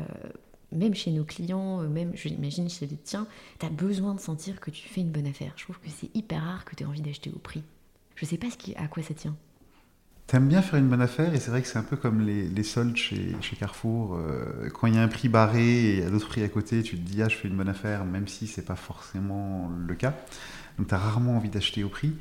même 0.73 0.95
chez 0.95 1.11
nos 1.11 1.25
clients, 1.25 1.83
euh, 1.83 1.89
même 1.89 2.13
je 2.15 2.29
l'imagine 2.29 2.69
chez 2.69 2.87
les 2.87 2.97
tiens, 2.97 3.27
tu 3.59 3.67
as 3.67 3.71
besoin 3.71 4.15
de 4.15 4.21
sentir 4.21 4.61
que 4.61 4.71
tu 4.71 4.89
fais 4.89 5.01
une 5.01 5.11
bonne 5.11 5.27
affaire. 5.27 5.53
Je 5.57 5.65
trouve 5.65 5.79
que 5.79 5.91
c'est 5.91 6.15
hyper 6.15 6.43
rare 6.43 6.65
que 6.65 6.75
tu 6.77 6.83
aies 6.83 6.87
envie 6.87 7.01
d'acheter 7.01 7.31
au 7.35 7.39
prix. 7.39 7.63
Je 8.17 8.25
sais 8.25 8.39
pas 8.39 8.49
à 8.77 8.87
quoi 8.87 9.03
ça 9.03 9.15
tient. 9.15 9.37
T'aimes 10.27 10.47
bien 10.47 10.63
faire 10.63 10.79
une 10.79 10.89
bonne 10.89 11.03
affaire 11.03 11.35
et 11.35 11.41
c'est 11.41 11.51
vrai 11.51 11.61
que 11.61 11.67
c'est 11.67 11.79
un 11.79 11.83
peu 11.83 11.97
comme 11.97 12.21
les, 12.21 12.63
soldes 12.63 12.97
chez, 12.97 13.35
Carrefour. 13.59 14.15
Euh, 14.15 14.69
quand 14.71 14.87
il 14.87 14.95
y 14.95 14.99
a 14.99 15.03
un 15.03 15.09
prix 15.09 15.29
barré 15.29 15.67
et 15.67 15.95
il 15.95 16.01
y 16.01 16.03
a 16.05 16.11
d'autres 16.11 16.29
prix 16.29 16.45
à 16.45 16.49
côté, 16.49 16.85
tu 16.85 16.97
te 16.97 17.01
dis 17.01 17.21
ah 17.21 17.29
je 17.29 17.35
fais 17.35 17.49
une 17.49 17.57
bonne 17.57 17.69
affaire, 17.69 18.05
même 18.05 18.29
si 18.29 18.47
c'est 18.47 18.65
pas 18.65 18.77
forcément 18.77 19.73
le 19.89 19.95
cas. 19.97 20.15
Donc 20.79 20.87
tu 20.87 20.95
as 20.95 20.99
rarement 20.99 21.37
envie 21.37 21.49
d'acheter 21.49 21.83
au 21.83 21.89
prix. 21.89 22.13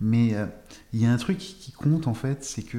Mais 0.00 0.34
euh, 0.34 0.46
il 0.92 1.02
y 1.02 1.06
a 1.06 1.10
un 1.10 1.16
truc 1.16 1.38
qui 1.38 1.72
compte 1.72 2.06
en 2.06 2.14
fait, 2.14 2.44
c'est 2.44 2.62
que 2.62 2.76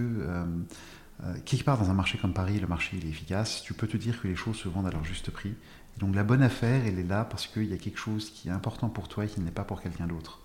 quelque 1.46 1.64
part 1.64 1.78
dans 1.78 1.90
un 1.90 1.94
marché 1.94 2.18
comme 2.18 2.34
Paris, 2.34 2.60
le 2.60 2.68
marché 2.68 2.98
est 2.98 3.08
efficace, 3.08 3.62
tu 3.64 3.74
peux 3.74 3.88
te 3.88 3.98
dire 3.98 4.22
que 4.22 4.28
les 4.28 4.36
choses 4.36 4.58
se 4.58 4.70
vendent 4.70 4.88
à 4.88 4.92
leur 4.92 5.04
juste 5.04 5.32
prix. 5.32 5.56
donc 5.98 6.16
la 6.16 6.24
bonne 6.24 6.44
affaire, 6.44 6.84
elle 6.86 7.00
est 7.00 7.08
là 7.08 7.26
parce 7.26 7.48
qu'il 7.48 7.66
y 7.66 7.74
a 7.74 7.78
quelque 7.78 7.98
chose 7.98 8.30
qui 8.30 8.50
est 8.50 8.52
important 8.52 8.90
pour 8.90 9.08
toi 9.08 9.26
et 9.26 9.28
qui 9.28 9.42
n'est 9.42 9.52
pas 9.52 9.64
pour 9.64 9.82
quelqu'un 9.82 10.08
d'autre. 10.08 10.42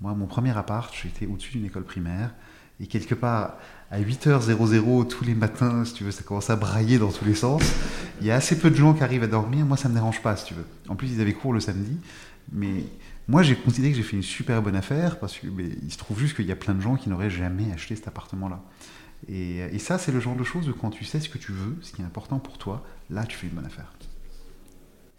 Moi, 0.00 0.14
mon 0.14 0.26
premier 0.26 0.56
appart, 0.56 0.94
j'étais 0.94 1.26
au-dessus 1.26 1.52
d'une 1.52 1.66
école 1.66 1.84
primaire. 1.84 2.32
Et 2.80 2.86
quelque 2.86 3.14
part, 3.14 3.58
à 3.90 4.00
8h00 4.00 5.06
tous 5.08 5.24
les 5.24 5.34
matins, 5.34 5.84
si 5.84 5.92
tu 5.92 6.04
veux, 6.04 6.10
ça 6.10 6.22
commence 6.22 6.48
à 6.48 6.56
brailler 6.56 6.98
dans 6.98 7.12
tous 7.12 7.26
les 7.26 7.34
sens. 7.34 7.62
Il 8.20 8.26
y 8.26 8.30
a 8.30 8.34
assez 8.34 8.58
peu 8.58 8.70
de 8.70 8.76
gens 8.76 8.94
qui 8.94 9.02
arrivent 9.02 9.22
à 9.22 9.26
dormir. 9.26 9.66
Moi, 9.66 9.76
ça 9.76 9.88
ne 9.88 9.94
me 9.94 9.98
dérange 9.98 10.22
pas, 10.22 10.36
si 10.36 10.46
tu 10.46 10.54
veux. 10.54 10.64
En 10.88 10.96
plus, 10.96 11.12
ils 11.12 11.20
avaient 11.20 11.34
cours 11.34 11.52
le 11.52 11.60
samedi. 11.60 11.98
Mais 12.50 12.84
moi, 13.28 13.42
j'ai 13.42 13.54
considéré 13.54 13.92
que 13.92 13.98
j'ai 13.98 14.02
fait 14.02 14.16
une 14.16 14.22
super 14.22 14.62
bonne 14.62 14.76
affaire 14.76 15.20
parce 15.20 15.38
qu'il 15.38 15.92
se 15.92 15.98
trouve 15.98 16.18
juste 16.18 16.34
qu'il 16.34 16.46
y 16.46 16.52
a 16.52 16.56
plein 16.56 16.74
de 16.74 16.80
gens 16.80 16.96
qui 16.96 17.10
n'auraient 17.10 17.28
jamais 17.28 17.70
acheté 17.72 17.94
cet 17.94 18.08
appartement-là. 18.08 18.62
Et, 19.28 19.78
ça, 19.78 19.98
c'est 19.98 20.12
le 20.12 20.20
genre 20.20 20.36
de 20.36 20.44
choses 20.44 20.68
où 20.68 20.74
quand 20.74 20.90
tu 20.90 21.04
sais 21.04 21.20
ce 21.20 21.28
que 21.28 21.38
tu 21.38 21.52
veux, 21.52 21.76
ce 21.82 21.92
qui 21.92 22.02
est 22.02 22.04
important 22.04 22.38
pour 22.38 22.58
toi, 22.58 22.84
là, 23.10 23.26
tu 23.26 23.36
fais 23.36 23.46
une 23.46 23.54
bonne 23.54 23.66
affaire. 23.66 23.92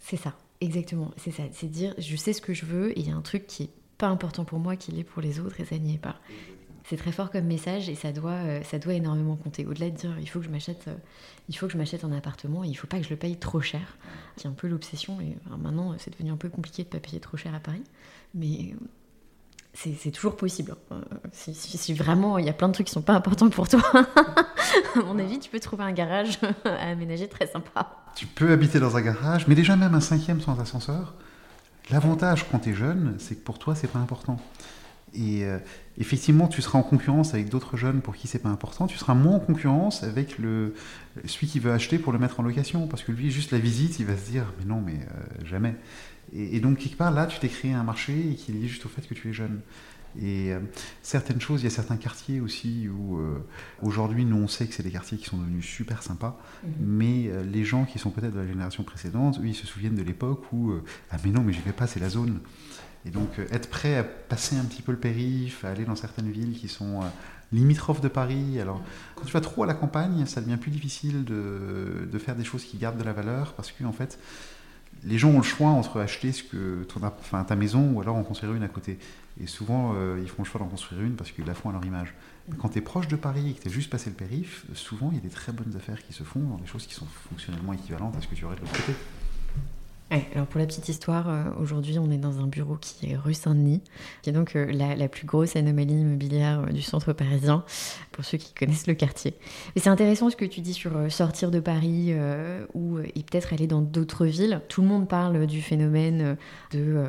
C'est 0.00 0.16
ça, 0.16 0.34
exactement. 0.60 1.12
C'est 1.16 1.30
ça. 1.30 1.44
C'est 1.52 1.68
dire, 1.68 1.94
je 1.98 2.16
sais 2.16 2.32
ce 2.32 2.40
que 2.40 2.54
je 2.54 2.64
veux 2.64 2.90
et 2.90 3.00
il 3.00 3.08
y 3.08 3.12
a 3.12 3.16
un 3.16 3.22
truc 3.22 3.46
qui 3.46 3.64
est 3.64 3.70
pas 3.98 4.08
important 4.08 4.44
pour 4.44 4.58
moi, 4.58 4.76
qui 4.76 4.92
l'est 4.92 5.04
pour 5.04 5.22
les 5.22 5.38
autres 5.38 5.60
et 5.60 5.64
ça 5.64 5.78
n'y 5.78 5.94
est 5.94 5.98
pas. 5.98 6.16
C'est 6.84 6.96
très 6.96 7.12
fort 7.12 7.30
comme 7.30 7.44
message 7.44 7.88
et 7.88 7.94
ça 7.94 8.10
doit, 8.10 8.32
euh, 8.32 8.62
ça 8.64 8.80
doit 8.80 8.94
énormément 8.94 9.36
compter. 9.36 9.64
Au-delà 9.64 9.88
de 9.88 9.96
dire, 9.96 10.18
il 10.18 10.28
faut 10.28 10.40
que 10.40 10.44
je 10.44 10.50
m'achète, 10.50 10.88
euh, 10.88 10.96
il 11.48 11.56
faut 11.56 11.66
que 11.66 11.72
je 11.72 11.78
m'achète 11.78 12.02
un 12.02 12.10
appartement 12.10 12.64
et 12.64 12.68
il 12.68 12.74
faut 12.74 12.88
pas 12.88 12.98
que 12.98 13.04
je 13.04 13.10
le 13.10 13.16
paye 13.16 13.36
trop 13.36 13.60
cher. 13.60 13.96
C'est 14.36 14.48
un 14.48 14.52
peu 14.52 14.66
l'obsession 14.66 15.20
et 15.20 15.36
maintenant, 15.56 15.94
c'est 15.98 16.10
devenu 16.10 16.32
un 16.32 16.36
peu 16.36 16.48
compliqué 16.48 16.82
de 16.82 16.88
pas 16.88 16.98
payer 16.98 17.20
trop 17.20 17.36
cher 17.36 17.54
à 17.54 17.60
Paris. 17.60 17.84
Mais 18.34 18.74
c'est 19.74 20.10
toujours 20.10 20.36
possible. 20.36 20.74
Euh, 20.90 21.00
si, 21.32 21.94
vraiment 21.94 22.38
il 22.38 22.44
y 22.44 22.50
a 22.50 22.52
plein 22.52 22.68
de 22.68 22.74
trucs 22.74 22.86
qui 22.86 22.92
sont 22.92 23.02
pas 23.02 23.14
importants 23.14 23.48
pour 23.48 23.68
toi, 23.68 23.80
à 23.94 25.02
mon 25.04 25.18
avis, 25.18 25.38
tu 25.38 25.50
peux 25.50 25.60
trouver 25.60 25.84
un 25.84 25.92
garage 25.92 26.38
à 26.64 26.90
aménager 26.90 27.28
très 27.28 27.46
sympa. 27.46 28.04
Tu 28.14 28.26
peux 28.26 28.52
habiter 28.52 28.80
dans 28.80 28.96
un 28.96 29.00
garage, 29.00 29.48
mais 29.48 29.54
déjà 29.54 29.76
même 29.76 29.94
un 29.94 30.00
cinquième 30.00 30.40
sans 30.40 30.60
ascenseur. 30.60 31.14
L'avantage 31.90 32.46
quand 32.50 32.60
tu 32.60 32.70
es 32.70 32.74
jeune, 32.74 33.16
c'est 33.18 33.34
que 33.36 33.44
pour 33.44 33.58
toi, 33.58 33.74
c'est 33.74 33.90
pas 33.90 33.98
important. 33.98 34.38
Et 35.14 35.44
euh, 35.44 35.58
effectivement, 35.98 36.48
tu 36.48 36.62
seras 36.62 36.78
en 36.78 36.82
concurrence 36.82 37.34
avec 37.34 37.48
d'autres 37.48 37.76
jeunes 37.76 38.00
pour 38.00 38.16
qui 38.16 38.28
c'est 38.28 38.38
pas 38.38 38.48
important. 38.48 38.86
Tu 38.86 38.96
seras 38.96 39.14
moins 39.14 39.36
en 39.36 39.40
concurrence 39.40 40.02
avec 40.04 40.38
le, 40.38 40.74
celui 41.26 41.46
qui 41.46 41.58
veut 41.58 41.72
acheter 41.72 41.98
pour 41.98 42.12
le 42.12 42.18
mettre 42.18 42.40
en 42.40 42.42
location. 42.42 42.86
Parce 42.86 43.02
que 43.02 43.12
lui, 43.12 43.30
juste 43.30 43.50
la 43.50 43.58
visite, 43.58 43.98
il 43.98 44.06
va 44.06 44.16
se 44.16 44.30
dire 44.30 44.44
Mais 44.58 44.64
non, 44.64 44.80
mais 44.80 44.94
euh, 44.94 45.44
jamais. 45.44 45.74
Et, 46.34 46.60
donc, 46.60 46.78
quelque 46.78 46.96
part, 46.96 47.10
là, 47.10 47.26
tu 47.26 47.38
t'es 47.38 47.48
créé 47.48 47.72
un 47.72 47.82
marché 47.82 48.36
qui 48.36 48.52
est 48.52 48.54
lié 48.54 48.68
juste 48.68 48.86
au 48.86 48.88
fait 48.88 49.02
que 49.02 49.14
tu 49.14 49.28
es 49.28 49.32
jeune. 49.32 49.60
Et 50.20 50.52
euh, 50.52 50.60
certaines 51.02 51.40
choses, 51.40 51.62
il 51.62 51.64
y 51.64 51.66
a 51.66 51.70
certains 51.70 51.96
quartiers 51.96 52.40
aussi 52.40 52.88
où 52.88 53.18
aujourd'hui, 53.82 54.24
nous, 54.24 54.36
on 54.36 54.48
sait 54.48 54.66
que 54.66 54.74
c'est 54.74 54.82
des 54.82 54.90
quartiers 54.90 55.18
qui 55.18 55.24
sont 55.24 55.38
devenus 55.38 55.64
super 55.64 56.02
sympas, 56.02 56.38
mhm. 56.62 56.72
mais 56.80 57.30
les 57.50 57.64
gens 57.64 57.84
qui 57.84 57.98
sont 57.98 58.10
peut-être 58.10 58.34
de 58.34 58.40
la 58.40 58.46
génération 58.46 58.82
précédente, 58.82 59.38
eux, 59.40 59.46
ils 59.46 59.54
se 59.54 59.66
souviennent 59.66 59.94
de 59.94 60.02
l'époque 60.02 60.44
où 60.52 60.72
Ah, 61.10 61.16
mais 61.24 61.30
non, 61.30 61.42
mais 61.42 61.52
j'y 61.52 61.60
vais 61.60 61.72
pas, 61.72 61.86
c'est 61.86 62.00
la 62.00 62.10
zone. 62.10 62.40
Et 63.04 63.10
donc 63.10 63.38
euh, 63.38 63.46
être 63.50 63.68
prêt 63.68 63.96
à 63.96 64.04
passer 64.04 64.56
un 64.56 64.64
petit 64.64 64.82
peu 64.82 64.92
le 64.92 64.98
périph, 64.98 65.64
à 65.64 65.70
aller 65.70 65.84
dans 65.84 65.96
certaines 65.96 66.30
villes 66.30 66.52
qui 66.52 66.68
sont 66.68 67.02
euh, 67.02 67.06
limitrophes 67.52 68.00
de 68.00 68.08
Paris. 68.08 68.60
Alors 68.60 68.80
quand 69.16 69.24
tu 69.24 69.32
vas 69.32 69.40
trop 69.40 69.64
à 69.64 69.66
la 69.66 69.74
campagne, 69.74 70.24
ça 70.26 70.40
devient 70.40 70.56
plus 70.56 70.70
difficile 70.70 71.24
de, 71.24 72.08
de 72.10 72.18
faire 72.18 72.36
des 72.36 72.44
choses 72.44 72.64
qui 72.64 72.78
gardent 72.78 72.98
de 72.98 73.04
la 73.04 73.12
valeur 73.12 73.54
parce 73.54 73.72
que 73.72 73.84
en 73.84 73.92
fait, 73.92 74.18
les 75.04 75.18
gens 75.18 75.30
ont 75.30 75.38
le 75.38 75.42
choix 75.42 75.70
entre 75.70 76.00
acheter 76.00 76.32
ce 76.32 76.42
que 76.42 76.84
ton, 76.84 77.00
enfin, 77.02 77.42
ta 77.44 77.56
maison 77.56 77.92
ou 77.92 78.00
alors 78.00 78.16
en 78.16 78.22
construire 78.22 78.54
une 78.54 78.62
à 78.62 78.68
côté. 78.68 78.98
Et 79.40 79.46
souvent, 79.46 79.94
euh, 79.96 80.20
ils 80.22 80.28
font 80.28 80.42
le 80.42 80.48
choix 80.48 80.60
d'en 80.60 80.68
construire 80.68 81.02
une 81.02 81.14
parce 81.14 81.32
qu'ils 81.32 81.46
la 81.46 81.54
font 81.54 81.70
à 81.70 81.72
leur 81.72 81.84
image. 81.84 82.14
quand 82.58 82.70
tu 82.70 82.78
es 82.78 82.82
proche 82.82 83.08
de 83.08 83.16
Paris 83.16 83.50
et 83.50 83.54
que 83.54 83.62
tu 83.62 83.70
juste 83.70 83.90
passé 83.90 84.10
le 84.10 84.16
périph, 84.16 84.64
souvent 84.74 85.08
il 85.10 85.16
y 85.16 85.18
a 85.18 85.22
des 85.22 85.30
très 85.30 85.52
bonnes 85.52 85.74
affaires 85.76 86.04
qui 86.04 86.12
se 86.12 86.22
font 86.22 86.40
dans 86.40 86.58
des 86.58 86.66
choses 86.66 86.86
qui 86.86 86.94
sont 86.94 87.06
fonctionnellement 87.28 87.72
équivalentes 87.72 88.16
à 88.16 88.20
ce 88.20 88.28
que 88.28 88.34
tu 88.34 88.44
aurais 88.44 88.56
de 88.56 88.60
l'autre 88.60 88.72
côté 88.72 88.94
alors 90.34 90.46
pour 90.46 90.60
la 90.60 90.66
petite 90.66 90.88
histoire, 90.90 91.28
euh, 91.28 91.44
aujourd'hui 91.58 91.98
on 91.98 92.10
est 92.10 92.18
dans 92.18 92.38
un 92.38 92.46
bureau 92.46 92.76
qui 92.76 93.10
est 93.10 93.16
rue 93.16 93.32
Saint-Denis, 93.32 93.80
qui 94.20 94.28
est 94.28 94.32
donc 94.32 94.56
euh, 94.56 94.70
la, 94.70 95.08
plus 95.08 95.26
grosse 95.26 95.56
anomalie 95.56 95.94
immobilière 95.94 96.60
euh, 96.60 96.72
du 96.72 96.82
centre 96.82 97.14
parisien, 97.14 97.64
pour 98.10 98.22
ceux 98.22 98.36
qui 98.36 98.52
connaissent 98.52 98.86
le 98.86 98.92
quartier. 98.92 99.34
Mais 99.74 99.80
c'est 99.80 99.88
intéressant 99.88 100.28
ce 100.28 100.36
que 100.36 100.44
tu 100.44 100.60
dis 100.60 100.74
sur 100.74 101.10
sortir 101.10 101.50
de 101.50 101.60
Paris 101.60 102.14
ou, 102.74 102.98
et 102.98 103.22
peut-être 103.22 103.54
aller 103.54 103.66
dans 103.66 103.80
d'autres 103.80 104.26
villes. 104.26 104.60
Tout 104.68 104.82
le 104.82 104.88
monde 104.88 105.08
parle 105.08 105.46
du 105.46 105.62
phénomène 105.62 106.36
de, 106.72 107.06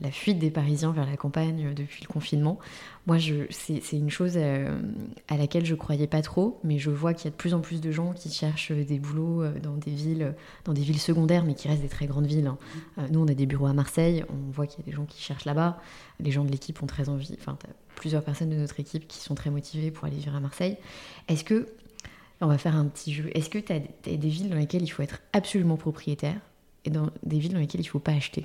la 0.00 0.10
fuite 0.10 0.38
des 0.38 0.50
Parisiens 0.50 0.92
vers 0.92 1.06
la 1.06 1.16
campagne 1.16 1.74
depuis 1.74 2.02
le 2.02 2.12
confinement. 2.12 2.58
Moi, 3.06 3.18
c'est 3.50 3.96
une 3.96 4.10
chose 4.10 4.32
euh, 4.34 4.76
à 5.28 5.36
laquelle 5.36 5.64
je 5.64 5.76
croyais 5.76 6.08
pas 6.08 6.22
trop, 6.22 6.58
mais 6.64 6.78
je 6.78 6.90
vois 6.90 7.14
qu'il 7.14 7.26
y 7.26 7.28
a 7.28 7.30
de 7.30 7.36
plus 7.36 7.54
en 7.54 7.60
plus 7.60 7.80
de 7.80 7.92
gens 7.92 8.12
qui 8.12 8.30
cherchent 8.30 8.72
des 8.72 8.98
boulots 8.98 9.44
euh, 9.44 9.60
dans 9.60 9.76
des 9.76 9.92
villes, 9.92 10.34
dans 10.64 10.72
des 10.72 10.82
villes 10.82 10.98
secondaires, 10.98 11.44
mais 11.44 11.54
qui 11.54 11.68
restent 11.68 11.82
des 11.82 11.88
très 11.88 12.06
grandes 12.06 12.26
villes. 12.26 12.48
Hein. 12.48 12.58
Euh, 12.98 13.06
nous, 13.12 13.20
on 13.20 13.28
a 13.28 13.34
des 13.34 13.46
bureaux 13.46 13.66
à 13.66 13.72
Marseille, 13.72 14.24
on 14.28 14.50
voit 14.50 14.66
qu'il 14.66 14.80
y 14.80 14.82
a 14.82 14.90
des 14.90 14.96
gens 14.96 15.04
qui 15.04 15.22
cherchent 15.22 15.44
là-bas. 15.44 15.78
Les 16.18 16.32
gens 16.32 16.44
de 16.44 16.50
l'équipe 16.50 16.82
ont 16.82 16.86
très 16.86 17.08
envie. 17.08 17.36
Enfin, 17.38 17.56
plusieurs 17.94 18.24
personnes 18.24 18.50
de 18.50 18.56
notre 18.56 18.80
équipe 18.80 19.06
qui 19.06 19.18
sont 19.18 19.36
très 19.36 19.50
motivées 19.50 19.92
pour 19.92 20.06
aller 20.06 20.16
vivre 20.16 20.34
à 20.34 20.40
Marseille. 20.40 20.76
Est-ce 21.28 21.44
que 21.44 21.68
on 22.40 22.48
va 22.48 22.58
faire 22.58 22.76
un 22.76 22.86
petit 22.86 23.14
jeu. 23.14 23.30
Est-ce 23.34 23.48
que 23.48 23.58
tu 23.58 23.72
as, 23.72 23.78
des 23.78 24.28
villes 24.28 24.50
dans 24.50 24.56
lesquelles 24.56 24.82
il 24.82 24.88
faut 24.88 25.02
être 25.02 25.20
absolument 25.32 25.76
propriétaire 25.76 26.38
et 26.84 26.90
dans 26.90 27.08
des 27.22 27.38
villes 27.38 27.54
dans 27.54 27.58
lesquelles 27.58 27.80
il 27.80 27.86
faut 27.86 27.98
pas 27.98 28.12
acheter? 28.12 28.44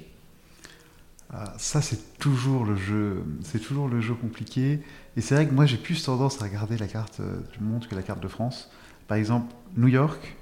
Ça, 1.57 1.81
c'est 1.81 2.17
toujours 2.17 2.65
le 2.65 2.75
jeu, 2.75 3.23
c'est 3.41 3.59
toujours 3.59 3.87
le 3.87 4.01
jeu 4.01 4.13
compliqué. 4.13 4.81
Et 5.15 5.21
c'est 5.21 5.35
vrai 5.35 5.47
que 5.47 5.53
moi, 5.53 5.65
j'ai 5.65 5.77
plus 5.77 6.03
tendance 6.03 6.41
à 6.41 6.45
regarder 6.45 6.77
la 6.77 6.87
carte 6.87 7.19
euh, 7.19 7.39
du 7.53 7.63
monde 7.63 7.87
que 7.87 7.95
la 7.95 8.01
carte 8.01 8.21
de 8.21 8.27
France. 8.27 8.69
Par 9.07 9.17
exemple, 9.17 9.53
New 9.77 9.87
York, 9.87 10.35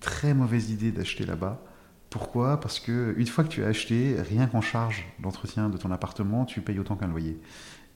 très 0.00 0.34
mauvaise 0.34 0.70
idée 0.70 0.92
d'acheter 0.92 1.24
là-bas. 1.24 1.62
Pourquoi? 2.10 2.60
Parce 2.60 2.78
que 2.78 3.14
une 3.16 3.26
fois 3.26 3.44
que 3.44 3.48
tu 3.48 3.64
as 3.64 3.68
acheté, 3.68 4.16
rien 4.20 4.46
qu'en 4.46 4.60
charge 4.60 5.04
d'entretien 5.18 5.68
de 5.68 5.78
ton 5.78 5.90
appartement, 5.90 6.44
tu 6.44 6.60
payes 6.60 6.78
autant 6.78 6.96
qu'un 6.96 7.08
loyer. 7.08 7.38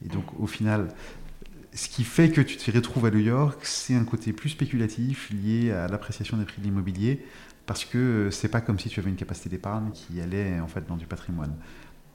Et 0.05 0.09
donc, 0.09 0.25
au 0.41 0.47
final, 0.47 0.89
ce 1.75 1.89
qui 1.89 2.05
fait 2.05 2.31
que 2.31 2.41
tu 2.41 2.57
te 2.57 2.71
retrouves 2.71 3.07
à 3.07 3.11
New 3.11 3.19
York, 3.19 3.61
c'est 3.63 3.95
un 3.95 4.05
côté 4.05 4.33
plus 4.33 4.49
spéculatif 4.49 5.31
lié 5.31 5.71
à 5.71 5.87
l'appréciation 5.87 6.37
des 6.37 6.45
prix 6.45 6.61
de 6.61 6.65
l'immobilier, 6.65 7.25
parce 7.67 7.85
que 7.85 8.31
c'est 8.33 8.49
pas 8.49 8.61
comme 8.61 8.79
si 8.79 8.89
tu 8.89 9.01
avais 9.01 9.11
une 9.11 9.17
capacité 9.17 9.51
d'épargne 9.51 9.91
qui 9.93 10.21
allait 10.21 10.59
en 10.61 10.69
fait 10.69 10.87
dans 10.89 10.97
du 10.97 11.07
patrimoine. 11.07 11.55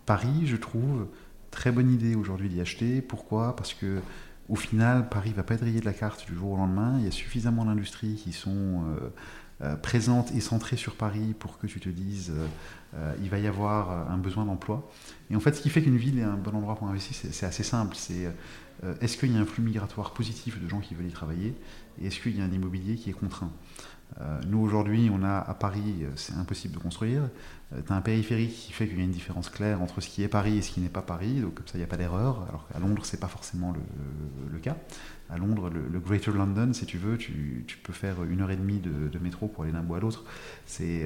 Paris, 0.05 0.45
je 0.45 0.55
trouve, 0.55 1.07
très 1.51 1.71
bonne 1.71 1.91
idée 1.91 2.15
aujourd'hui 2.15 2.49
d'y 2.49 2.61
acheter. 2.61 3.01
Pourquoi? 3.01 3.55
Parce 3.55 3.73
que 3.73 4.01
au 4.49 4.55
final, 4.55 5.07
Paris 5.09 5.31
va 5.33 5.43
pas 5.43 5.53
être 5.53 5.63
rayé 5.63 5.79
de 5.79 5.85
la 5.85 5.93
carte 5.93 6.25
du 6.27 6.35
jour 6.35 6.51
au 6.51 6.57
lendemain. 6.57 6.95
Il 6.99 7.05
y 7.05 7.07
a 7.07 7.11
suffisamment 7.11 7.63
d'industries 7.65 8.15
qui 8.15 8.33
sont 8.33 8.51
euh, 8.51 9.09
euh, 9.61 9.75
présentes 9.75 10.33
et 10.33 10.41
centrées 10.41 10.75
sur 10.75 10.95
Paris 10.95 11.33
pour 11.37 11.57
que 11.59 11.67
tu 11.67 11.79
te 11.79 11.87
dises 11.87 12.33
euh, 12.93 13.15
il 13.21 13.29
va 13.29 13.39
y 13.39 13.47
avoir 13.47 14.11
un 14.11 14.17
besoin 14.17 14.45
d'emploi. 14.45 14.89
Et 15.31 15.35
en 15.35 15.39
fait, 15.39 15.53
ce 15.53 15.61
qui 15.61 15.69
fait 15.69 15.81
qu'une 15.81 15.97
ville 15.97 16.19
est 16.19 16.23
un 16.23 16.35
bon 16.35 16.53
endroit 16.55 16.75
pour 16.75 16.87
investir, 16.87 17.15
c'est 17.31 17.45
assez 17.45 17.63
simple. 17.63 17.95
C'est 17.95 18.31
est-ce 18.99 19.17
qu'il 19.17 19.31
y 19.31 19.37
a 19.37 19.39
un 19.39 19.45
flux 19.45 19.63
migratoire 19.63 20.13
positif 20.13 20.61
de 20.61 20.67
gens 20.67 20.79
qui 20.79 20.93
veulent 20.93 21.07
y 21.07 21.11
travailler? 21.11 21.55
Et 22.01 22.07
est-ce 22.07 22.19
qu'il 22.19 22.37
y 22.37 22.41
a 22.41 22.43
un 22.43 22.51
immobilier 22.51 22.95
qui 22.95 23.09
est 23.09 23.13
contraint? 23.13 23.51
Nous, 24.45 24.59
aujourd'hui, 24.59 25.09
on 25.11 25.23
a 25.23 25.37
à 25.37 25.53
Paris, 25.55 26.05
c'est 26.15 26.33
impossible 26.33 26.75
de 26.75 26.79
construire. 26.79 27.29
Euh, 27.73 27.81
tu 27.85 27.93
as 27.93 27.95
un 27.95 28.01
périphérique 28.01 28.53
qui 28.53 28.73
fait 28.73 28.87
qu'il 28.87 28.97
y 28.97 29.01
a 29.01 29.03
une 29.03 29.11
différence 29.11 29.49
claire 29.49 29.81
entre 29.81 30.01
ce 30.01 30.09
qui 30.09 30.23
est 30.23 30.27
Paris 30.27 30.57
et 30.57 30.61
ce 30.61 30.71
qui 30.71 30.81
n'est 30.81 30.89
pas 30.89 31.01
Paris, 31.01 31.41
donc 31.41 31.55
comme 31.55 31.67
ça, 31.67 31.73
il 31.75 31.79
n'y 31.79 31.83
a 31.83 31.87
pas 31.87 31.97
d'erreur. 31.97 32.45
Alors 32.49 32.67
qu'à 32.67 32.79
Londres, 32.79 33.03
c'est 33.05 33.19
pas 33.19 33.27
forcément 33.27 33.73
le, 34.51 34.59
cas. 34.59 34.77
À 35.29 35.37
Londres, 35.37 35.69
le, 35.69 35.99
Greater 35.99 36.33
London, 36.33 36.73
si 36.73 36.85
tu 36.85 36.97
veux, 36.97 37.17
tu, 37.17 37.65
peux 37.83 37.93
faire 37.93 38.23
une 38.23 38.41
heure 38.41 38.51
et 38.51 38.55
demie 38.55 38.79
de, 38.79 39.19
métro 39.19 39.47
pour 39.47 39.63
aller 39.63 39.73
d'un 39.73 39.81
bout 39.81 39.95
à 39.95 39.99
l'autre. 39.99 40.23
J'ai 40.77 41.05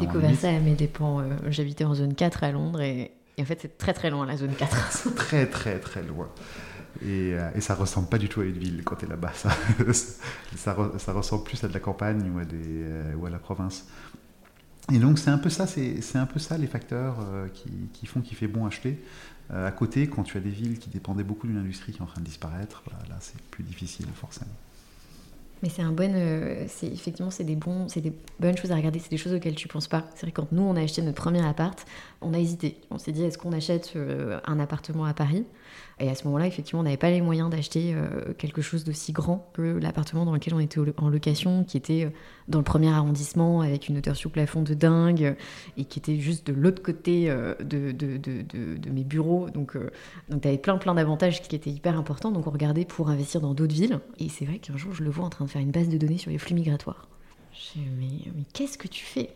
découvert 0.00 0.34
ça 0.36 0.48
à 0.48 0.58
mes 0.58 0.74
dépens. 0.74 1.22
J'habitais 1.48 1.84
en 1.84 1.94
zone 1.94 2.14
4 2.14 2.44
à 2.44 2.52
Londres 2.52 2.80
et, 2.80 3.12
et 3.38 3.42
en 3.42 3.44
fait, 3.44 3.58
c'est 3.62 3.78
très 3.78 3.94
très 3.94 4.10
loin 4.10 4.26
la 4.26 4.36
zone 4.36 4.54
4. 4.54 5.14
très 5.16 5.46
très 5.46 5.78
très 5.78 6.02
loin. 6.02 6.28
Et, 7.02 7.34
euh, 7.34 7.50
et, 7.54 7.60
ça 7.60 7.74
ressemble 7.74 8.08
pas 8.08 8.18
du 8.18 8.28
tout 8.28 8.40
à 8.40 8.44
une 8.44 8.58
ville 8.58 8.82
quand 8.82 8.96
tu 8.96 9.04
es 9.04 9.08
là-bas. 9.08 9.32
Ça, 9.34 9.50
ça, 10.56 11.12
ressemble 11.12 11.44
plus 11.44 11.62
à 11.62 11.68
de 11.68 11.72
la 11.72 11.78
campagne 11.78 12.28
ou 12.34 12.40
à, 12.40 12.44
des, 12.44 12.56
euh, 12.58 13.14
ou 13.14 13.26
à 13.26 13.30
la 13.30 13.38
province. 13.38 13.86
Et 14.92 14.98
donc 14.98 15.18
c'est 15.18 15.30
un 15.30 15.38
peu 15.38 15.50
ça, 15.50 15.66
c'est 15.66 16.16
un 16.16 16.26
peu 16.26 16.38
ça 16.38 16.56
les 16.56 16.66
facteurs 16.66 17.18
euh, 17.20 17.48
qui, 17.48 17.70
qui, 17.92 18.06
font 18.06 18.20
qu'il 18.20 18.36
fait 18.36 18.46
bon 18.46 18.66
acheter. 18.66 18.98
à 19.50 19.70
côté, 19.70 20.06
quand 20.08 20.22
tu 20.22 20.36
as 20.36 20.40
des 20.40 20.50
villes 20.50 20.78
qui 20.78 20.88
dépendaient 20.88 21.24
beaucoup 21.24 21.46
d'une 21.46 21.58
industrie 21.58 21.92
qui 21.92 21.98
est 21.98 22.02
en 22.02 22.06
train 22.06 22.20
de 22.20 22.26
disparaître, 22.26 22.82
bah, 22.86 22.98
là 23.08 23.16
c'est 23.20 23.40
plus 23.50 23.64
difficile 23.64 24.06
forcément. 24.14 24.50
Mais 25.62 25.68
c'est 25.68 25.82
un 25.82 25.90
bon, 25.90 26.14
c'est 26.68 26.86
effectivement 26.86 27.30
c'est 27.30 27.44
des 27.44 27.56
bons, 27.56 27.88
c'est 27.88 28.00
des 28.00 28.12
bonnes 28.38 28.56
choses 28.56 28.70
à 28.70 28.76
regarder, 28.76 29.00
c'est 29.00 29.10
des 29.10 29.16
choses 29.16 29.34
auxquelles 29.34 29.56
tu 29.56 29.68
penses 29.68 29.88
pas. 29.88 30.04
C'est 30.14 30.22
vrai 30.22 30.32
quand 30.32 30.52
nous 30.52 30.62
on 30.62 30.76
a 30.76 30.82
acheté 30.82 31.02
notre 31.02 31.20
premier 31.20 31.44
appart, 31.44 31.84
on 32.20 32.32
a 32.32 32.38
hésité. 32.38 32.76
On 32.90 32.98
s'est 32.98 33.12
dit 33.12 33.24
est-ce 33.24 33.38
qu'on 33.38 33.52
achète 33.52 33.94
un 34.46 34.60
appartement 34.60 35.04
à 35.04 35.14
Paris? 35.14 35.44
Et 36.00 36.08
à 36.08 36.14
ce 36.14 36.24
moment-là, 36.24 36.46
effectivement, 36.46 36.80
on 36.80 36.84
n'avait 36.84 36.96
pas 36.96 37.10
les 37.10 37.20
moyens 37.20 37.50
d'acheter 37.50 37.92
euh, 37.94 38.32
quelque 38.34 38.62
chose 38.62 38.84
d'aussi 38.84 39.12
grand 39.12 39.50
que 39.52 39.62
l'appartement 39.62 40.24
dans 40.24 40.32
lequel 40.32 40.54
on 40.54 40.60
était 40.60 40.78
en 40.96 41.08
location, 41.08 41.64
qui 41.64 41.76
était 41.76 42.04
euh, 42.04 42.10
dans 42.46 42.58
le 42.58 42.64
premier 42.64 42.88
arrondissement 42.88 43.62
avec 43.62 43.88
une 43.88 43.98
hauteur 43.98 44.14
sous 44.14 44.30
plafond 44.30 44.62
de 44.62 44.74
dingue 44.74 45.34
et 45.76 45.84
qui 45.84 45.98
était 45.98 46.16
juste 46.16 46.46
de 46.46 46.52
l'autre 46.52 46.82
côté 46.82 47.28
euh, 47.28 47.54
de, 47.60 48.90
mes 48.90 49.02
bureaux. 49.02 49.50
Donc, 49.50 49.76
donc 50.28 50.42
tu 50.42 50.48
avais 50.48 50.58
plein 50.58 50.78
plein 50.78 50.94
d'avantages 50.94 51.42
qui 51.42 51.56
étaient 51.56 51.70
hyper 51.70 51.98
importants. 51.98 52.30
Donc 52.30 52.46
on 52.46 52.50
regardait 52.50 52.84
pour 52.84 53.10
investir 53.10 53.40
dans 53.40 53.54
d'autres 53.54 53.74
villes. 53.74 53.98
Et 54.20 54.28
c'est 54.28 54.44
vrai 54.44 54.58
qu'un 54.58 54.76
jour, 54.76 54.94
je 54.94 55.02
le 55.02 55.10
vois 55.10 55.24
en 55.24 55.30
train 55.30 55.46
de 55.46 55.50
faire 55.50 55.62
une 55.62 55.72
base 55.72 55.88
de 55.88 55.98
données 55.98 56.18
sur 56.18 56.30
les 56.30 56.38
flux 56.38 56.54
migratoires. 56.54 57.08
Je 57.52 57.80
mais, 57.98 58.30
mais 58.36 58.44
qu'est-ce 58.52 58.78
que 58.78 58.88
tu 58.88 59.04
fais? 59.04 59.30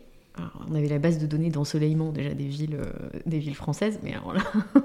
On 0.67 0.73
avait 0.73 0.87
la 0.87 0.97
base 0.97 1.19
de 1.19 1.27
données 1.27 1.49
d'ensoleillement 1.49 2.11
déjà 2.11 2.33
des 2.33 2.47
villes, 2.47 2.79
des 3.27 3.37
villes 3.37 3.53
françaises, 3.53 3.99
mais 4.01 4.13
alors 4.13 4.33
là, 4.33 4.41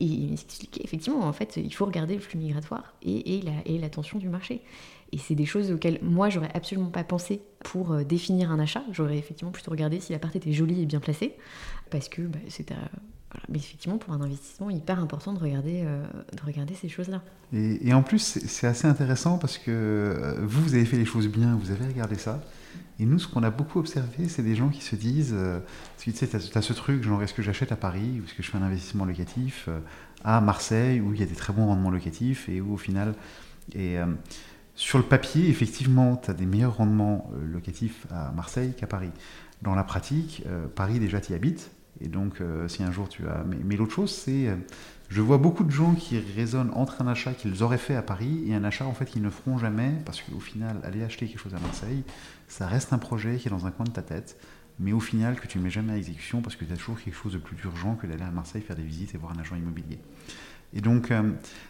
Et 0.00 0.04
il 0.04 0.30
m'expliquait 0.30 0.82
effectivement, 0.84 1.20
en 1.20 1.32
fait, 1.32 1.56
il 1.56 1.72
faut 1.72 1.86
regarder 1.86 2.14
le 2.14 2.20
flux 2.20 2.38
migratoire 2.38 2.94
et, 3.02 3.38
et, 3.38 3.42
la, 3.42 3.52
et 3.66 3.78
la 3.78 3.88
tension 3.88 4.18
du 4.18 4.28
marché. 4.28 4.62
Et 5.12 5.18
c'est 5.18 5.34
des 5.34 5.46
choses 5.46 5.72
auxquelles 5.72 5.98
moi, 6.02 6.28
j'aurais 6.28 6.50
absolument 6.54 6.90
pas 6.90 7.04
pensé 7.04 7.40
pour 7.60 7.92
euh, 7.92 8.04
définir 8.04 8.50
un 8.50 8.58
achat. 8.58 8.82
J'aurais 8.92 9.16
effectivement 9.16 9.52
plutôt 9.52 9.70
regardé 9.70 10.00
si 10.00 10.12
l'appart 10.12 10.34
était 10.36 10.52
joli 10.52 10.82
et 10.82 10.86
bien 10.86 11.00
placé, 11.00 11.34
parce 11.90 12.08
que 12.08 12.22
bah, 12.22 12.38
c'est 12.48 12.70
Mais 13.48 13.58
effectivement, 13.58 13.96
pour 13.96 14.12
un 14.12 14.20
investissement, 14.20 14.68
hyper 14.68 15.00
important 15.00 15.32
de 15.32 15.38
regarder, 15.38 15.82
euh, 15.84 16.04
de 16.36 16.42
regarder 16.44 16.74
ces 16.74 16.88
choses-là. 16.88 17.22
Et, 17.54 17.88
et, 17.88 17.94
en 17.94 18.02
plus, 18.02 18.18
c'est 18.18 18.66
assez 18.66 18.86
intéressant 18.86 19.38
parce 19.38 19.56
que 19.56 19.70
euh, 19.70 20.34
vous, 20.42 20.62
vous 20.62 20.74
avez 20.74 20.84
fait 20.84 20.98
les 20.98 21.06
choses 21.06 21.28
bien, 21.28 21.56
vous 21.56 21.70
avez 21.70 21.86
regardé 21.86 22.16
ça. 22.16 22.42
Et 22.98 23.06
nous, 23.06 23.18
ce 23.18 23.28
qu'on 23.28 23.42
a 23.42 23.50
beaucoup 23.50 23.78
observé, 23.78 24.28
c'est 24.28 24.42
des 24.42 24.56
gens 24.56 24.68
qui 24.68 24.82
se 24.82 24.96
disent, 24.96 25.34
euh, 25.36 25.60
tu 25.98 26.12
sais, 26.12 26.26
tu 26.26 26.36
as, 26.36 26.62
ce 26.62 26.72
truc, 26.72 27.02
genre, 27.02 27.22
est-ce 27.22 27.34
que 27.34 27.42
j'achète 27.42 27.72
à 27.72 27.76
Paris, 27.76 28.20
ou 28.20 28.24
est-ce 28.24 28.34
que 28.34 28.42
je 28.42 28.50
fais 28.50 28.58
un 28.58 28.62
investissement 28.62 29.04
locatif 29.04 29.66
euh, 29.68 29.78
à 30.24 30.40
Marseille, 30.40 31.00
où 31.00 31.14
il 31.14 31.20
y 31.20 31.22
a 31.22 31.26
des 31.26 31.34
très 31.34 31.52
bons 31.52 31.66
rendements 31.66 31.90
locatifs, 31.90 32.48
et 32.48 32.60
où 32.60 32.74
au 32.74 32.76
final, 32.76 33.14
et, 33.74 33.98
euh, 33.98 34.06
sur 34.74 34.98
le 34.98 35.04
papier, 35.04 35.48
effectivement, 35.48 36.16
tu 36.16 36.30
as 36.30 36.34
des 36.34 36.46
meilleurs 36.46 36.76
rendements 36.76 37.30
locatifs 37.52 38.06
à 38.10 38.30
Marseille 38.30 38.74
qu'à 38.76 38.86
Paris. 38.86 39.10
Dans 39.62 39.74
la 39.74 39.82
pratique, 39.82 40.44
Paris, 40.76 41.00
déjà, 41.00 41.20
tu 41.20 41.32
y 41.32 41.34
habites, 41.34 41.72
et 42.00 42.06
donc, 42.06 42.40
si 42.68 42.84
un 42.84 42.92
jour 42.92 43.08
tu 43.08 43.26
as... 43.26 43.44
mais 43.64 43.74
l'autre 43.74 43.92
chose, 43.92 44.12
c'est 44.12 44.56
je 45.08 45.22
vois 45.22 45.38
beaucoup 45.38 45.64
de 45.64 45.70
gens 45.70 45.94
qui 45.94 46.18
raisonnent 46.18 46.70
entre 46.74 47.00
un 47.00 47.06
achat 47.06 47.32
qu'ils 47.32 47.62
auraient 47.62 47.78
fait 47.78 47.96
à 47.96 48.02
Paris 48.02 48.42
et 48.46 48.54
un 48.54 48.64
achat 48.64 48.84
en 48.84 48.92
fait 48.92 49.06
qu'ils 49.06 49.22
ne 49.22 49.30
feront 49.30 49.56
jamais 49.56 49.92
parce 50.04 50.20
qu'au 50.20 50.40
final, 50.40 50.80
aller 50.84 51.02
acheter 51.02 51.26
quelque 51.26 51.40
chose 51.40 51.54
à 51.54 51.60
Marseille, 51.60 52.04
ça 52.46 52.66
reste 52.66 52.92
un 52.92 52.98
projet 52.98 53.36
qui 53.36 53.48
est 53.48 53.50
dans 53.50 53.66
un 53.66 53.70
coin 53.70 53.86
de 53.86 53.90
ta 53.90 54.02
tête, 54.02 54.38
mais 54.78 54.92
au 54.92 55.00
final 55.00 55.40
que 55.40 55.46
tu 55.46 55.58
ne 55.58 55.64
mets 55.64 55.70
jamais 55.70 55.94
à 55.94 55.96
exécution 55.96 56.42
parce 56.42 56.56
que 56.56 56.64
tu 56.64 56.72
as 56.72 56.76
toujours 56.76 57.00
quelque 57.00 57.16
chose 57.16 57.32
de 57.32 57.38
plus 57.38 57.56
urgent 57.64 57.94
que 57.94 58.06
d'aller 58.06 58.22
à 58.22 58.30
Marseille 58.30 58.62
faire 58.62 58.76
des 58.76 58.82
visites 58.82 59.14
et 59.14 59.18
voir 59.18 59.32
un 59.32 59.40
agent 59.40 59.56
immobilier. 59.56 59.98
Et 60.74 60.82
donc, 60.82 61.10
euh, 61.10 61.22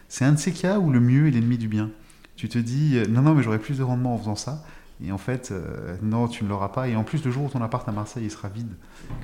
c'est 0.09 0.25
un 0.25 0.33
de 0.33 0.37
ces 0.37 0.51
cas 0.51 0.77
où 0.77 0.91
le 0.91 0.99
mieux 0.99 1.27
est 1.27 1.31
l'ennemi 1.31 1.57
du 1.57 1.69
bien. 1.69 1.91
Tu 2.35 2.49
te 2.49 2.57
dis, 2.57 2.97
euh, 2.97 3.05
non, 3.07 3.21
non, 3.21 3.33
mais 3.33 3.43
j'aurais 3.43 3.59
plus 3.59 3.77
de 3.77 3.83
rendement 3.83 4.13
en 4.15 4.17
faisant 4.17 4.35
ça. 4.35 4.65
Et 5.03 5.11
en 5.11 5.17
fait, 5.17 5.51
euh, 5.51 5.95
non, 6.01 6.27
tu 6.27 6.43
ne 6.43 6.49
l'auras 6.49 6.69
pas. 6.69 6.89
Et 6.89 6.95
en 6.95 7.03
plus, 7.03 7.23
le 7.23 7.31
jour 7.31 7.45
où 7.45 7.49
ton 7.49 7.61
appart 7.61 7.87
à 7.87 7.91
Marseille 7.91 8.25
il 8.25 8.31
sera 8.31 8.49
vide, 8.49 8.73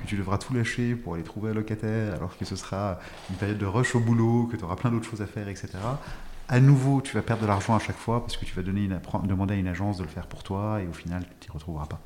que 0.02 0.06
tu 0.06 0.16
devras 0.16 0.38
tout 0.38 0.54
lâcher 0.54 0.94
pour 0.94 1.14
aller 1.14 1.22
trouver 1.22 1.50
un 1.50 1.54
locataire, 1.54 2.14
alors 2.14 2.36
que 2.38 2.44
ce 2.44 2.56
sera 2.56 2.98
une 3.30 3.36
période 3.36 3.58
de 3.58 3.66
rush 3.66 3.94
au 3.94 4.00
boulot, 4.00 4.48
que 4.50 4.56
tu 4.56 4.64
auras 4.64 4.76
plein 4.76 4.90
d'autres 4.90 5.08
choses 5.08 5.22
à 5.22 5.26
faire, 5.26 5.48
etc. 5.48 5.68
À 6.48 6.60
nouveau, 6.60 7.02
tu 7.02 7.14
vas 7.14 7.22
perdre 7.22 7.42
de 7.42 7.46
l'argent 7.46 7.74
à 7.74 7.78
chaque 7.78 7.96
fois 7.96 8.20
parce 8.20 8.36
que 8.36 8.44
tu 8.44 8.54
vas 8.54 8.62
demander 8.62 9.54
à 9.54 9.56
une 9.56 9.66
agence 9.66 9.98
de 9.98 10.04
le 10.04 10.08
faire 10.08 10.28
pour 10.28 10.44
toi 10.44 10.80
et 10.80 10.86
au 10.86 10.92
final, 10.92 11.24
tu 11.40 11.46
t'y 11.46 11.52
retrouveras 11.52 11.86
pas. 11.86 12.00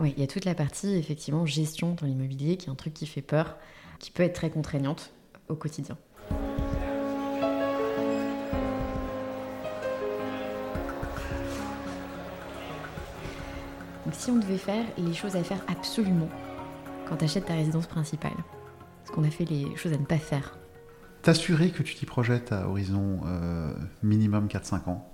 Oui, 0.00 0.12
il 0.16 0.20
y 0.20 0.24
a 0.24 0.26
toute 0.26 0.44
la 0.44 0.54
partie, 0.54 0.94
effectivement, 0.94 1.46
gestion 1.46 1.94
dans 1.94 2.06
l'immobilier 2.06 2.56
qui 2.56 2.68
est 2.68 2.72
un 2.72 2.74
truc 2.74 2.94
qui 2.94 3.06
fait 3.06 3.22
peur, 3.22 3.56
qui 3.98 4.10
peut 4.10 4.22
être 4.22 4.34
très 4.34 4.50
contraignante 4.50 5.12
au 5.48 5.54
quotidien. 5.54 5.96
Si 14.16 14.30
on 14.30 14.36
devait 14.36 14.58
faire 14.58 14.84
les 14.98 15.12
choses 15.12 15.36
à 15.36 15.44
faire 15.44 15.62
absolument 15.68 16.28
quand 17.08 17.16
tu 17.16 17.24
achètes 17.24 17.46
ta 17.46 17.54
résidence 17.54 17.86
principale, 17.86 18.36
ce 19.04 19.12
qu'on 19.12 19.24
a 19.24 19.30
fait 19.30 19.44
les 19.44 19.76
choses 19.76 19.92
à 19.92 19.98
ne 19.98 20.04
pas 20.04 20.18
faire 20.18 20.58
T'assurer 21.22 21.70
que 21.70 21.82
tu 21.82 21.94
t'y 21.94 22.06
projettes 22.06 22.52
à 22.52 22.68
horizon 22.68 23.20
euh, 23.26 23.72
minimum 24.02 24.46
4-5 24.46 24.88
ans. 24.88 25.12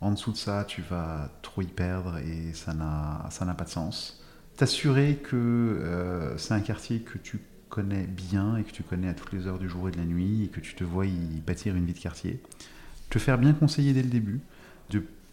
En 0.00 0.12
dessous 0.12 0.32
de 0.32 0.36
ça, 0.36 0.64
tu 0.66 0.82
vas 0.82 1.30
trop 1.42 1.62
y 1.62 1.66
perdre 1.66 2.18
et 2.18 2.52
ça 2.52 2.74
n'a 2.74 3.54
pas 3.56 3.64
de 3.64 3.70
sens. 3.70 4.22
T'assurer 4.56 5.16
que 5.16 5.36
euh, 5.36 6.36
c'est 6.36 6.54
un 6.54 6.60
quartier 6.60 7.00
que 7.00 7.18
tu 7.18 7.40
connais 7.70 8.06
bien 8.06 8.56
et 8.56 8.62
que 8.62 8.72
tu 8.72 8.82
connais 8.82 9.08
à 9.08 9.14
toutes 9.14 9.32
les 9.32 9.46
heures 9.46 9.58
du 9.58 9.68
jour 9.68 9.88
et 9.88 9.90
de 9.90 9.96
la 9.96 10.04
nuit 10.04 10.44
et 10.44 10.48
que 10.48 10.60
tu 10.60 10.74
te 10.74 10.84
vois 10.84 11.06
y 11.06 11.40
bâtir 11.46 11.74
une 11.74 11.86
vie 11.86 11.94
de 11.94 11.98
quartier. 11.98 12.40
Te 13.10 13.18
faire 13.18 13.38
bien 13.38 13.52
conseiller 13.52 13.92
dès 13.92 14.02
le 14.02 14.10
début, 14.10 14.40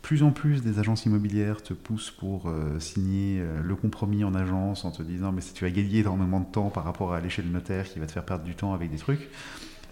plus 0.01 0.23
en 0.23 0.31
plus 0.31 0.61
des 0.61 0.79
agences 0.79 1.05
immobilières 1.05 1.61
te 1.61 1.73
poussent 1.73 2.11
pour 2.11 2.49
euh, 2.49 2.79
signer 2.79 3.39
euh, 3.39 3.61
le 3.61 3.75
compromis 3.75 4.23
en 4.23 4.33
agence 4.33 4.83
en 4.83 4.91
te 4.91 5.03
disant 5.03 5.31
mais 5.31 5.41
si 5.41 5.53
tu 5.53 5.65
as 5.65 5.69
gagné 5.69 5.99
énormément 5.99 6.39
de 6.39 6.45
temps 6.45 6.69
par 6.69 6.83
rapport 6.83 7.13
à 7.13 7.17
aller 7.17 7.29
chez 7.29 7.41
le 7.41 7.49
notaire 7.49 7.87
qui 7.87 7.99
va 7.99 8.07
te 8.07 8.11
faire 8.11 8.25
perdre 8.25 8.43
du 8.43 8.55
temps 8.55 8.73
avec 8.73 8.89
des 8.89 8.97
trucs. 8.97 9.29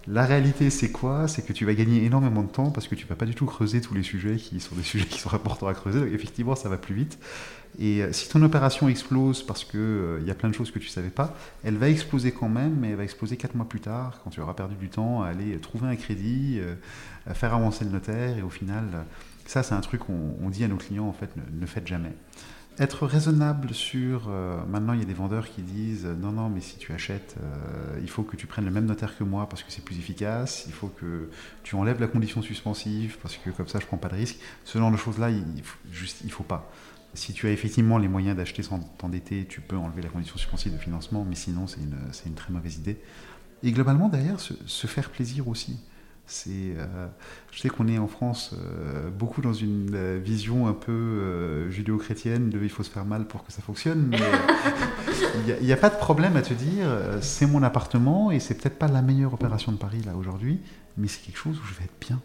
La 0.08 0.24
réalité, 0.24 0.70
c'est 0.70 0.90
quoi? 0.90 1.28
C'est 1.28 1.42
que 1.42 1.52
tu 1.52 1.66
vas 1.66 1.74
gagner 1.74 2.04
énormément 2.04 2.42
de 2.42 2.48
temps 2.48 2.70
parce 2.70 2.88
que 2.88 2.94
tu 2.94 3.06
vas 3.06 3.16
pas 3.16 3.26
du 3.26 3.34
tout 3.34 3.44
creuser 3.44 3.82
tous 3.82 3.94
les 3.94 4.02
sujets 4.02 4.36
qui 4.36 4.58
sont 4.58 4.74
des 4.74 4.82
sujets 4.82 5.06
qui 5.06 5.20
sont 5.20 5.32
importants 5.32 5.68
à 5.68 5.74
creuser. 5.74 6.00
Effectivement, 6.12 6.56
ça 6.56 6.68
va 6.68 6.78
plus 6.78 6.94
vite. 6.94 7.18
Et 7.78 8.02
euh, 8.02 8.12
si 8.12 8.28
ton 8.28 8.42
opération 8.42 8.88
explose 8.88 9.44
parce 9.44 9.62
qu'il 9.62 9.80
il 10.20 10.26
y 10.26 10.30
a 10.30 10.34
plein 10.34 10.48
de 10.48 10.54
choses 10.54 10.72
que 10.72 10.80
tu 10.80 10.88
savais 10.88 11.10
pas, 11.10 11.36
elle 11.62 11.76
va 11.76 11.88
exploser 11.88 12.32
quand 12.32 12.48
même, 12.48 12.76
mais 12.80 12.90
elle 12.90 12.96
va 12.96 13.04
exploser 13.04 13.36
quatre 13.36 13.54
mois 13.54 13.68
plus 13.68 13.80
tard 13.80 14.20
quand 14.24 14.30
tu 14.30 14.40
auras 14.40 14.54
perdu 14.54 14.74
du 14.74 14.88
temps 14.88 15.22
à 15.22 15.28
aller 15.28 15.56
trouver 15.58 15.86
un 15.86 15.96
crédit, 15.96 16.58
à 17.26 17.34
faire 17.34 17.54
avancer 17.54 17.84
le 17.84 17.90
notaire 17.90 18.38
et 18.38 18.42
au 18.42 18.50
final 18.50 19.04
ça, 19.46 19.62
c'est 19.62 19.74
un 19.74 19.80
truc 19.80 20.02
qu'on 20.02 20.50
dit 20.50 20.64
à 20.64 20.68
nos 20.68 20.76
clients, 20.76 21.06
en 21.06 21.12
fait, 21.12 21.30
ne, 21.36 21.66
faites 21.66 21.86
jamais. 21.86 22.12
Être 22.78 23.06
raisonnable 23.06 23.74
sur... 23.74 24.28
Euh, 24.28 24.64
maintenant, 24.66 24.92
il 24.92 25.00
y 25.00 25.02
a 25.02 25.06
des 25.06 25.14
vendeurs 25.14 25.48
qui 25.48 25.62
disent, 25.62 26.06
non, 26.06 26.32
non, 26.32 26.48
mais 26.48 26.60
si 26.60 26.78
tu 26.78 26.92
achètes, 26.92 27.36
euh, 27.42 27.98
il 28.00 28.08
faut 28.08 28.22
que 28.22 28.36
tu 28.36 28.46
prennes 28.46 28.64
le 28.64 28.70
même 28.70 28.86
notaire 28.86 29.16
que 29.18 29.24
moi 29.24 29.48
parce 29.48 29.62
que 29.62 29.72
c'est 29.72 29.84
plus 29.84 29.98
efficace, 29.98 30.64
il 30.66 30.72
faut 30.72 30.88
que 30.88 31.28
tu 31.62 31.74
enlèves 31.74 32.00
la 32.00 32.06
condition 32.06 32.42
suspensive 32.42 33.18
parce 33.22 33.36
que 33.36 33.50
comme 33.50 33.68
ça, 33.68 33.80
je 33.80 33.86
prends 33.86 33.98
pas 33.98 34.08
de 34.08 34.14
risque. 34.14 34.38
Ce 34.64 34.78
genre 34.78 34.90
de 34.90 34.96
choses-là, 34.96 35.30
il, 35.30 35.44
il 36.24 36.30
faut 36.30 36.44
pas. 36.44 36.70
Si 37.12 37.32
tu 37.32 37.48
as 37.48 37.50
effectivement 37.50 37.98
les 37.98 38.08
moyens 38.08 38.36
d'acheter 38.36 38.62
sans 38.62 38.78
t'endetter, 38.78 39.46
tu 39.48 39.60
peux 39.60 39.76
enlever 39.76 40.00
la 40.00 40.08
condition 40.08 40.36
suspensive 40.36 40.72
de 40.72 40.78
financement, 40.78 41.26
mais 41.28 41.34
sinon, 41.34 41.66
c'est 41.66 41.80
une, 41.80 42.34
très 42.34 42.52
mauvaise 42.52 42.76
idée. 42.76 43.00
Et 43.64 43.72
globalement, 43.72 44.08
derrière, 44.08 44.38
se 44.38 44.86
faire 44.86 45.10
plaisir 45.10 45.48
aussi 45.48 45.80
C'est, 46.30 46.76
je 47.50 47.58
sais 47.58 47.68
qu'on 47.68 47.88
est 47.88 47.98
en 47.98 48.06
France 48.06 48.54
beaucoup 49.18 49.40
dans 49.40 49.52
une 49.52 50.18
vision 50.18 50.68
un 50.68 50.72
peu 50.72 51.68
judéo-chrétienne 51.70 52.50
de 52.50 52.60
il 52.62 52.68
faut 52.68 52.82
se 52.82 52.90
faire 52.90 53.04
mal 53.04 53.26
pour 53.26 53.44
que 53.44 53.52
ça 53.52 53.62
fonctionne, 53.62 54.06
mais 54.10 54.18
il 55.60 55.66
n'y 55.66 55.72
a, 55.72 55.76
pas 55.76 55.90
de 55.90 55.96
problème 55.96 56.36
à 56.36 56.42
te 56.42 56.54
dire 56.54 56.86
c'est 57.20 57.46
mon 57.46 57.62
appartement 57.62 58.30
et 58.30 58.38
c'est 58.38 58.54
peut-être 58.54 58.78
pas 58.78 58.88
la 58.88 59.02
meilleure 59.02 59.34
opération 59.34 59.72
de 59.72 59.76
Paris 59.76 60.02
là 60.06 60.14
aujourd'hui, 60.16 60.60
mais 60.96 61.08
c'est 61.08 61.20
quelque 61.20 61.38
chose 61.38 61.58
où 61.58 61.66
je 61.66 61.74
vais 61.74 61.84
être 61.84 62.00
bien. 62.00 62.20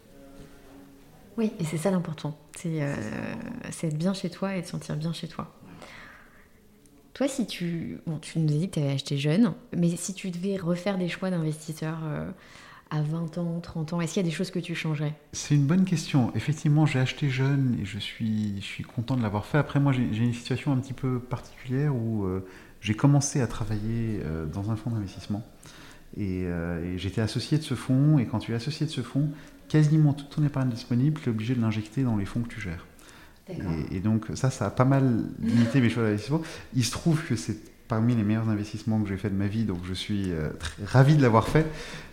Oui, 1.37 1.51
et 1.59 1.65
c'est 1.65 1.77
ça 1.77 1.91
l'important. 1.91 2.37
C'est 2.55 2.81
euh, 2.81 2.95
être 3.83 3.97
bien 3.97 4.13
chez 4.13 4.29
toi 4.29 4.55
et 4.55 4.61
te 4.61 4.67
sentir 4.67 4.95
bien 4.95 5.13
chez 5.13 5.27
toi. 5.27 5.53
Toi, 7.13 7.27
si 7.27 7.45
tu. 7.45 7.99
Bon, 8.05 8.19
tu 8.19 8.39
nous 8.39 8.53
as 8.53 8.57
dit 8.57 8.69
que 8.69 8.75
tu 8.75 8.79
avais 8.79 8.93
acheté 8.93 9.17
jeune, 9.17 9.53
mais 9.75 9.95
si 9.95 10.13
tu 10.13 10.31
devais 10.31 10.57
refaire 10.57 10.97
des 10.97 11.09
choix 11.09 11.29
d'investisseur 11.29 11.97
euh, 12.03 12.29
à 12.89 13.01
20 13.01 13.38
ans, 13.38 13.59
30 13.61 13.93
ans, 13.93 14.01
est-ce 14.01 14.13
qu'il 14.13 14.23
y 14.23 14.25
a 14.25 14.29
des 14.29 14.36
choses 14.36 14.51
que 14.51 14.59
tu 14.59 14.75
changerais? 14.75 15.13
C'est 15.33 15.55
une 15.55 15.65
bonne 15.65 15.86
question. 15.86 16.31
Effectivement, 16.36 16.86
j'ai 16.86 16.99
acheté 16.99 17.29
jeune 17.29 17.77
et 17.81 17.86
je 17.86 17.99
suis, 17.99 18.55
je 18.61 18.65
suis 18.65 18.83
content 18.83 19.17
de 19.17 19.21
l'avoir 19.21 19.45
fait. 19.45 19.57
Après, 19.57 19.79
moi, 19.79 19.91
j'ai 19.91 20.23
une 20.23 20.33
situation 20.33 20.71
un 20.71 20.77
petit 20.77 20.93
peu 20.93 21.19
particulière 21.19 21.95
où 21.95 22.25
euh, 22.25 22.45
j'ai 22.81 22.93
commencé 22.93 23.41
à 23.41 23.47
travailler 23.47 24.21
euh, 24.23 24.45
dans 24.45 24.71
un 24.71 24.75
fonds 24.75 24.91
d'investissement. 24.91 25.43
Et, 26.17 26.43
et 26.43 26.97
j'étais 26.97 27.19
associé 27.19 27.57
de 27.57 27.63
ce 27.63 27.73
fonds. 27.73 28.19
Et 28.19 28.25
quand 28.25 28.39
tu 28.39 28.53
es 28.53 28.55
associé 28.55 28.86
de 28.86 28.91
ce 28.91 29.01
fonds, 29.01 29.31
quasiment 29.67 30.13
toute 30.13 30.29
ton 30.29 30.45
épargne 30.45 30.69
disponible, 30.69 31.19
tu 31.19 31.27
es 31.27 31.31
obligé 31.31 31.55
de 31.55 31.61
l'injecter 31.61 32.03
dans 32.03 32.15
les 32.15 32.25
fonds 32.25 32.41
que 32.41 32.47
tu 32.47 32.61
gères. 32.61 32.86
Et, 33.91 33.99
donc 33.99 34.25
ça, 34.33 34.49
ça 34.49 34.65
a 34.65 34.69
pas 34.71 34.86
mal 34.86 35.23
limité 35.39 35.79
mes 35.79 35.89
choix 35.89 36.03
d'investissement. 36.03 36.41
Il 36.73 36.83
se 36.83 36.91
trouve 36.91 37.23
que 37.23 37.36
c'est 37.36 37.57
parmi 37.88 38.15
les 38.15 38.23
meilleurs 38.23 38.49
investissements 38.49 39.01
que 39.01 39.09
j'ai 39.09 39.17
fait 39.17 39.29
de 39.29 39.36
ma 39.36 39.47
vie, 39.47 39.63
donc 39.63 39.79
je 39.83 39.93
suis 39.93 40.31
euh, 40.31 40.49
très, 40.59 40.83
ravi 40.86 41.15
de 41.15 41.21
l'avoir 41.21 41.47
fait. 41.47 41.65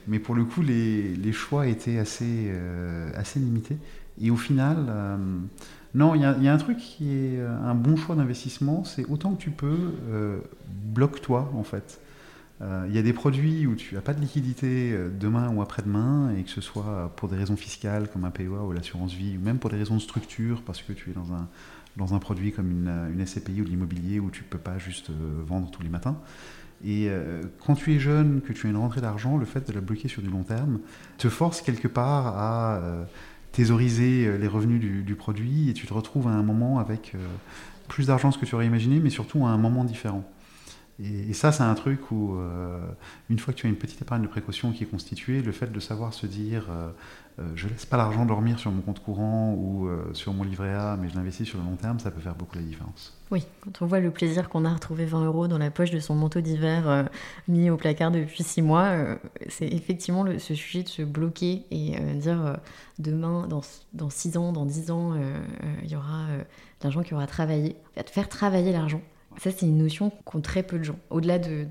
Mais 0.09 0.19
pour 0.19 0.35
le 0.35 0.45
coup, 0.45 0.63
les, 0.63 1.33
choix 1.33 1.67
étaient 1.67 1.99
assez, 1.99 2.51
euh, 2.51 3.11
assez 3.15 3.39
limités. 3.39 3.79
Et 4.21 4.31
au 4.31 4.37
final, 4.37 4.87
euh, 4.89 5.17
non, 5.95 6.15
il 6.15 6.19
y, 6.19 6.45
y, 6.45 6.49
a 6.49 6.53
un 6.53 6.59
truc 6.59 6.79
qui 6.79 7.15
est 7.15 7.41
un 7.41 7.75
bon 7.75 7.97
choix 7.97 8.17
d'investissement, 8.17 8.85
c'est 8.85 9.07
autant 9.07 9.35
que 9.35 9.43
tu 9.43 9.51
peux, 9.51 9.93
bloque-toi 10.95 11.51
en 11.55 11.65
fait. 11.65 12.01
Il 12.61 12.95
y 12.95 12.99
a 12.99 13.03
des 13.03 13.13
produits 13.13 13.67
où 13.67 13.75
tu 13.75 13.95
n'as 13.97 14.01
pas 14.01 14.15
de 14.15 14.21
liquidité 14.21 14.97
demain 15.19 15.51
ou 15.53 15.63
après-demain, 15.63 16.33
et 16.39 16.45
que 16.45 16.51
ce 16.51 16.61
soit 16.61 17.13
pour 17.17 17.29
des 17.29 17.37
raisons 17.37 17.57
fiscales 17.57 18.09
comme 18.09 18.25
un 18.25 18.31
PEA 18.31 18.47
ou 18.47 18.73
l'assurance 18.73 19.13
vie, 19.13 19.37
ou 19.37 19.45
même 19.45 19.59
pour 19.59 19.69
des 19.69 19.77
raisons 19.77 19.97
de 19.97 20.01
structure, 20.01 20.63
parce 20.63 20.81
que 20.81 20.93
tu 20.93 21.11
es 21.11 21.13
dans 21.13 21.33
un, 21.33 21.49
dans 21.97 22.15
un 22.15 22.19
produit 22.19 22.53
comme 22.53 22.71
une, 22.71 22.89
une 23.13 23.27
SCPI 23.27 23.61
ou 23.61 23.65
l'immobilier 23.65 24.21
où 24.21 24.31
tu 24.31 24.43
ne 24.43 24.49
peux 24.49 24.59
pas 24.59 24.79
juste 24.79 25.11
euh, 25.11 25.43
vendre 25.47 25.71
tous 25.71 25.83
les 25.83 25.89
matins. 25.89 26.19
Et 26.85 27.09
quand 27.65 27.77
tu 27.77 27.95
es 27.95 28.01
jeune, 28.01 28.41
que 28.41 28.53
tu 28.53 28.67
as 28.67 28.71
une 28.71 28.77
rentrée 28.77 29.01
d'argent, 29.01 29.37
le 29.37 29.45
fait 29.45 29.65
de 29.69 29.73
la 29.73 29.81
bloquer 29.81 30.09
sur 30.09 30.21
du 30.21 30.29
long 30.29 30.43
terme 30.43 30.81
te 31.17 31.29
force 31.29 31.63
quelque 31.63 31.87
part 31.87 32.37
à 32.37 32.81
thésauriser 33.53 34.37
les 34.37 34.49
revenus 34.49 34.81
du, 34.81 35.05
du, 35.05 35.15
produit 35.15 35.71
et 35.71 35.75
tu 35.75 35.87
te 35.87 35.95
retrouves 35.95 36.27
à 36.27 36.33
un 36.33 36.43
moment 36.43 36.81
avec 36.81 37.15
plus 37.87 38.09
d'argent 38.09 38.33
que 38.33 38.45
tu 38.45 38.57
aurais 38.57 38.67
imaginé, 38.67 38.99
mais 38.99 39.11
surtout 39.11 39.47
à 39.47 39.51
un 39.51 39.59
moment 39.59 39.85
différent. 39.85 40.29
Et, 41.01 41.33
ça, 41.33 41.53
c'est 41.53 41.63
un 41.63 41.75
truc 41.75 42.11
où, 42.11 42.37
euh, 42.37 42.79
une 43.31 43.39
fois 43.39 43.55
que 43.55 43.59
tu 43.59 43.67
as 43.67 43.71
une 43.71 43.77
petite 43.77 44.03
épargne 44.03 44.23
de 44.23 44.29
précaution 44.29 44.73
qui 44.73 44.85
est 44.85 44.87
constituée, 44.87 45.43
le 45.43 45.53
fait 45.53 45.73
de 45.73 45.81
savoir 45.81 46.13
se 46.13 46.27
dire 46.27 46.67
euh, 46.71 46.91
euh, 47.39 47.51
je 47.55 47.67
laisse 47.67 47.87
pas 47.87 47.97
l'argent 47.97 48.27
dormir 48.27 48.59
sur 48.59 48.71
mon 48.71 48.83
compte 48.83 49.01
courant 49.01 49.55
ou 49.55 49.89
sur 50.13 50.35
mon 50.35 50.45
livret 50.45 50.75
A, 50.75 50.99
mais 51.01 51.09
je 51.09 51.15
l'investis 51.15 51.49
sur 51.49 51.59
le 51.59 51.65
long 51.65 51.77
terme, 51.77 51.99
ça 51.99 52.11
peut 52.11 52.21
faire 52.21 52.35
beaucoup 52.35 52.57
la 52.57 52.63
différence. 52.63 53.19
Oui, 53.31 53.47
quand 53.63 53.81
on 53.81 53.87
voit 53.87 54.01
le 54.01 54.11
plaisir 54.11 54.51
qu'on 54.51 54.67
a 54.67 54.71
à 54.71 54.75
retrouver 54.75 55.07
20 55.07 55.25
euros 55.25 55.49
dans 55.49 55.57
la 55.57 55.71
poche 55.71 55.91
de 55.91 55.99
son 55.99 56.15
manteau 56.15 56.43
d'hiver 56.43 57.09
mis 57.49 57.71
au 57.71 57.79
placard 57.79 58.11
depuis 58.11 58.43
6 58.43 58.61
mois, 58.61 58.93
c'est 59.49 59.67
effectivement 59.67 60.27
ce 60.39 60.55
sujet 60.55 60.83
de 60.83 60.89
se 60.89 61.03
bloquer 61.03 61.65
et 61.71 61.99
dire 62.17 62.59
demain, 62.99 63.47
dans, 63.49 63.63
dans 63.95 64.11
6 64.11 64.37
ans, 64.37 64.53
dans 64.53 64.67
10 64.67 64.91
ans, 64.91 65.15
il 65.83 65.91
y 65.91 65.97
aura 65.97 66.27
l'argent 66.83 67.03
qui 67.03 67.15
aura 67.15 67.27
travaillé. 67.27 67.77
faire 68.07 68.29
travailler 68.29 68.73
l'argent 68.73 69.01
ça, 69.39 69.51
c'est 69.51 69.67
une 69.67 69.79
notion 69.79 70.11
qu'ont 70.25 70.41
très 70.41 70.63
peu 70.63 70.79
de 70.79 70.85
gens. 70.85 70.99
Au-delà 71.11 71.39
de, 71.39 71.67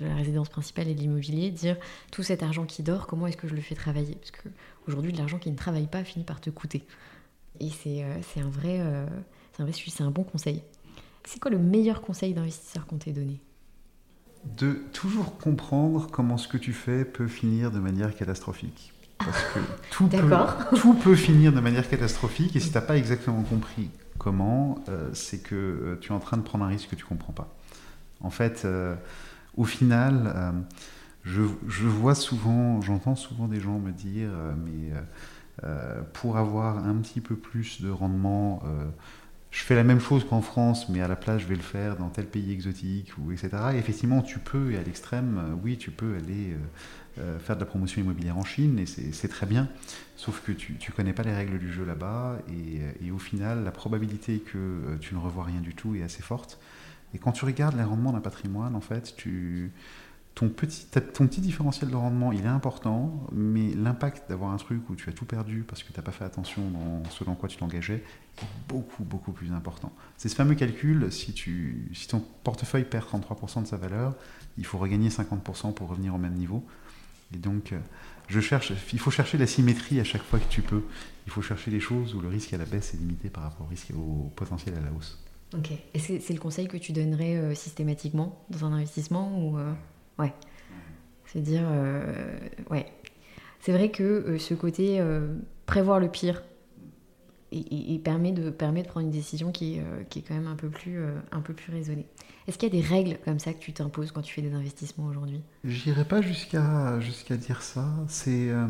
la 0.00 0.14
résidence 0.14 0.48
principale 0.48 0.88
et 0.88 0.94
de 0.94 1.00
l'immobilier, 1.00 1.50
dire 1.50 1.76
tout 2.10 2.22
cet 2.22 2.42
argent 2.42 2.64
qui 2.64 2.82
dort, 2.82 3.06
comment 3.06 3.26
est-ce 3.26 3.36
que 3.36 3.48
je 3.48 3.54
le 3.54 3.60
fais 3.60 3.74
travailler? 3.74 4.16
Parce 4.16 4.30
qu'aujourd'hui, 4.30 5.12
de 5.12 5.18
l'argent 5.18 5.38
qui 5.38 5.50
ne 5.50 5.56
travaille 5.56 5.86
pas 5.86 6.04
finit 6.04 6.24
par 6.24 6.40
te 6.40 6.50
coûter. 6.50 6.84
Et 7.60 7.70
c'est 7.70 8.04
euh, 8.04 8.44
un, 8.44 8.48
vrai, 8.48 8.78
euh, 8.80 9.06
un 9.58 9.64
vrai 9.64 9.72
c'est 9.72 10.02
un 10.02 10.10
bon 10.10 10.24
conseil. 10.24 10.62
C'est 11.24 11.40
quoi 11.40 11.50
le 11.50 11.58
meilleur 11.58 12.02
conseil 12.02 12.34
d'investisseur 12.34 12.86
qu'on 12.86 12.98
t'ait 12.98 13.12
donné? 13.12 13.40
De 14.56 14.82
toujours 14.92 15.38
comprendre 15.38 16.08
comment 16.10 16.36
ce 16.36 16.48
que 16.48 16.58
tu 16.58 16.72
fais 16.72 17.04
peut 17.04 17.28
finir 17.28 17.70
de 17.70 17.78
manière 17.78 18.14
catastrophique. 18.14 18.92
Parce 19.18 19.42
que 19.54 19.60
tout, 19.92 20.08
peut, 20.08 20.76
tout 20.76 20.94
peut 20.94 21.14
finir 21.14 21.52
de 21.52 21.60
manière 21.60 21.88
catastrophique 21.88 22.56
et 22.56 22.60
si 22.60 22.70
tu 22.70 22.74
n'as 22.74 22.80
pas 22.80 22.96
exactement 22.96 23.42
compris 23.42 23.88
Comment 24.18 24.78
euh, 24.88 25.10
C'est 25.14 25.38
que 25.38 25.54
euh, 25.54 25.98
tu 26.00 26.12
es 26.12 26.14
en 26.14 26.20
train 26.20 26.36
de 26.36 26.42
prendre 26.42 26.64
un 26.64 26.68
risque 26.68 26.90
que 26.90 26.96
tu 26.96 27.04
comprends 27.04 27.32
pas. 27.32 27.54
En 28.20 28.30
fait, 28.30 28.62
euh, 28.64 28.94
au 29.56 29.64
final, 29.64 30.54
je, 31.24 31.42
je, 31.68 31.86
vois 31.86 32.14
souvent, 32.14 32.80
j'entends 32.80 33.16
souvent 33.16 33.48
des 33.48 33.60
gens 33.60 33.78
me 33.78 33.90
dire, 33.90 34.30
mais 34.64 34.92
pour 36.12 36.36
avoir 36.36 36.86
un 36.86 36.94
petit 36.96 37.20
peu 37.20 37.34
plus 37.36 37.82
de 37.82 37.90
rendement, 37.90 38.62
je 39.50 39.62
fais 39.62 39.74
la 39.74 39.82
même 39.82 40.00
chose 40.00 40.24
qu'en 40.24 40.40
France, 40.40 40.88
mais 40.88 41.02
à 41.02 41.08
la 41.08 41.16
place, 41.16 41.42
je 41.42 41.46
vais 41.48 41.56
le 41.56 41.62
faire 41.62 41.96
dans 41.96 42.08
tel 42.08 42.26
pays 42.26 42.52
exotique, 42.52 43.12
ou 43.18 43.32
etc. 43.32 43.50
Et 43.74 43.76
effectivement, 43.76 44.22
tu 44.22 44.38
peux, 44.38 44.72
et 44.72 44.78
à 44.78 44.82
l'extrême, 44.82 45.58
oui, 45.62 45.76
tu 45.76 45.90
peux 45.90 46.14
aller 46.16 46.56
euh, 47.18 47.38
faire 47.38 47.56
de 47.56 47.60
la 47.60 47.66
promotion 47.66 48.00
immobilière 48.00 48.38
en 48.38 48.44
Chine, 48.44 48.78
et 48.78 48.86
c'est 48.86 49.28
très 49.28 49.46
bien, 49.46 49.68
sauf 50.16 50.42
que 50.42 50.52
tu 50.52 50.72
ne 50.72 50.94
connais 50.94 51.12
pas 51.12 51.22
les 51.22 51.34
règles 51.34 51.58
du 51.58 51.72
jeu 51.72 51.84
là-bas, 51.84 52.38
et, 52.48 53.10
au 53.10 53.18
final, 53.18 53.64
la 53.64 53.70
probabilité 53.70 54.38
que 54.38 54.56
euh, 54.56 54.96
tu 55.00 55.14
ne 55.14 55.20
revois 55.20 55.44
rien 55.44 55.60
du 55.60 55.74
tout 55.74 55.94
est 55.94 56.02
assez 56.02 56.22
forte. 56.22 56.58
Et 57.14 57.18
quand 57.18 57.32
tu 57.32 57.44
regardes 57.44 57.76
les 57.76 57.82
rendements 57.82 58.12
d'un 58.12 58.20
patrimoine, 58.20 58.74
en 58.74 58.80
fait, 58.80 59.14
tu, 59.16 59.72
ton, 60.34 60.48
petit, 60.48 60.86
ton 60.86 61.26
petit 61.26 61.40
différentiel 61.40 61.90
de 61.90 61.96
rendement, 61.96 62.32
il 62.32 62.44
est 62.44 62.48
important, 62.48 63.26
mais 63.32 63.74
l'impact 63.74 64.28
d'avoir 64.30 64.50
un 64.52 64.56
truc 64.56 64.88
où 64.88 64.94
tu 64.94 65.10
as 65.10 65.12
tout 65.12 65.26
perdu 65.26 65.64
parce 65.66 65.82
que 65.82 65.92
tu 65.92 65.98
n'as 65.98 66.02
pas 66.02 66.12
fait 66.12 66.24
attention 66.24 66.62
dans 66.70 67.04
ce 67.10 67.24
dans 67.24 67.34
quoi 67.34 67.48
tu 67.48 67.58
t'engageais 67.58 68.02
est 68.38 68.46
beaucoup, 68.68 69.04
beaucoup 69.04 69.32
plus 69.32 69.52
important. 69.52 69.92
C'est 70.16 70.30
ce 70.30 70.34
fameux 70.34 70.54
calcul, 70.54 71.12
si, 71.12 71.34
tu, 71.34 71.90
si 71.92 72.08
ton 72.08 72.24
portefeuille 72.44 72.84
perd 72.84 73.06
33% 73.06 73.62
de 73.62 73.66
sa 73.66 73.76
valeur, 73.76 74.14
il 74.56 74.64
faut 74.64 74.78
regagner 74.78 75.10
50% 75.10 75.74
pour 75.74 75.88
revenir 75.88 76.14
au 76.14 76.18
même 76.18 76.34
niveau. 76.34 76.64
Et 77.34 77.38
donc, 77.38 77.72
euh, 77.72 77.78
je 78.28 78.40
cherche, 78.40 78.72
il 78.92 78.98
faut 78.98 79.10
chercher 79.10 79.38
la 79.38 79.46
symétrie 79.46 80.00
à 80.00 80.04
chaque 80.04 80.22
fois 80.22 80.38
que 80.38 80.48
tu 80.48 80.62
peux. 80.62 80.82
Il 81.26 81.32
faut 81.32 81.42
chercher 81.42 81.70
les 81.70 81.80
choses 81.80 82.14
où 82.14 82.20
le 82.20 82.28
risque 82.28 82.52
à 82.52 82.58
la 82.58 82.64
baisse 82.64 82.94
est 82.94 82.96
limité 82.96 83.28
par 83.28 83.44
rapport 83.44 83.66
au 83.66 83.70
risque 83.70 83.90
au 83.96 84.30
potentiel 84.36 84.74
à 84.76 84.80
la 84.80 84.92
hausse. 84.96 85.18
Ok. 85.56 85.70
Et 85.94 85.98
c'est 85.98 86.32
le 86.32 86.40
conseil 86.40 86.66
que 86.66 86.76
tu 86.76 86.92
donnerais 86.92 87.36
euh, 87.36 87.54
systématiquement 87.54 88.44
dans 88.50 88.64
un 88.64 88.72
investissement 88.72 89.38
ou 89.38 89.58
euh, 89.58 89.72
ouais. 90.18 90.32
C'est 91.26 91.40
dire 91.40 91.64
ouais. 92.70 92.86
C'est 93.60 93.72
vrai 93.72 93.90
que 93.90 94.36
ce 94.38 94.52
côté 94.52 95.02
prévoir 95.64 95.98
le 95.98 96.08
pire 96.08 96.42
et, 97.52 97.98
permet 97.98 98.32
de 98.32 98.50
permet 98.50 98.82
de 98.82 98.88
prendre 98.88 99.06
une 99.06 99.12
décision 99.12 99.52
qui 99.52 99.76
est, 99.76 99.84
qui 100.08 100.20
est 100.20 100.22
quand 100.22 100.34
même 100.34 100.46
un 100.46 100.56
peu 100.56 100.68
plus 100.68 100.98
un 101.30 101.40
peu 101.40 101.52
plus 101.52 101.72
raisonnée. 101.72 102.06
Est-ce 102.48 102.58
qu'il 102.58 102.74
y 102.74 102.78
a 102.78 102.82
des 102.82 102.86
règles 102.86 103.18
comme 103.24 103.38
ça 103.38 103.52
que 103.52 103.58
tu 103.58 103.72
t'imposes 103.72 104.10
quand 104.10 104.22
tu 104.22 104.34
fais 104.34 104.42
des 104.42 104.52
investissements 104.52 105.06
aujourd'hui? 105.06 105.42
J'irai 105.64 106.04
pas 106.04 106.20
jusqu'à 106.20 106.98
jusqu'à 107.00 107.36
dire 107.36 107.62
ça. 107.62 107.88
C'est 108.08 108.50
euh, 108.50 108.66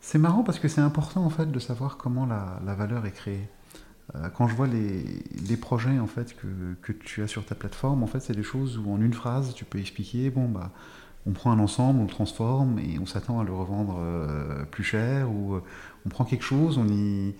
c'est 0.00 0.18
marrant 0.18 0.44
parce 0.44 0.58
que 0.58 0.68
c'est 0.68 0.80
important 0.80 1.24
en 1.24 1.30
fait 1.30 1.50
de 1.50 1.58
savoir 1.58 1.96
comment 1.96 2.26
la, 2.26 2.60
la 2.64 2.74
valeur 2.74 3.04
est 3.06 3.12
créée. 3.12 3.48
Euh, 4.14 4.28
quand 4.28 4.46
je 4.46 4.54
vois 4.54 4.66
les, 4.66 5.02
les, 5.48 5.56
projets 5.56 5.98
en 5.98 6.06
fait 6.06 6.36
que, 6.36 6.46
que, 6.82 6.92
tu 6.92 7.22
as 7.22 7.26
sur 7.26 7.44
ta 7.44 7.54
plateforme, 7.54 8.02
en 8.02 8.06
fait 8.06 8.20
c'est 8.20 8.34
des 8.34 8.42
choses 8.42 8.76
où 8.76 8.92
en 8.92 9.00
une 9.00 9.14
phrase 9.14 9.54
tu 9.54 9.64
peux 9.64 9.78
expliquer 9.78 10.28
bon 10.28 10.46
bah 10.46 10.72
on 11.26 11.32
prend 11.32 11.50
un 11.50 11.58
ensemble, 11.58 12.00
on 12.00 12.02
le 12.02 12.10
transforme 12.10 12.78
et 12.78 12.98
on 12.98 13.06
s'attend 13.06 13.40
à 13.40 13.44
le 13.44 13.52
revendre 13.54 13.96
euh, 13.98 14.64
plus 14.66 14.84
cher 14.84 15.30
ou 15.30 15.58
on 16.04 16.08
prend 16.10 16.26
quelque 16.26 16.44
chose, 16.44 16.76
on 16.76 16.86
y 16.86 17.34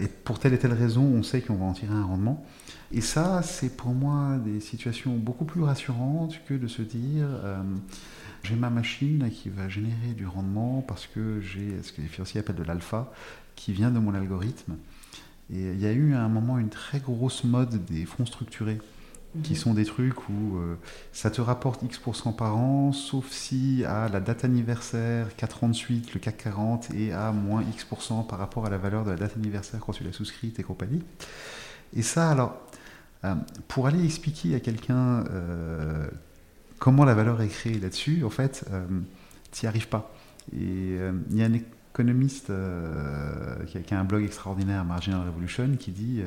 et 0.00 0.08
pour 0.08 0.38
telle 0.38 0.54
et 0.54 0.58
telle 0.58 0.72
raison 0.72 1.02
on 1.02 1.22
sait 1.22 1.40
qu'on 1.40 1.56
va 1.56 1.64
en 1.66 1.72
tirer 1.72 1.94
un 1.94 2.04
rendement. 2.04 2.44
Et 2.92 3.00
ça, 3.00 3.42
c'est 3.42 3.76
pour 3.76 3.92
moi 3.92 4.38
des 4.44 4.60
situations 4.60 5.16
beaucoup 5.16 5.44
plus 5.44 5.62
rassurantes 5.62 6.40
que 6.46 6.54
de 6.54 6.68
se 6.68 6.82
dire 6.82 7.26
euh, 7.28 7.62
j'ai 8.44 8.54
ma 8.54 8.70
machine 8.70 9.30
qui 9.30 9.48
va 9.48 9.68
générer 9.68 10.12
du 10.16 10.26
rendement 10.26 10.82
parce 10.86 11.06
que 11.06 11.40
j'ai 11.40 11.82
ce 11.82 11.92
que 11.92 12.02
les 12.02 12.08
financiers 12.08 12.40
appellent 12.40 12.56
de 12.56 12.62
l'alpha 12.62 13.12
qui 13.56 13.72
vient 13.72 13.90
de 13.90 13.98
mon 13.98 14.14
algorithme. 14.14 14.76
Et 15.52 15.72
il 15.72 15.80
y 15.80 15.86
a 15.86 15.92
eu 15.92 16.14
à 16.14 16.22
un 16.22 16.28
moment 16.28 16.58
une 16.58 16.70
très 16.70 17.00
grosse 17.00 17.44
mode 17.44 17.84
des 17.84 18.06
fonds 18.06 18.26
structurés 18.26 18.78
qui 19.42 19.56
sont 19.56 19.74
des 19.74 19.84
trucs 19.84 20.28
où 20.28 20.58
euh, 20.58 20.76
ça 21.12 21.30
te 21.30 21.40
rapporte 21.40 21.82
X% 21.82 22.32
par 22.32 22.56
an, 22.56 22.92
sauf 22.92 23.30
si 23.30 23.84
à 23.84 24.08
la 24.08 24.20
date 24.20 24.44
anniversaire, 24.44 25.34
4 25.36 25.64
ans 25.64 25.68
de 25.68 25.74
suite, 25.74 26.14
le 26.14 26.20
CAC 26.20 26.36
40 26.36 26.90
est 26.94 27.10
à 27.10 27.32
moins 27.32 27.62
X% 27.62 28.22
par 28.26 28.38
rapport 28.38 28.66
à 28.66 28.70
la 28.70 28.78
valeur 28.78 29.04
de 29.04 29.10
la 29.10 29.16
date 29.16 29.36
anniversaire 29.36 29.80
quand 29.80 29.92
tu 29.92 30.04
l'as 30.04 30.12
souscrite 30.12 30.58
et 30.60 30.62
compagnie. 30.62 31.02
Et 31.96 32.02
ça, 32.02 32.30
alors, 32.30 32.56
euh, 33.24 33.34
pour 33.66 33.86
aller 33.86 34.04
expliquer 34.04 34.54
à 34.54 34.60
quelqu'un 34.60 35.24
euh, 35.30 36.06
comment 36.78 37.04
la 37.04 37.14
valeur 37.14 37.40
est 37.42 37.48
créée 37.48 37.78
là-dessus, 37.78 38.22
en 38.24 38.30
fait, 38.30 38.64
tu 39.52 39.64
n'y 39.64 39.68
arrives 39.68 39.88
pas. 39.88 40.14
Et 40.52 40.98
il 41.30 41.36
y 41.36 41.42
a 41.42 41.48
économiste 41.92 42.52
qui, 43.66 43.94
a, 43.94 43.98
un 43.98 44.04
blog 44.04 44.24
extraordinaire, 44.24 44.84
Marginal 44.84 45.26
Revolution, 45.26 45.76
qui 45.78 45.92
dit 45.92 46.22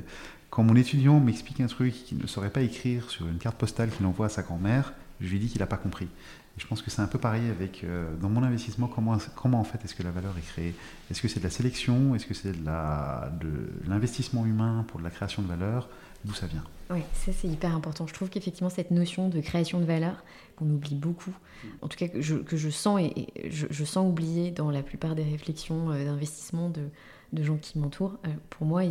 quand 0.49 0.63
mon 0.63 0.75
étudiant 0.75 1.19
m'explique 1.19 1.59
un 1.59 1.67
truc 1.67 1.93
qu'il 1.93 2.17
ne 2.17 2.27
saurait 2.27 2.49
pas 2.49 2.61
écrire 2.61 3.09
sur 3.09 3.27
une 3.27 3.37
carte 3.37 3.57
postale 3.57 3.89
qu'il 3.89 4.05
envoie 4.05 4.27
à 4.27 4.29
sa 4.29 4.43
grand-mère, 4.43 4.93
je 5.19 5.27
lui 5.27 5.39
dis 5.39 5.47
qu'il 5.47 5.59
n'a 5.59 5.67
pas 5.67 5.77
compris. 5.77 6.05
Et 6.05 6.59
je 6.59 6.67
pense 6.67 6.81
que 6.81 6.89
c'est 6.89 7.01
un 7.01 7.07
peu 7.07 7.19
pareil 7.19 7.49
avec, 7.49 7.83
euh, 7.83 8.15
dans 8.21 8.29
mon 8.29 8.43
investissement, 8.43 8.87
comment, 8.87 9.17
comment 9.35 9.59
en 9.59 9.63
fait 9.63 9.83
est-ce 9.83 9.93
que 9.93 10.03
la 10.03 10.11
valeur 10.11 10.35
est 10.37 10.47
créée? 10.47 10.73
Est-ce 11.11 11.21
que 11.21 11.27
c'est 11.27 11.39
de 11.39 11.43
la 11.43 11.51
sélection? 11.51 12.15
Est-ce 12.15 12.25
que 12.25 12.33
c'est 12.33 12.53
de 12.53 13.87
l'investissement 13.87 14.45
humain 14.45 14.85
pour 14.87 14.99
de 14.99 15.03
la 15.03 15.11
création 15.11 15.41
de 15.41 15.47
valeur? 15.47 15.89
D'où 16.25 16.33
ça 16.33 16.47
vient? 16.47 16.63
Oui, 16.89 17.01
ça 17.13 17.31
c'est 17.31 17.47
hyper 17.47 17.75
important. 17.75 18.07
Je 18.07 18.13
trouve 18.13 18.29
qu'effectivement 18.29 18.69
cette 18.69 18.91
notion 18.91 19.29
de 19.29 19.39
création 19.39 19.79
de 19.79 19.85
valeur, 19.85 20.23
qu'on 20.55 20.69
oublie 20.69 20.95
beaucoup, 20.95 21.33
en 21.81 21.87
tout 21.87 21.97
cas 21.97 22.07
que 22.07 22.21
je, 22.21 22.35
que 22.35 22.57
je 22.57 22.69
sens 22.69 23.01
et, 23.01 23.27
je, 23.51 23.83
sens 23.85 24.09
oublier 24.09 24.49
dans 24.49 24.71
la 24.71 24.81
plupart 24.81 25.13
des 25.13 25.23
réflexions 25.23 25.91
euh, 25.91 26.05
d'investissement 26.05 26.69
de, 26.69 26.89
de, 27.33 27.43
gens 27.43 27.57
qui 27.57 27.79
m'entourent, 27.79 28.17
euh, 28.25 28.29
pour 28.49 28.65
moi, 28.65 28.83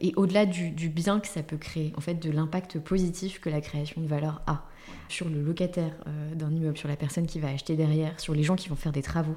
et 0.00 0.12
au-delà 0.16 0.46
du, 0.46 0.88
bien 0.88 1.20
que 1.20 1.26
ça 1.26 1.42
peut 1.42 1.56
créer, 1.56 1.92
en 1.96 2.00
fait, 2.00 2.14
de 2.14 2.30
l'impact 2.30 2.78
positif 2.78 3.40
que 3.40 3.50
la 3.50 3.60
création 3.60 4.00
de 4.00 4.06
valeur 4.06 4.42
a 4.46 4.64
sur 5.08 5.28
le 5.28 5.42
locataire 5.42 5.92
euh, 6.06 6.34
d'un 6.34 6.50
immeuble, 6.50 6.78
sur 6.78 6.88
la 6.88 6.96
personne 6.96 7.26
qui 7.26 7.40
va 7.40 7.48
acheter 7.48 7.76
derrière, 7.76 8.18
sur 8.20 8.34
les 8.34 8.42
gens 8.42 8.56
qui 8.56 8.68
vont 8.68 8.76
faire 8.76 8.92
des 8.92 9.02
travaux. 9.02 9.36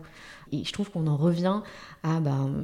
Et 0.51 0.63
je 0.63 0.71
trouve 0.71 0.91
qu'on 0.91 1.07
en 1.07 1.17
revient 1.17 1.61
à 2.03 2.19
ben, 2.19 2.63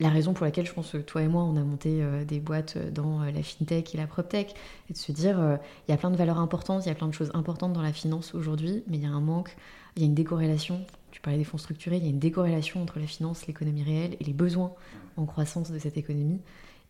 la 0.00 0.08
raison 0.08 0.32
pour 0.32 0.44
laquelle 0.44 0.66
je 0.66 0.72
pense 0.72 0.90
que 0.90 0.98
toi 0.98 1.22
et 1.22 1.28
moi, 1.28 1.44
on 1.44 1.56
a 1.56 1.62
monté 1.62 2.02
euh, 2.02 2.24
des 2.24 2.40
boîtes 2.40 2.78
dans 2.92 3.20
la 3.20 3.42
fintech 3.42 3.94
et 3.94 3.98
la 3.98 4.06
proptech, 4.06 4.54
et 4.90 4.92
de 4.92 4.98
se 4.98 5.12
dire, 5.12 5.58
il 5.86 5.90
y 5.90 5.94
a 5.94 5.96
plein 5.96 6.10
de 6.10 6.16
valeurs 6.16 6.38
importantes, 6.38 6.84
il 6.84 6.88
y 6.88 6.92
a 6.92 6.94
plein 6.94 7.08
de 7.08 7.14
choses 7.14 7.30
importantes 7.34 7.72
dans 7.72 7.82
la 7.82 7.92
finance 7.92 8.34
aujourd'hui, 8.34 8.82
mais 8.88 8.96
il 8.96 9.02
y 9.04 9.06
a 9.06 9.10
un 9.10 9.20
manque, 9.20 9.56
il 9.94 10.02
y 10.02 10.04
a 10.04 10.08
une 10.08 10.14
décorrélation. 10.14 10.84
Tu 11.16 11.22
parlais 11.22 11.38
des 11.38 11.44
fonds 11.44 11.56
structurés, 11.56 11.96
il 11.96 12.02
y 12.02 12.08
a 12.08 12.10
une 12.10 12.18
décorrélation 12.18 12.82
entre 12.82 12.98
la 12.98 13.06
finance, 13.06 13.46
l'économie 13.46 13.82
réelle 13.82 14.18
et 14.20 14.24
les 14.24 14.34
besoins 14.34 14.74
en 15.16 15.24
croissance 15.24 15.70
de 15.70 15.78
cette 15.78 15.96
économie. 15.96 16.42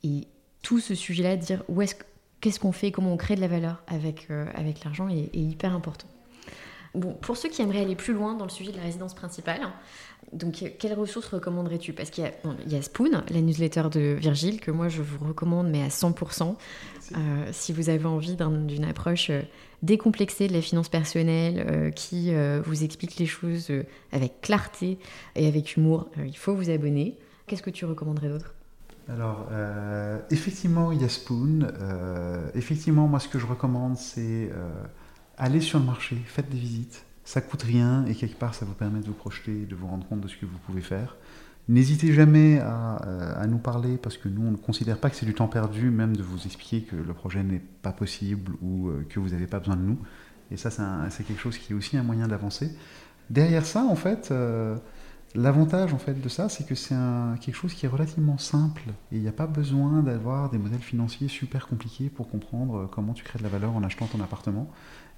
Et 0.02 0.26
tout 0.62 0.80
ce 0.80 0.96
sujet-là, 0.96 1.36
dire 1.36 1.62
où 1.68 1.80
est-ce, 1.80 1.94
qu'est-ce 2.40 2.58
qu'on 2.58 2.72
fait, 2.72 2.90
comment 2.90 3.12
on 3.12 3.16
crée 3.16 3.36
de 3.36 3.40
la 3.40 3.46
valeur 3.46 3.84
avec, 3.86 4.26
euh, 4.32 4.46
avec 4.56 4.82
l'argent 4.82 5.08
est, 5.08 5.30
hyper 5.32 5.72
important. 5.72 6.08
Bon, 6.92 7.12
pour 7.12 7.36
ceux 7.36 7.48
qui 7.48 7.62
aimeraient 7.62 7.82
aller 7.82 7.94
plus 7.94 8.14
loin 8.14 8.34
dans 8.34 8.46
le 8.46 8.50
sujet 8.50 8.72
de 8.72 8.78
la 8.78 8.82
résidence 8.82 9.14
principale, 9.14 9.60
donc 10.32 10.72
quelles 10.76 10.94
ressources 10.94 11.28
recommanderais-tu? 11.28 11.92
Parce 11.92 12.10
qu'il 12.10 12.24
y 12.24 12.26
a, 12.26 12.32
il 12.66 12.72
y 12.72 12.74
a, 12.74 12.82
Spoon, 12.82 13.22
la 13.30 13.40
newsletter 13.40 13.84
de 13.92 14.16
Virgile, 14.18 14.58
que 14.58 14.72
moi 14.72 14.88
je 14.88 15.02
vous 15.02 15.24
recommande, 15.24 15.68
mais 15.68 15.84
à 15.84 15.88
100%, 15.88 16.56
euh, 17.14 17.48
si 17.52 17.72
vous 17.72 17.90
avez 17.90 18.06
envie 18.06 18.34
d'une 18.34 18.84
approche 18.86 19.30
euh, 19.82 19.86
décomplexée 19.86 20.48
de 20.48 20.52
la 20.52 20.62
finance 20.62 20.88
personnelle, 20.88 21.92
qui 21.94 22.32
vous 22.64 22.84
explique 22.84 23.16
les 23.18 23.26
choses 23.26 23.70
avec 24.12 24.40
clarté 24.40 24.98
et 25.34 25.46
avec 25.46 25.76
humour, 25.76 26.08
il 26.24 26.36
faut 26.36 26.54
vous 26.54 26.70
abonner. 26.70 27.16
Qu'est-ce 27.46 27.62
que 27.62 27.70
tu 27.70 27.84
recommanderais 27.84 28.28
d'autre? 28.28 28.54
Alors, 29.08 29.46
euh, 29.52 30.18
effectivement, 30.30 30.90
il 30.90 31.00
y 31.00 31.04
a 31.04 31.08
Spoon. 31.08 31.60
Euh, 31.62 32.48
effectivement, 32.54 33.06
moi, 33.06 33.20
ce 33.20 33.28
que 33.28 33.38
je 33.38 33.46
recommande, 33.46 33.96
c'est 33.96 34.50
euh, 34.52 34.68
aller 35.38 35.60
sur 35.60 35.78
le 35.78 35.84
marché, 35.84 36.16
faites 36.26 36.48
des 36.48 36.58
visites. 36.58 37.04
Ça 37.24 37.40
coûte 37.40 37.62
rien 37.62 38.04
et 38.06 38.14
quelque 38.14 38.38
part, 38.38 38.54
ça 38.54 38.64
vous 38.64 38.74
permet 38.74 39.00
de 39.00 39.06
vous 39.06 39.12
projeter, 39.12 39.64
de 39.64 39.74
vous 39.74 39.86
rendre 39.86 40.06
compte 40.06 40.20
de 40.20 40.28
ce 40.28 40.36
que 40.36 40.46
vous 40.46 40.58
pouvez 40.66 40.80
faire. 40.80 41.16
N'hésitez 41.68 42.12
jamais 42.12 42.60
à, 42.60 43.44
nous 43.48 43.58
parler 43.58 43.96
parce 43.96 44.16
que 44.16 44.28
nous, 44.28 44.46
on 44.46 44.52
ne 44.52 44.56
considère 44.56 44.98
pas 44.98 45.10
que 45.10 45.16
c'est 45.16 45.26
du 45.26 45.34
temps 45.34 45.48
perdu, 45.48 45.90
même 45.90 46.16
de 46.16 46.22
vous 46.22 46.46
expliquer 46.46 46.82
que 46.82 46.96
le 46.96 47.12
projet 47.12 47.42
n'est 47.42 47.62
pas 47.82 47.92
possible 47.92 48.52
ou 48.62 48.90
que 49.08 49.18
vous 49.18 49.30
n'avez 49.30 49.46
pas 49.46 49.58
besoin 49.58 49.76
de 49.76 49.82
nous. 49.82 49.98
Et 50.52 50.56
ça, 50.56 50.70
c'est 51.10 51.24
quelque 51.24 51.40
chose 51.40 51.58
qui 51.58 51.72
est 51.72 51.76
aussi 51.76 51.96
un 51.96 52.04
moyen 52.04 52.28
d'avancer. 52.28 52.70
Derrière 53.30 53.66
ça, 53.66 53.82
en 53.82 53.96
fait, 53.96 54.32
L'avantage 55.36 55.92
en 55.92 55.98
fait 55.98 56.14
de 56.14 56.28
ça, 56.30 56.48
c'est 56.48 56.64
que 56.64 56.74
c'est 56.74 56.94
quelque 57.40 57.54
chose 57.54 57.74
qui 57.74 57.84
est 57.84 57.88
relativement 57.88 58.38
simple 58.38 58.84
et 59.12 59.16
il 59.16 59.20
n'y 59.20 59.28
a 59.28 59.32
pas 59.32 59.46
besoin 59.46 60.02
d'avoir 60.02 60.48
des 60.48 60.56
modèles 60.56 60.80
financiers 60.80 61.28
super 61.28 61.66
compliqués 61.66 62.08
pour 62.08 62.30
comprendre 62.30 62.76
euh, 62.76 62.86
comment 62.90 63.12
tu 63.12 63.22
crées 63.22 63.38
de 63.38 63.44
la 63.44 63.50
valeur 63.50 63.76
en 63.76 63.82
achetant 63.82 64.06
ton 64.06 64.20
appartement. 64.22 64.70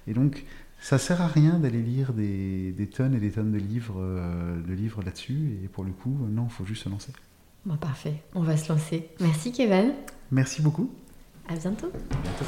Et 0.07 0.13
donc, 0.13 0.43
ça 0.79 0.97
sert 0.97 1.21
à 1.21 1.27
rien 1.27 1.59
d'aller 1.59 1.81
lire 1.81 2.13
des, 2.13 2.89
tonnes 2.93 3.13
et 3.13 3.19
des 3.19 3.31
tonnes 3.31 3.51
de 3.51 3.57
livres, 3.57 3.99
euh, 3.99 4.61
de 4.61 4.73
livres 4.73 5.01
là-dessus. 5.03 5.59
Et 5.63 5.67
pour 5.67 5.83
le 5.83 5.91
coup, 5.91 6.17
non, 6.29 6.45
il 6.45 6.51
faut 6.51 6.65
juste 6.65 6.83
se 6.83 6.89
lancer. 6.89 7.11
Bon, 7.65 7.75
parfait, 7.77 8.15
on 8.33 8.41
va 8.41 8.55
se 8.57 8.71
lancer. 8.71 9.09
Merci 9.19 9.51
Kevin. 9.51 9.93
Merci 10.31 10.61
beaucoup. 10.61 10.89
À 11.47 11.55
bientôt. 11.55 11.87
À 11.87 12.17
bientôt. 12.23 12.45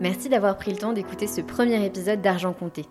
Merci 0.00 0.28
d'avoir 0.30 0.56
pris 0.56 0.70
le 0.70 0.78
temps 0.78 0.92
d'écouter 0.92 1.26
ce 1.26 1.40
premier 1.40 1.84
épisode 1.84 2.22
d'Argent 2.22 2.54
Compté. 2.54 2.86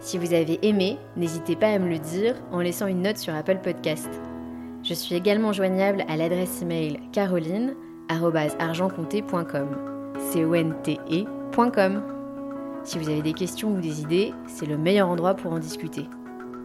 Si 0.00 0.18
vous 0.18 0.34
avez 0.34 0.58
aimé, 0.66 0.98
n'hésitez 1.16 1.56
pas 1.56 1.68
à 1.68 1.78
me 1.78 1.88
le 1.88 1.98
dire 1.98 2.34
en 2.52 2.60
laissant 2.60 2.86
une 2.86 3.02
note 3.02 3.18
sur 3.18 3.34
Apple 3.34 3.60
Podcast. 3.62 4.08
Je 4.82 4.94
suis 4.94 5.14
également 5.14 5.52
joignable 5.52 6.04
à 6.08 6.16
l'adresse 6.16 6.60
email 6.60 7.00
caroline@argentcompté.com. 8.08 9.94
C 10.18 10.44
O 10.44 10.54
E.com. 10.54 12.02
Si 12.84 12.98
vous 12.98 13.08
avez 13.08 13.22
des 13.22 13.32
questions 13.32 13.74
ou 13.74 13.80
des 13.80 14.02
idées, 14.02 14.32
c'est 14.46 14.66
le 14.66 14.76
meilleur 14.76 15.08
endroit 15.08 15.34
pour 15.34 15.52
en 15.52 15.58
discuter. 15.58 16.06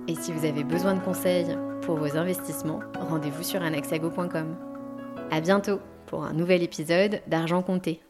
Et 0.07 0.15
si 0.15 0.31
vous 0.31 0.45
avez 0.45 0.63
besoin 0.63 0.95
de 0.95 0.99
conseils 0.99 1.57
pour 1.81 1.95
vos 1.95 2.17
investissements, 2.17 2.79
rendez-vous 2.99 3.43
sur 3.43 3.61
anaxago.com. 3.61 4.55
À 5.31 5.41
bientôt 5.41 5.79
pour 6.07 6.23
un 6.23 6.33
nouvel 6.33 6.63
épisode 6.63 7.21
d'Argent 7.27 7.61
Compté. 7.61 8.01